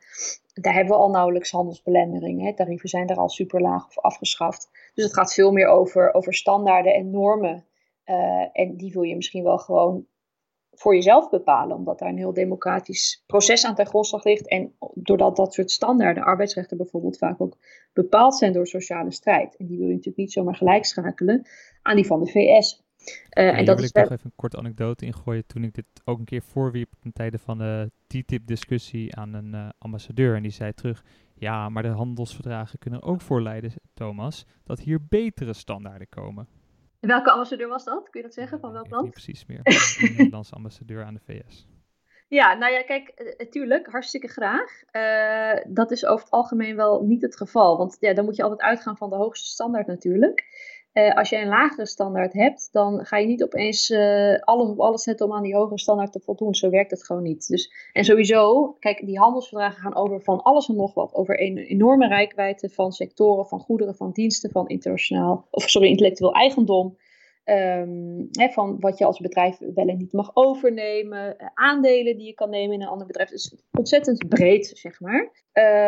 Daar 0.55 0.75
hebben 0.75 0.93
we 0.93 1.01
al 1.01 1.11
nauwelijks 1.11 1.51
handelsbelemmeringen. 1.51 2.55
Tarieven 2.55 2.89
zijn 2.89 3.07
daar 3.07 3.17
al 3.17 3.29
super 3.29 3.61
laag 3.61 3.87
of 3.87 3.99
afgeschaft. 3.99 4.71
Dus 4.95 5.05
het 5.05 5.15
gaat 5.15 5.35
veel 5.35 5.53
meer 5.53 5.67
over, 5.67 6.15
over 6.15 6.35
standaarden 6.35 6.95
en 6.95 7.11
normen. 7.11 7.65
Uh, 8.07 8.49
en 8.53 8.77
die 8.77 8.93
wil 8.93 9.03
je 9.03 9.17
misschien 9.17 9.45
wel 9.45 9.59
gewoon 9.59 10.07
voor 10.79 10.95
jezelf 10.95 11.31
bepalen, 11.31 11.77
omdat 11.77 11.99
daar 11.99 12.09
een 12.09 12.17
heel 12.17 12.33
democratisch 12.33 13.23
proces 13.27 13.65
aan 13.65 13.75
ten 13.75 13.87
grondslag 13.87 14.25
ligt. 14.25 14.49
En 14.49 14.73
doordat 14.95 15.37
dat 15.37 15.55
soort 15.55 15.71
standaarden, 15.71 16.23
arbeidsrechten 16.23 16.77
bijvoorbeeld, 16.77 17.19
vaak 17.19 17.41
ook 17.41 17.57
bepaald 17.93 18.37
zijn 18.37 18.53
door 18.53 18.67
sociale 18.67 19.13
strijd. 19.13 19.57
En 19.57 19.67
die 19.67 19.79
wil 19.79 19.87
je 19.87 19.93
natuurlijk 19.93 20.17
niet 20.17 20.33
zomaar 20.33 20.55
gelijk 20.55 20.85
schakelen 20.85 21.47
aan 21.83 21.97
die 21.97 22.07
van 22.07 22.25
de 22.25 22.31
VS. 22.31 22.87
Uh, 23.39 23.45
ja, 23.45 23.53
en 23.53 23.65
dat 23.65 23.77
wil 23.77 23.85
ik 23.85 23.95
nog 23.95 24.11
even 24.11 24.21
een 24.25 24.33
korte 24.37 24.57
anekdote 24.57 25.05
ingooien. 25.05 25.47
Toen 25.47 25.65
ik 25.65 25.75
dit 25.75 25.87
ook 26.05 26.19
een 26.19 26.25
keer 26.25 26.43
voorwierp 26.43 26.93
ten 27.01 27.13
tijde 27.13 27.39
van 27.39 27.59
de 27.59 27.91
TTIP-discussie 28.07 29.17
aan 29.17 29.35
een 29.35 29.55
uh, 29.55 29.69
ambassadeur. 29.79 30.37
En 30.37 30.43
die 30.43 30.51
zei 30.51 30.73
terug, 30.73 31.05
ja, 31.35 31.69
maar 31.69 31.83
de 31.83 31.89
handelsverdragen 31.89 32.79
kunnen 32.79 33.03
ook 33.03 33.21
voor 33.21 33.43
leiden, 33.43 33.73
Thomas, 33.95 34.47
dat 34.65 34.81
hier 34.81 35.07
betere 35.09 35.53
standaarden 35.53 36.09
komen. 36.09 36.49
Welke 37.01 37.31
ambassadeur 37.31 37.69
was 37.69 37.85
dat? 37.85 38.11
Kun 38.11 38.21
je 38.21 38.27
dat 38.27 38.35
zeggen? 38.35 38.61
Van 38.61 38.73
welk 38.73 38.91
land? 38.91 39.03
Niet 39.05 39.13
precies 39.13 39.47
meer. 39.47 39.63
De 39.63 40.13
Nederlandse 40.17 40.55
ambassadeur 40.55 41.05
aan 41.05 41.15
de 41.15 41.21
VS. 41.21 41.67
Ja, 42.29 42.55
nou 42.55 42.73
ja, 42.73 42.83
kijk, 42.83 43.35
natuurlijk, 43.39 43.87
eh, 43.87 43.93
hartstikke 43.93 44.29
graag. 44.29 44.83
Uh, 44.93 45.65
dat 45.75 45.91
is 45.91 46.07
over 46.07 46.25
het 46.25 46.33
algemeen 46.33 46.77
wel 46.77 47.03
niet 47.03 47.23
het 47.23 47.37
geval. 47.37 47.77
Want 47.77 47.97
ja, 48.01 48.15
dan 48.15 48.25
moet 48.25 48.37
je 48.37 48.43
altijd 48.43 48.61
uitgaan 48.61 48.97
van 48.97 49.11
de 49.11 49.17
hoogste 49.17 49.49
standaard 49.49 49.87
natuurlijk. 49.87 50.45
Uh, 50.99 51.15
als 51.15 51.29
je 51.29 51.37
een 51.37 51.49
lagere 51.49 51.87
standaard 51.87 52.33
hebt, 52.33 52.69
dan 52.73 53.05
ga 53.07 53.17
je 53.17 53.27
niet 53.27 53.43
opeens 53.43 53.91
uh, 53.91 54.39
alles 54.41 54.69
op 54.69 54.81
alles 54.81 55.03
zetten 55.03 55.27
om 55.27 55.33
aan 55.33 55.43
die 55.43 55.55
hogere 55.55 55.79
standaard 55.79 56.13
te 56.13 56.21
voldoen. 56.21 56.55
Zo 56.55 56.71
werkt 56.71 56.91
het 56.91 57.05
gewoon 57.05 57.23
niet. 57.23 57.49
Dus, 57.49 57.73
en 57.93 58.05
sowieso, 58.05 58.73
kijk, 58.79 59.07
die 59.07 59.19
handelsverdragen 59.19 59.81
gaan 59.81 59.97
over 59.97 60.23
van 60.23 60.43
alles 60.43 60.69
en 60.69 60.77
nog 60.77 60.95
wat. 60.95 61.15
Over 61.15 61.43
een 61.43 61.57
enorme 61.57 62.09
rijkwijde 62.09 62.69
van 62.69 62.93
sectoren, 62.93 63.47
van 63.47 63.61
goederen, 63.61 63.95
van 63.95 64.11
diensten, 64.11 64.51
van 64.51 64.69
internationaal, 64.69 65.47
of 65.51 65.69
sorry, 65.69 65.89
intellectueel 65.89 66.33
eigendom. 66.33 66.97
Um, 67.51 68.29
van 68.33 68.77
wat 68.81 68.99
je 68.99 69.05
als 69.05 69.19
bedrijf 69.19 69.59
wel 69.59 69.87
en 69.87 69.97
niet 69.97 70.13
mag 70.13 70.31
overnemen, 70.35 71.35
uh, 71.39 71.49
aandelen 71.55 72.17
die 72.17 72.27
je 72.27 72.35
kan 72.35 72.51
nemen 72.51 72.75
in 72.75 72.83
een 72.83 72.89
ander 72.89 73.07
bedrijf. 73.07 73.31
Dus 73.31 73.57
ontzettend 73.71 74.29
breed, 74.29 74.67
zeg 74.67 75.01
maar. 75.01 75.47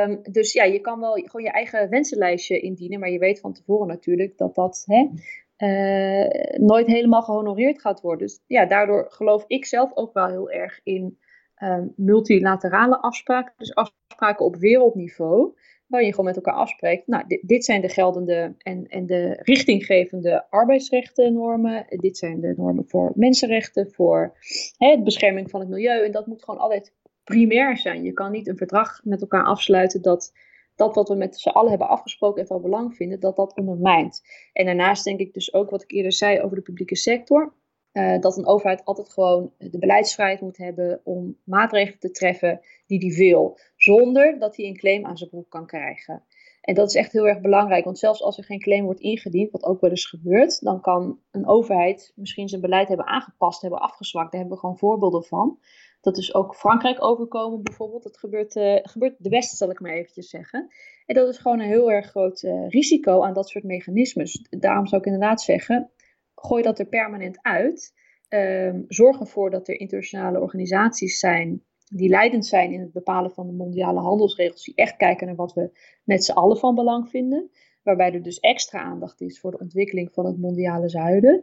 Um, 0.09 0.23
dus 0.23 0.53
ja, 0.53 0.65
je 0.65 0.81
kan 0.81 1.01
wel 1.01 1.13
gewoon 1.13 1.43
je 1.43 1.51
eigen 1.53 1.89
wensenlijstje 1.89 2.61
indienen, 2.61 3.01
maar 3.01 3.11
je 3.11 3.19
weet 3.19 3.41
van 3.41 3.53
tevoren 3.53 3.87
natuurlijk 3.87 4.39
dat 4.39 4.55
dat 4.55 4.85
uh, 4.89 6.27
nooit 6.53 6.87
helemaal 6.87 7.23
gehonoreerd 7.23 7.81
gaat 7.81 8.01
worden. 8.01 8.27
Dus 8.27 8.43
ja, 8.47 8.67
daardoor 8.67 9.07
geloof 9.09 9.45
ik 9.47 9.65
zelf 9.65 9.91
ook 9.95 10.13
wel 10.13 10.27
heel 10.27 10.51
erg 10.51 10.81
in 10.83 11.19
um, 11.63 11.93
multilaterale 11.97 13.01
afspraken, 13.01 13.55
dus 13.57 13.75
afspraken 13.75 14.45
op 14.45 14.57
wereldniveau 14.57 15.55
waar 15.91 16.03
je 16.03 16.11
gewoon 16.11 16.27
met 16.27 16.37
elkaar 16.37 16.55
afspreekt. 16.55 17.07
Nou, 17.07 17.25
dit, 17.27 17.41
dit, 17.49 17.65
zijn 17.65 17.81
de 17.81 17.89
geldende 17.89 18.55
en, 18.59 18.87
en 18.89 19.07
de 19.07 19.39
richtinggevende 19.43 20.51
arbeidsrechtennormen. 20.51 21.87
Dit 21.89 22.19
zijn 22.19 22.41
de 22.41 22.55
normen 22.57 22.85
voor 22.89 23.13
mensenrechten, 23.15 23.91
voor 23.93 24.37
hè, 24.77 24.91
het 24.91 25.05
bescherming 25.05 25.51
van 25.51 25.61
het 25.61 25.69
milieu. 25.69 26.05
En 26.05 26.13
dat 26.13 26.27
moet 26.27 26.45
gewoon 26.45 26.61
altijd 26.61 26.93
primair 27.25 27.77
zijn. 27.77 28.05
Je 28.05 28.13
kan 28.13 28.33
niet 28.33 28.49
een 28.49 28.57
verdrag 28.57 29.01
met 29.05 29.21
elkaar 29.21 29.45
afsluiten 29.45 30.03
dat 30.03 30.33
dat 30.75 30.95
wat 30.95 31.09
we 31.09 31.15
met 31.15 31.41
z'n 31.41 31.49
allen 31.49 31.71
hebben 31.71 31.89
afgesproken 31.89 32.41
en 32.41 32.47
van 32.47 32.63
belang 32.63 32.95
vinden, 32.95 33.21
dat 33.21 33.37
dat 33.37 33.57
ondermijnt. 33.57 34.23
En 34.53 34.65
daarnaast 34.65 35.05
denk 35.05 35.21
ik 35.21 35.35
dus 35.35 35.53
ook 35.55 35.71
wat 35.71 35.83
ik 35.83 35.91
eerder 35.91 36.13
zei 36.13 36.41
over 36.41 36.57
de 36.57 36.63
publieke 36.63 36.97
sector. 36.97 37.53
Uh, 37.93 38.19
dat 38.19 38.37
een 38.37 38.47
overheid 38.47 38.85
altijd 38.85 39.09
gewoon 39.09 39.53
de 39.59 39.79
beleidsvrijheid 39.79 40.41
moet 40.41 40.57
hebben 40.57 41.01
om 41.05 41.37
maatregelen 41.45 41.99
te 41.99 42.11
treffen 42.11 42.61
die 42.87 42.99
die 42.99 43.17
wil, 43.17 43.59
zonder 43.83 44.39
dat 44.39 44.57
hij 44.57 44.67
een 44.67 44.77
claim 44.77 45.07
aan 45.07 45.17
zijn 45.17 45.31
broek 45.31 45.51
kan 45.51 45.67
krijgen. 45.67 46.23
En 46.61 46.75
dat 46.75 46.89
is 46.89 46.95
echt 46.95 47.13
heel 47.13 47.29
erg 47.29 47.41
belangrijk, 47.41 47.85
want 47.85 47.99
zelfs 47.99 48.23
als 48.23 48.39
er 48.39 48.45
geen 48.45 48.61
claim 48.61 48.85
wordt 48.85 49.01
ingediend, 49.01 49.51
wat 49.51 49.65
ook 49.65 49.81
wel 49.81 49.91
eens 49.91 50.07
gebeurt, 50.07 50.61
dan 50.65 50.81
kan 50.81 51.21
een 51.31 51.47
overheid 51.47 52.13
misschien 52.15 52.49
zijn 52.49 52.61
beleid 52.61 52.89
hebben 52.89 53.07
aangepast, 53.07 53.61
hebben 53.61 53.81
afgezwakt. 53.81 54.31
Daar 54.31 54.41
hebben 54.41 54.59
we 54.59 54.63
gewoon 54.63 54.79
voorbeelden 54.79 55.25
van. 55.25 55.59
Dat 56.01 56.19
is 56.19 56.35
ook 56.35 56.55
Frankrijk 56.55 57.05
overkomen 57.05 57.63
bijvoorbeeld. 57.63 58.03
Dat 58.03 58.19
gebeurt, 58.19 58.57
uh, 58.57 58.77
gebeurt 58.83 59.15
de 59.19 59.29
beste, 59.29 59.57
zal 59.57 59.71
ik 59.71 59.81
maar 59.81 59.93
eventjes 59.93 60.29
zeggen. 60.29 60.69
En 61.07 61.15
dat 61.15 61.29
is 61.29 61.39
gewoon 61.39 61.61
een 61.61 61.67
heel 61.67 61.91
erg 61.91 62.07
groot 62.07 62.43
uh, 62.43 62.69
risico 62.69 63.23
aan 63.23 63.35
dat 63.35 63.49
soort 63.49 63.65
mechanismes. 63.65 64.47
Daarom 64.51 64.87
zou 64.87 65.01
ik 65.01 65.07
inderdaad 65.07 65.43
zeggen, 65.43 65.91
gooi 66.35 66.63
dat 66.63 66.79
er 66.79 66.87
permanent 66.87 67.39
uit. 67.43 67.99
Um, 68.29 68.85
zorg 68.89 69.21
ervoor 69.21 69.51
dat 69.51 69.69
er 69.69 69.81
internationale 69.81 70.41
organisaties 70.41 71.19
zijn 71.19 71.65
die 71.93 72.09
leidend 72.09 72.47
zijn 72.47 72.73
in 72.73 72.81
het 72.81 72.93
bepalen 72.93 73.31
van 73.31 73.47
de 73.47 73.53
mondiale 73.53 74.01
handelsregels, 74.01 74.65
die 74.65 74.75
echt 74.75 74.97
kijken 74.97 75.27
naar 75.27 75.37
wat 75.37 75.53
we 75.53 75.71
met 76.05 76.25
z'n 76.25 76.33
allen 76.33 76.57
van 76.57 76.75
belang 76.75 77.09
vinden. 77.09 77.51
Waarbij 77.83 78.13
er 78.13 78.23
dus 78.23 78.41
extra 78.41 78.81
aandacht 78.81 79.21
is 79.21 79.41
voor 79.41 79.51
de 79.51 79.59
ontwikkeling 79.59 80.13
van 80.13 80.27
het 80.27 80.39
mondiale 80.39 80.89
zuiden. 80.89 81.43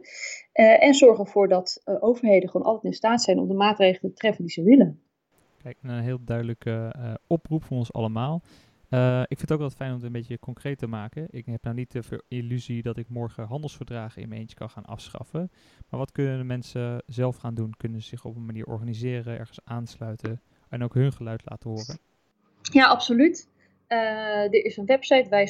Uh, 0.54 0.82
en 0.82 0.94
zorg 0.94 1.18
ervoor 1.18 1.48
dat 1.48 1.82
uh, 1.84 1.96
overheden 2.00 2.50
gewoon 2.50 2.66
altijd 2.66 2.84
in 2.84 2.92
staat 2.92 3.22
zijn 3.22 3.38
om 3.38 3.48
de 3.48 3.54
maatregelen 3.54 4.12
te 4.12 4.18
treffen 4.18 4.44
die 4.44 4.52
ze 4.52 4.62
willen. 4.62 5.00
Kijk, 5.62 5.76
een 5.82 6.02
heel 6.02 6.18
duidelijke 6.24 6.94
uh, 6.96 7.14
oproep 7.26 7.64
voor 7.64 7.76
ons 7.76 7.92
allemaal. 7.92 8.42
Uh, 8.90 9.20
ik 9.20 9.26
vind 9.36 9.40
het 9.40 9.52
ook 9.52 9.58
wel 9.58 9.70
fijn 9.70 9.90
om 9.90 9.96
het 9.96 10.04
een 10.04 10.12
beetje 10.12 10.38
concreet 10.38 10.78
te 10.78 10.86
maken. 10.86 11.26
Ik 11.30 11.46
heb 11.46 11.62
nou 11.62 11.76
niet 11.76 11.92
de 11.92 12.22
illusie 12.28 12.82
dat 12.82 12.96
ik 12.96 13.08
morgen 13.08 13.44
handelsverdragen 13.44 14.22
in 14.22 14.28
mijn 14.28 14.40
eentje 14.40 14.56
kan 14.56 14.70
gaan 14.70 14.84
afschaffen. 14.84 15.50
Maar 15.88 16.00
wat 16.00 16.12
kunnen 16.12 16.38
de 16.38 16.44
mensen 16.44 17.02
zelf 17.06 17.36
gaan 17.36 17.54
doen? 17.54 17.74
Kunnen 17.76 18.02
ze 18.02 18.08
zich 18.08 18.24
op 18.24 18.36
een 18.36 18.46
manier 18.46 18.66
organiseren, 18.66 19.38
ergens 19.38 19.60
aansluiten 19.64 20.42
en 20.68 20.82
ook 20.82 20.94
hun 20.94 21.12
geluid 21.12 21.42
laten 21.44 21.70
horen? 21.70 21.98
Ja, 22.62 22.86
absoluut. 22.86 23.48
Uh, 23.88 23.98
er 24.44 24.64
is 24.64 24.76
een 24.76 24.86
website, 24.86 25.28
wij. 25.28 25.46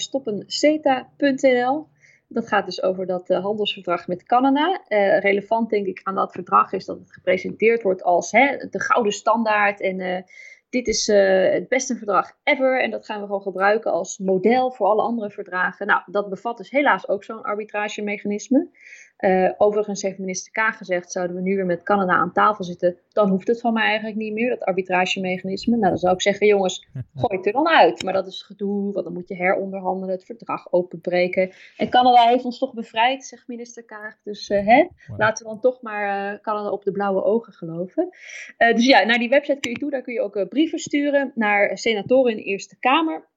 Dat 2.30 2.48
gaat 2.48 2.64
dus 2.64 2.82
over 2.82 3.06
dat 3.06 3.30
uh, 3.30 3.40
handelsverdrag 3.40 4.06
met 4.06 4.22
Canada. 4.22 4.82
Relevant 5.20 5.70
denk 5.70 5.86
ik 5.86 6.00
aan 6.02 6.14
dat 6.14 6.32
verdrag 6.32 6.72
is 6.72 6.84
dat 6.84 6.98
het 6.98 7.12
gepresenteerd 7.12 7.82
wordt 7.82 8.02
als 8.02 8.30
hè, 8.30 8.56
de 8.70 8.80
gouden 8.80 9.12
standaard 9.12 9.80
en 9.80 10.24
dit 10.68 10.86
is 10.86 11.08
uh, 11.08 11.50
het 11.50 11.68
beste 11.68 11.96
verdrag 11.96 12.32
ever 12.42 12.82
en 12.82 12.90
dat 12.90 13.04
gaan 13.04 13.20
we 13.20 13.26
gewoon 13.26 13.42
gebruiken 13.42 13.92
als 13.92 14.18
model 14.18 14.70
voor 14.70 14.86
alle 14.86 15.02
andere 15.02 15.30
verdragen. 15.30 15.86
Nou, 15.86 16.02
dat 16.06 16.28
bevat 16.28 16.56
dus 16.56 16.70
helaas 16.70 17.08
ook 17.08 17.24
zo'n 17.24 17.42
arbitragemechanisme. 17.42 18.70
Uh, 19.18 19.50
overigens 19.56 20.02
heeft 20.02 20.18
minister 20.18 20.52
K 20.52 20.74
gezegd, 20.74 21.12
zouden 21.12 21.36
we 21.36 21.42
nu 21.42 21.54
weer 21.54 21.66
met 21.66 21.82
Canada 21.82 22.12
aan 22.12 22.32
tafel 22.32 22.64
zitten, 22.64 22.98
dan 23.08 23.28
hoeft 23.28 23.48
het 23.48 23.60
van 23.60 23.72
mij 23.72 23.84
eigenlijk 23.84 24.16
niet 24.16 24.32
meer, 24.32 24.48
dat 24.48 24.64
arbitragemechanisme. 24.64 25.76
Nou, 25.76 25.88
dan 25.88 25.98
zou 25.98 26.14
ik 26.14 26.22
zeggen, 26.22 26.46
jongens, 26.46 26.88
gooi 27.20 27.36
het 27.36 27.46
er 27.46 27.52
dan 27.52 27.68
uit. 27.68 28.02
Maar 28.02 28.12
dat 28.12 28.26
is 28.26 28.42
gedoe, 28.42 28.92
want 28.92 29.04
dan 29.04 29.12
moet 29.12 29.28
je 29.28 29.34
heronderhandelen, 29.34 30.14
het 30.14 30.24
verdrag 30.24 30.72
openbreken. 30.72 31.52
En 31.76 31.88
Canada 31.88 32.28
heeft 32.28 32.44
ons 32.44 32.58
toch 32.58 32.74
bevrijd, 32.74 33.24
zegt 33.24 33.48
minister 33.48 33.84
Kaag. 33.84 34.16
Dus 34.22 34.48
uh, 34.48 34.66
hè, 34.66 34.86
laten 35.16 35.44
we 35.44 35.50
dan 35.50 35.60
toch 35.60 35.82
maar 35.82 36.32
uh, 36.32 36.40
Canada 36.40 36.70
op 36.70 36.84
de 36.84 36.92
blauwe 36.92 37.22
ogen 37.22 37.52
geloven. 37.52 38.08
dus 38.56 38.86
ja, 38.86 39.04
naar 39.04 39.18
die 39.18 39.28
website 39.28 39.60
kun 39.60 39.70
je 39.70 39.78
toe, 39.78 39.90
daar 39.90 40.02
kun 40.02 40.14
je 40.14 40.20
ook 40.20 40.48
brieven 40.48 40.78
sturen 40.78 41.32
naar 41.34 41.78
senatoren 41.78 42.30
in 42.30 42.36
de 42.36 42.42
Eerste 42.42 42.78
Kamer. 42.78 43.28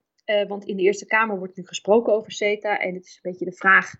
want 0.47 0.65
in 0.65 0.77
de 0.77 0.83
Eerste 0.83 1.05
Kamer 1.05 1.37
wordt 1.37 1.57
nu 1.57 1.65
gesproken 1.65 2.13
over 2.13 2.31
CETA 2.31 2.79
en 2.79 2.93
het 2.93 3.05
is 3.05 3.19
een 3.21 3.31
beetje 3.31 3.45
de 3.45 3.55
vraag 3.55 3.93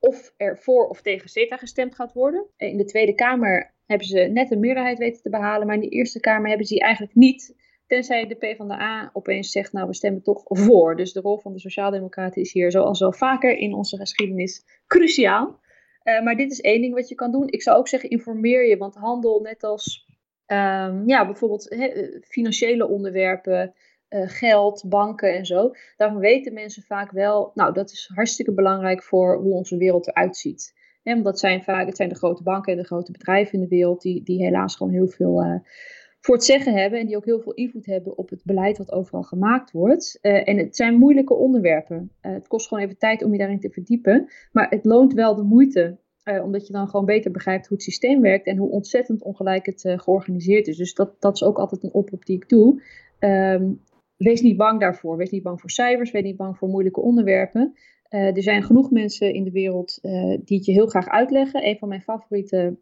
of 0.00 0.34
er 0.36 0.58
voor 0.58 0.88
of 0.88 1.02
tegen 1.02 1.28
CETA 1.28 1.56
gestemd 1.56 1.94
gaat 1.94 2.12
worden. 2.12 2.46
In 2.56 2.76
de 2.76 2.84
Tweede 2.84 3.14
Kamer 3.14 3.74
hebben 3.86 4.06
ze 4.06 4.18
net 4.18 4.50
een 4.50 4.60
meerderheid 4.60 4.98
weten 4.98 5.22
te 5.22 5.30
behalen, 5.30 5.66
maar 5.66 5.76
in 5.76 5.80
de 5.80 5.88
Eerste 5.88 6.20
Kamer 6.20 6.48
hebben 6.48 6.66
ze 6.66 6.74
die 6.74 6.82
eigenlijk 6.82 7.14
niet. 7.14 7.68
Tenzij 7.86 8.26
de 8.26 8.34
PvdA 8.34 9.10
opeens 9.12 9.50
zegt, 9.50 9.72
nou 9.72 9.86
we 9.86 9.94
stemmen 9.94 10.22
toch 10.22 10.42
voor. 10.44 10.96
Dus 10.96 11.12
de 11.12 11.20
rol 11.20 11.38
van 11.38 11.52
de 11.52 11.60
Sociaaldemocraten 11.60 12.42
is 12.42 12.52
hier 12.52 12.70
zoals 12.70 13.00
wel 13.00 13.12
vaker 13.12 13.56
in 13.56 13.74
onze 13.74 13.96
geschiedenis 13.96 14.64
cruciaal. 14.86 15.60
Uh, 16.04 16.22
maar 16.22 16.36
dit 16.36 16.50
is 16.50 16.60
één 16.60 16.80
ding 16.80 16.94
wat 16.94 17.08
je 17.08 17.14
kan 17.14 17.32
doen. 17.32 17.48
Ik 17.48 17.62
zou 17.62 17.78
ook 17.78 17.88
zeggen, 17.88 18.10
informeer 18.10 18.68
je, 18.68 18.76
want 18.76 18.94
handel 18.94 19.40
net 19.40 19.64
als 19.64 20.06
um, 20.46 21.08
ja, 21.08 21.26
bijvoorbeeld 21.26 21.66
he, 21.68 22.18
financiële 22.20 22.88
onderwerpen, 22.88 23.74
uh, 24.10 24.28
geld, 24.28 24.84
banken 24.86 25.34
en 25.34 25.46
zo. 25.46 25.70
Daarvan 25.96 26.18
weten 26.18 26.52
mensen 26.52 26.82
vaak 26.82 27.10
wel, 27.10 27.50
nou 27.54 27.72
dat 27.72 27.90
is 27.90 28.10
hartstikke 28.14 28.52
belangrijk 28.52 29.02
voor 29.02 29.36
hoe 29.36 29.52
onze 29.52 29.76
wereld 29.76 30.08
eruit 30.08 30.36
ziet. 30.36 30.78
Want 31.02 31.24
dat 31.24 31.38
zijn 31.38 31.62
vaak, 31.62 31.86
het 31.86 31.96
zijn 31.96 32.08
de 32.08 32.14
grote 32.14 32.42
banken 32.42 32.72
en 32.72 32.78
de 32.78 32.84
grote 32.84 33.12
bedrijven 33.12 33.52
in 33.54 33.60
de 33.60 33.68
wereld 33.68 34.02
die, 34.02 34.22
die 34.22 34.44
helaas 34.44 34.76
gewoon 34.76 34.92
heel 34.92 35.08
veel 35.08 35.44
uh, 35.44 35.54
voor 36.20 36.34
het 36.34 36.44
zeggen 36.44 36.74
hebben. 36.74 36.98
En 36.98 37.06
die 37.06 37.16
ook 37.16 37.24
heel 37.24 37.40
veel 37.40 37.54
invloed 37.54 37.86
hebben 37.86 38.18
op 38.18 38.30
het 38.30 38.40
beleid 38.44 38.78
wat 38.78 38.92
overal 38.92 39.22
gemaakt 39.22 39.70
wordt. 39.70 40.18
Uh, 40.22 40.48
en 40.48 40.56
het 40.56 40.76
zijn 40.76 40.98
moeilijke 40.98 41.34
onderwerpen. 41.34 42.10
het 42.20 42.48
kost 42.48 42.68
gewoon 42.68 42.84
even 42.84 42.98
tijd 42.98 43.24
om 43.24 43.32
je 43.32 43.38
daarin 43.38 43.60
te 43.60 43.70
verdiepen. 43.70 44.28
Maar 44.52 44.68
het 44.70 44.84
loont 44.84 45.12
wel 45.12 45.34
de 45.34 45.42
moeite 45.42 45.98
omdat 46.42 46.66
je 46.66 46.72
dan 46.72 46.88
gewoon 46.88 47.06
beter 47.06 47.30
begrijpt 47.30 47.66
hoe 47.66 47.76
het 47.76 47.86
systeem 47.86 48.20
werkt 48.20 48.46
en 48.46 48.56
hoe 48.56 48.70
ontzettend 48.70 49.22
ongelijk 49.22 49.66
het 49.66 49.94
georganiseerd 49.96 50.66
is. 50.66 50.76
Dus 50.76 50.94
dat, 50.94 51.16
dat 51.18 51.34
is 51.34 51.44
ook 51.44 51.58
altijd 51.58 51.82
een 51.82 51.92
oproep 51.92 52.24
die 52.24 52.36
ik 52.36 52.48
doe. 52.48 52.82
Um, 53.18 53.80
wees 54.24 54.40
niet 54.40 54.56
bang 54.56 54.80
daarvoor. 54.80 55.16
Wees 55.16 55.30
niet 55.30 55.42
bang 55.42 55.60
voor 55.60 55.70
cijfers. 55.70 56.10
Wees 56.10 56.22
niet 56.22 56.36
bang 56.36 56.58
voor 56.58 56.68
moeilijke 56.68 57.00
onderwerpen. 57.00 57.74
Uh, 58.10 58.36
er 58.36 58.42
zijn 58.42 58.62
genoeg 58.62 58.90
mensen 58.90 59.34
in 59.34 59.44
de 59.44 59.50
wereld 59.50 59.98
uh, 60.02 60.38
die 60.44 60.56
het 60.56 60.64
je 60.64 60.72
heel 60.72 60.86
graag 60.86 61.08
uitleggen. 61.08 61.66
Een 61.66 61.78
van 61.78 61.88
mijn 61.88 62.00
favoriete 62.00 62.78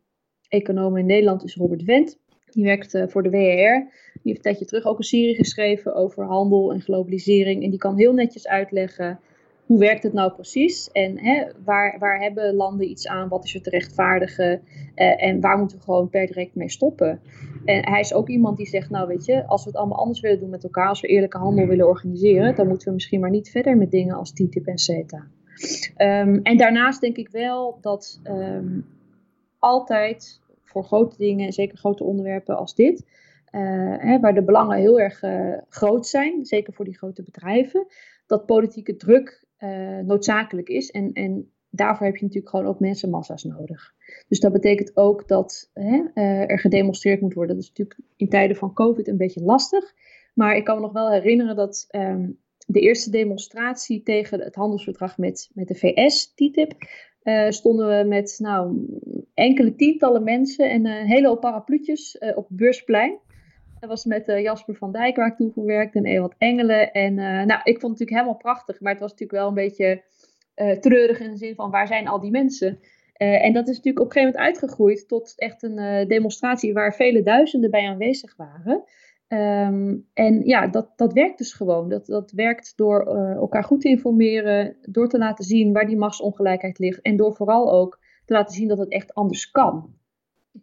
economen 0.49 1.01
in 1.01 1.07
Nederland 1.07 1.45
is 1.45 1.57
Robert 1.57 1.82
Wendt. 1.82 2.18
Die 2.51 2.64
werkt 2.64 2.95
uh, 2.95 3.07
voor 3.07 3.22
de 3.22 3.30
WER. 3.30 3.91
Die 4.12 4.20
heeft 4.22 4.36
een 4.36 4.43
tijdje 4.43 4.64
terug 4.64 4.84
ook 4.84 4.99
een 4.99 5.05
serie 5.05 5.34
geschreven 5.34 5.95
over 5.95 6.24
handel 6.24 6.72
en 6.72 6.80
globalisering. 6.80 7.62
En 7.62 7.70
die 7.70 7.78
kan 7.78 7.97
heel 7.97 8.12
netjes 8.12 8.49
uitleggen 8.49 9.20
hoe 9.69 9.79
werkt 9.79 10.03
het 10.03 10.12
nou 10.12 10.33
precies? 10.33 10.91
En 10.91 11.19
hè, 11.19 11.47
waar, 11.64 11.99
waar 11.99 12.21
hebben 12.21 12.55
landen 12.55 12.91
iets 12.91 13.09
aan? 13.09 13.29
Wat 13.29 13.45
is 13.45 13.55
er 13.55 13.62
te 13.62 13.71
rechtvaardigen? 13.71 14.62
Uh, 14.95 15.23
en 15.23 15.41
waar 15.41 15.59
moeten 15.59 15.77
we 15.77 15.83
gewoon 15.83 16.09
per 16.09 16.27
direct 16.27 16.55
mee 16.55 16.71
stoppen? 16.71 17.21
En 17.64 17.89
hij 17.89 18.01
is 18.01 18.14
ook 18.14 18.29
iemand 18.29 18.57
die 18.57 18.66
zegt, 18.66 18.91
nou 18.91 19.07
weet 19.07 19.25
je, 19.25 19.47
als 19.47 19.64
we 19.64 19.71
het 19.71 19.79
allemaal 19.79 19.99
anders 19.99 20.21
willen 20.21 20.41
doen 20.41 20.51
met 20.51 20.64
elkaar, 20.64 20.89
als 20.89 21.01
we 21.01 21.09
eerlijke 21.09 21.39
handel 21.39 21.66
willen 21.66 21.89
organiseren, 21.89 22.55
dan 22.55 22.69
moeten 22.69 22.89
we 22.89 22.95
misschien 22.95 23.21
maar 23.21 23.31
niet 23.31 23.51
verder 23.51 23.77
met 23.77 23.91
dingen 23.91 24.14
als 24.14 24.33
TTIP 24.33 24.66
en 24.66 24.79
CETA. 24.79 25.27
Um, 25.97 26.41
en 26.43 26.57
daarnaast 26.57 27.01
denk 27.01 27.16
ik 27.16 27.29
wel 27.29 27.79
dat 27.81 28.21
um, 28.25 28.87
altijd 29.59 30.41
voor 30.62 30.85
grote 30.85 31.16
dingen, 31.16 31.47
en 31.47 31.53
zeker 31.53 31.79
grote 31.79 32.05
onderwerpen 32.05 32.57
als 32.57 32.75
dit, 32.75 33.07
uh, 33.53 33.95
hè, 33.99 34.21
waar 34.21 34.35
de 34.35 34.45
belangen 34.45 34.79
heel 34.79 35.01
erg 35.01 35.23
uh, 35.23 35.59
groot 35.69 36.07
zijn, 36.07 36.47
zeker 36.47 36.73
voor 36.73 36.85
die 36.85 36.99
grote 36.99 37.23
bedrijven, 37.23 37.87
dat 38.27 38.47
politieke 38.47 38.97
druk 38.97 39.47
uh, 39.59 39.99
noodzakelijk 39.99 40.69
is. 40.69 40.91
En, 40.91 41.13
en 41.13 41.51
daarvoor 41.71 42.07
heb 42.07 42.17
je 42.17 42.25
natuurlijk 42.25 42.51
gewoon 42.51 42.67
ook 42.67 42.81
mensenmassa's 42.81 43.45
nodig. 43.45 43.95
Dus 44.29 44.41
dat 44.41 44.53
betekent 44.53 44.97
ook 44.97 45.29
dat 45.29 45.71
hè, 45.73 46.03
uh, 46.15 46.51
er 46.51 46.59
gedemonstreerd 46.59 47.21
moet 47.21 47.35
worden. 47.35 47.55
Dat 47.55 47.65
is 47.65 47.71
natuurlijk 47.71 48.01
in 48.17 48.29
tijden 48.29 48.57
van 48.57 48.73
COVID 48.73 49.09
een 49.09 49.17
beetje 49.17 49.43
lastig. 49.43 49.95
Maar 50.35 50.57
ik 50.57 50.65
kan 50.65 50.75
me 50.75 50.81
nog 50.81 50.93
wel 50.93 51.11
herinneren 51.11 51.57
dat 51.57 51.87
um, 51.91 52.39
de 52.67 52.81
eerste 52.81 53.11
demonstratie 53.11 54.03
tegen 54.03 54.41
het 54.41 54.55
handelsverdrag 54.55 55.19
met, 55.19 55.51
met 55.55 55.69
de 55.69 55.75
VS, 55.75 56.35
TTIP, 56.35 56.73
uh, 57.23 57.51
stonden 57.51 57.89
we 57.89 58.09
met 58.09 58.37
nou, 58.39 58.87
enkele 59.35 59.75
tientallen 59.75 60.25
mensen 60.25 60.71
en 60.71 60.87
een 60.87 61.07
hele 61.07 61.29
hoop 61.29 61.41
parapluutjes 61.41 62.19
op 62.19 62.49
het 62.49 62.57
beursplein. 62.57 63.19
Dat 63.81 63.89
was 63.89 64.05
met 64.05 64.29
uh, 64.29 64.43
Jasper 64.43 64.74
van 64.74 64.93
Dijk 64.93 65.16
waar 65.16 65.26
ik 65.26 65.37
toe 65.37 65.53
gewerkt 65.53 65.95
en 65.95 66.05
Ewald 66.05 66.35
Engelen. 66.39 66.93
En 66.93 67.12
uh, 67.12 67.45
nou, 67.45 67.61
ik 67.64 67.81
vond 67.81 67.83
het 67.83 67.83
natuurlijk 67.83 68.11
helemaal 68.11 68.37
prachtig, 68.37 68.81
maar 68.81 68.93
het 68.93 69.01
was 69.01 69.11
natuurlijk 69.11 69.39
wel 69.39 69.49
een 69.49 69.55
beetje 69.55 70.03
uh, 70.57 70.72
treurig 70.72 71.20
in 71.20 71.31
de 71.31 71.37
zin 71.37 71.55
van 71.55 71.70
waar 71.70 71.87
zijn 71.87 72.09
al 72.09 72.20
die 72.20 72.31
mensen? 72.31 72.79
en 73.18 73.53
dat 73.53 73.68
is 73.68 73.76
natuurlijk 73.76 74.05
op 74.05 74.07
een 74.07 74.12
gegeven 74.12 74.39
moment 74.39 74.61
uitgegroeid 74.61 75.09
tot 75.09 75.33
echt 75.37 75.62
een 75.62 76.09
demonstratie 76.09 76.72
waar 76.72 76.95
vele 76.95 77.22
duizenden 77.22 77.70
bij 77.70 77.89
aanwezig 77.89 78.37
waren. 78.37 78.85
Um, 79.29 80.07
en 80.14 80.45
ja, 80.45 80.66
dat, 80.66 80.93
dat 80.97 81.12
werkt 81.12 81.39
dus 81.39 81.53
gewoon. 81.53 81.89
Dat, 81.89 82.07
dat 82.07 82.31
werkt 82.31 82.72
door 82.76 83.07
elkaar 83.37 83.64
goed 83.64 83.81
te 83.81 83.89
informeren, 83.89 84.76
door 84.83 85.09
te 85.09 85.18
laten 85.18 85.45
zien 85.45 85.72
waar 85.72 85.87
die 85.87 85.97
machtsongelijkheid 85.97 86.79
ligt 86.79 87.01
en 87.01 87.16
door 87.16 87.35
vooral 87.35 87.72
ook 87.72 88.01
te 88.24 88.33
laten 88.33 88.55
zien 88.55 88.68
dat 88.68 88.79
het 88.79 88.93
echt 88.93 89.14
anders 89.14 89.51
kan. 89.51 89.95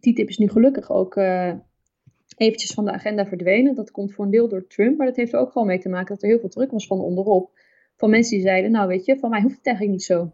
TTIP 0.00 0.28
is 0.28 0.38
nu 0.38 0.48
gelukkig 0.48 0.90
ook 0.90 1.16
eventjes 2.36 2.72
van 2.72 2.84
de 2.84 2.92
agenda 2.92 3.26
verdwenen. 3.26 3.74
Dat 3.74 3.90
komt 3.90 4.12
voor 4.12 4.24
een 4.24 4.30
deel 4.30 4.48
door 4.48 4.66
Trump, 4.66 4.96
maar 4.96 5.06
dat 5.06 5.16
heeft 5.16 5.32
er 5.32 5.38
ook 5.38 5.52
gewoon 5.52 5.66
mee 5.66 5.78
te 5.78 5.88
maken 5.88 6.14
dat 6.14 6.22
er 6.22 6.28
heel 6.28 6.38
veel 6.38 6.48
druk 6.48 6.70
was 6.70 6.86
van 6.86 7.00
onderop. 7.00 7.58
Van 7.96 8.10
mensen 8.10 8.36
die 8.36 8.46
zeiden, 8.46 8.70
nou 8.70 8.88
weet 8.88 9.04
je, 9.04 9.18
van 9.18 9.30
mij 9.30 9.42
hoeft 9.42 9.56
het 9.56 9.66
eigenlijk 9.66 9.96
niet 9.96 10.06
zo. 10.06 10.32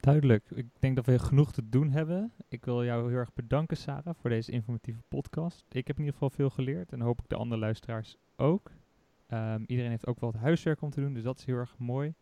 Duidelijk. 0.00 0.44
Ik 0.54 0.66
denk 0.78 0.96
dat 0.96 1.06
we 1.06 1.18
genoeg 1.18 1.52
te 1.52 1.68
doen 1.68 1.90
hebben. 1.90 2.32
Ik 2.48 2.64
wil 2.64 2.84
jou 2.84 3.08
heel 3.08 3.18
erg 3.18 3.34
bedanken, 3.34 3.76
Sarah, 3.76 4.14
voor 4.14 4.30
deze 4.30 4.52
informatieve 4.52 5.00
podcast. 5.08 5.64
Ik 5.68 5.86
heb 5.86 5.96
in 5.96 6.04
ieder 6.04 6.12
geval 6.12 6.30
veel 6.30 6.50
geleerd 6.50 6.92
en 6.92 7.00
hoop 7.00 7.20
ik 7.20 7.28
de 7.28 7.36
andere 7.36 7.60
luisteraars 7.60 8.16
ook. 8.36 8.70
Um, 9.32 9.64
iedereen 9.66 9.90
heeft 9.90 10.06
ook 10.06 10.20
wel 10.20 10.30
het 10.30 10.40
huiswerk 10.40 10.82
om 10.82 10.90
te 10.90 11.00
doen, 11.00 11.12
dus 11.12 11.22
dat 11.22 11.38
is 11.38 11.44
heel 11.44 11.56
erg 11.56 11.74
mooi. 11.78 12.14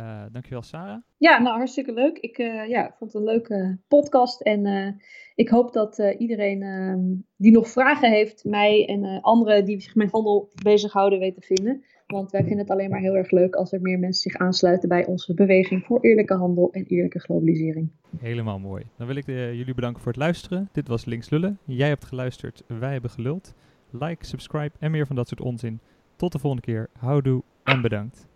Uh, 0.00 0.22
dankjewel, 0.32 0.62
Sarah. 0.62 1.02
Ja, 1.16 1.38
nou 1.38 1.56
hartstikke 1.56 1.92
leuk. 1.92 2.18
Ik 2.18 2.38
uh, 2.38 2.68
ja, 2.68 2.94
vond 2.98 3.12
het 3.12 3.22
een 3.22 3.28
leuke 3.28 3.78
podcast. 3.88 4.40
En 4.40 4.66
uh, 4.66 4.88
ik 5.34 5.48
hoop 5.48 5.72
dat 5.72 5.98
iedereen 6.18 6.62
ehm, 6.62 7.00
die 7.36 7.52
nog 7.52 7.68
vragen 7.68 8.10
heeft, 8.10 8.44
mij 8.44 8.86
en 8.86 9.20
anderen 9.20 9.64
die 9.64 9.80
zich 9.80 9.94
met 9.94 10.10
handel 10.10 10.50
bezighouden, 10.62 11.18
weet 11.18 11.34
te 11.34 11.40
vinden. 11.40 11.84
Want 12.06 12.30
wij 12.30 12.40
vinden 12.40 12.58
het 12.58 12.70
alleen 12.70 12.90
maar 12.90 13.00
heel 13.00 13.14
erg 13.14 13.30
leuk 13.30 13.54
als 13.54 13.72
er 13.72 13.80
meer 13.80 13.98
mensen 13.98 14.30
zich 14.30 14.40
aansluiten 14.40 14.88
bij 14.88 15.06
onze 15.06 15.34
beweging 15.34 15.84
voor 15.84 16.00
eerlijke 16.00 16.34
handel 16.34 16.72
en 16.72 16.84
eerlijke 16.84 17.20
globalisering. 17.20 17.90
Helemaal 18.18 18.58
mooi. 18.58 18.84
Dan 18.96 19.06
wil 19.06 19.16
ik 19.16 19.26
jullie 19.26 19.74
bedanken 19.74 20.02
voor 20.02 20.12
het 20.12 20.20
luisteren. 20.20 20.68
Dit 20.72 20.88
was 20.88 21.04
Links 21.04 21.30
Lullen. 21.30 21.58
Jij 21.64 21.88
hebt 21.88 22.04
geluisterd, 22.04 22.62
wij 22.66 22.92
hebben 22.92 23.10
geluld. 23.10 23.54
Like, 23.90 24.24
subscribe 24.24 24.72
en 24.78 24.90
meer 24.90 25.06
van 25.06 25.16
dat 25.16 25.28
soort 25.28 25.40
onzin. 25.40 25.80
Tot 26.16 26.32
de 26.32 26.38
volgende 26.38 26.66
keer. 26.66 26.88
Houdoe 26.98 27.42
en 27.64 27.80
bedankt. 27.80 28.28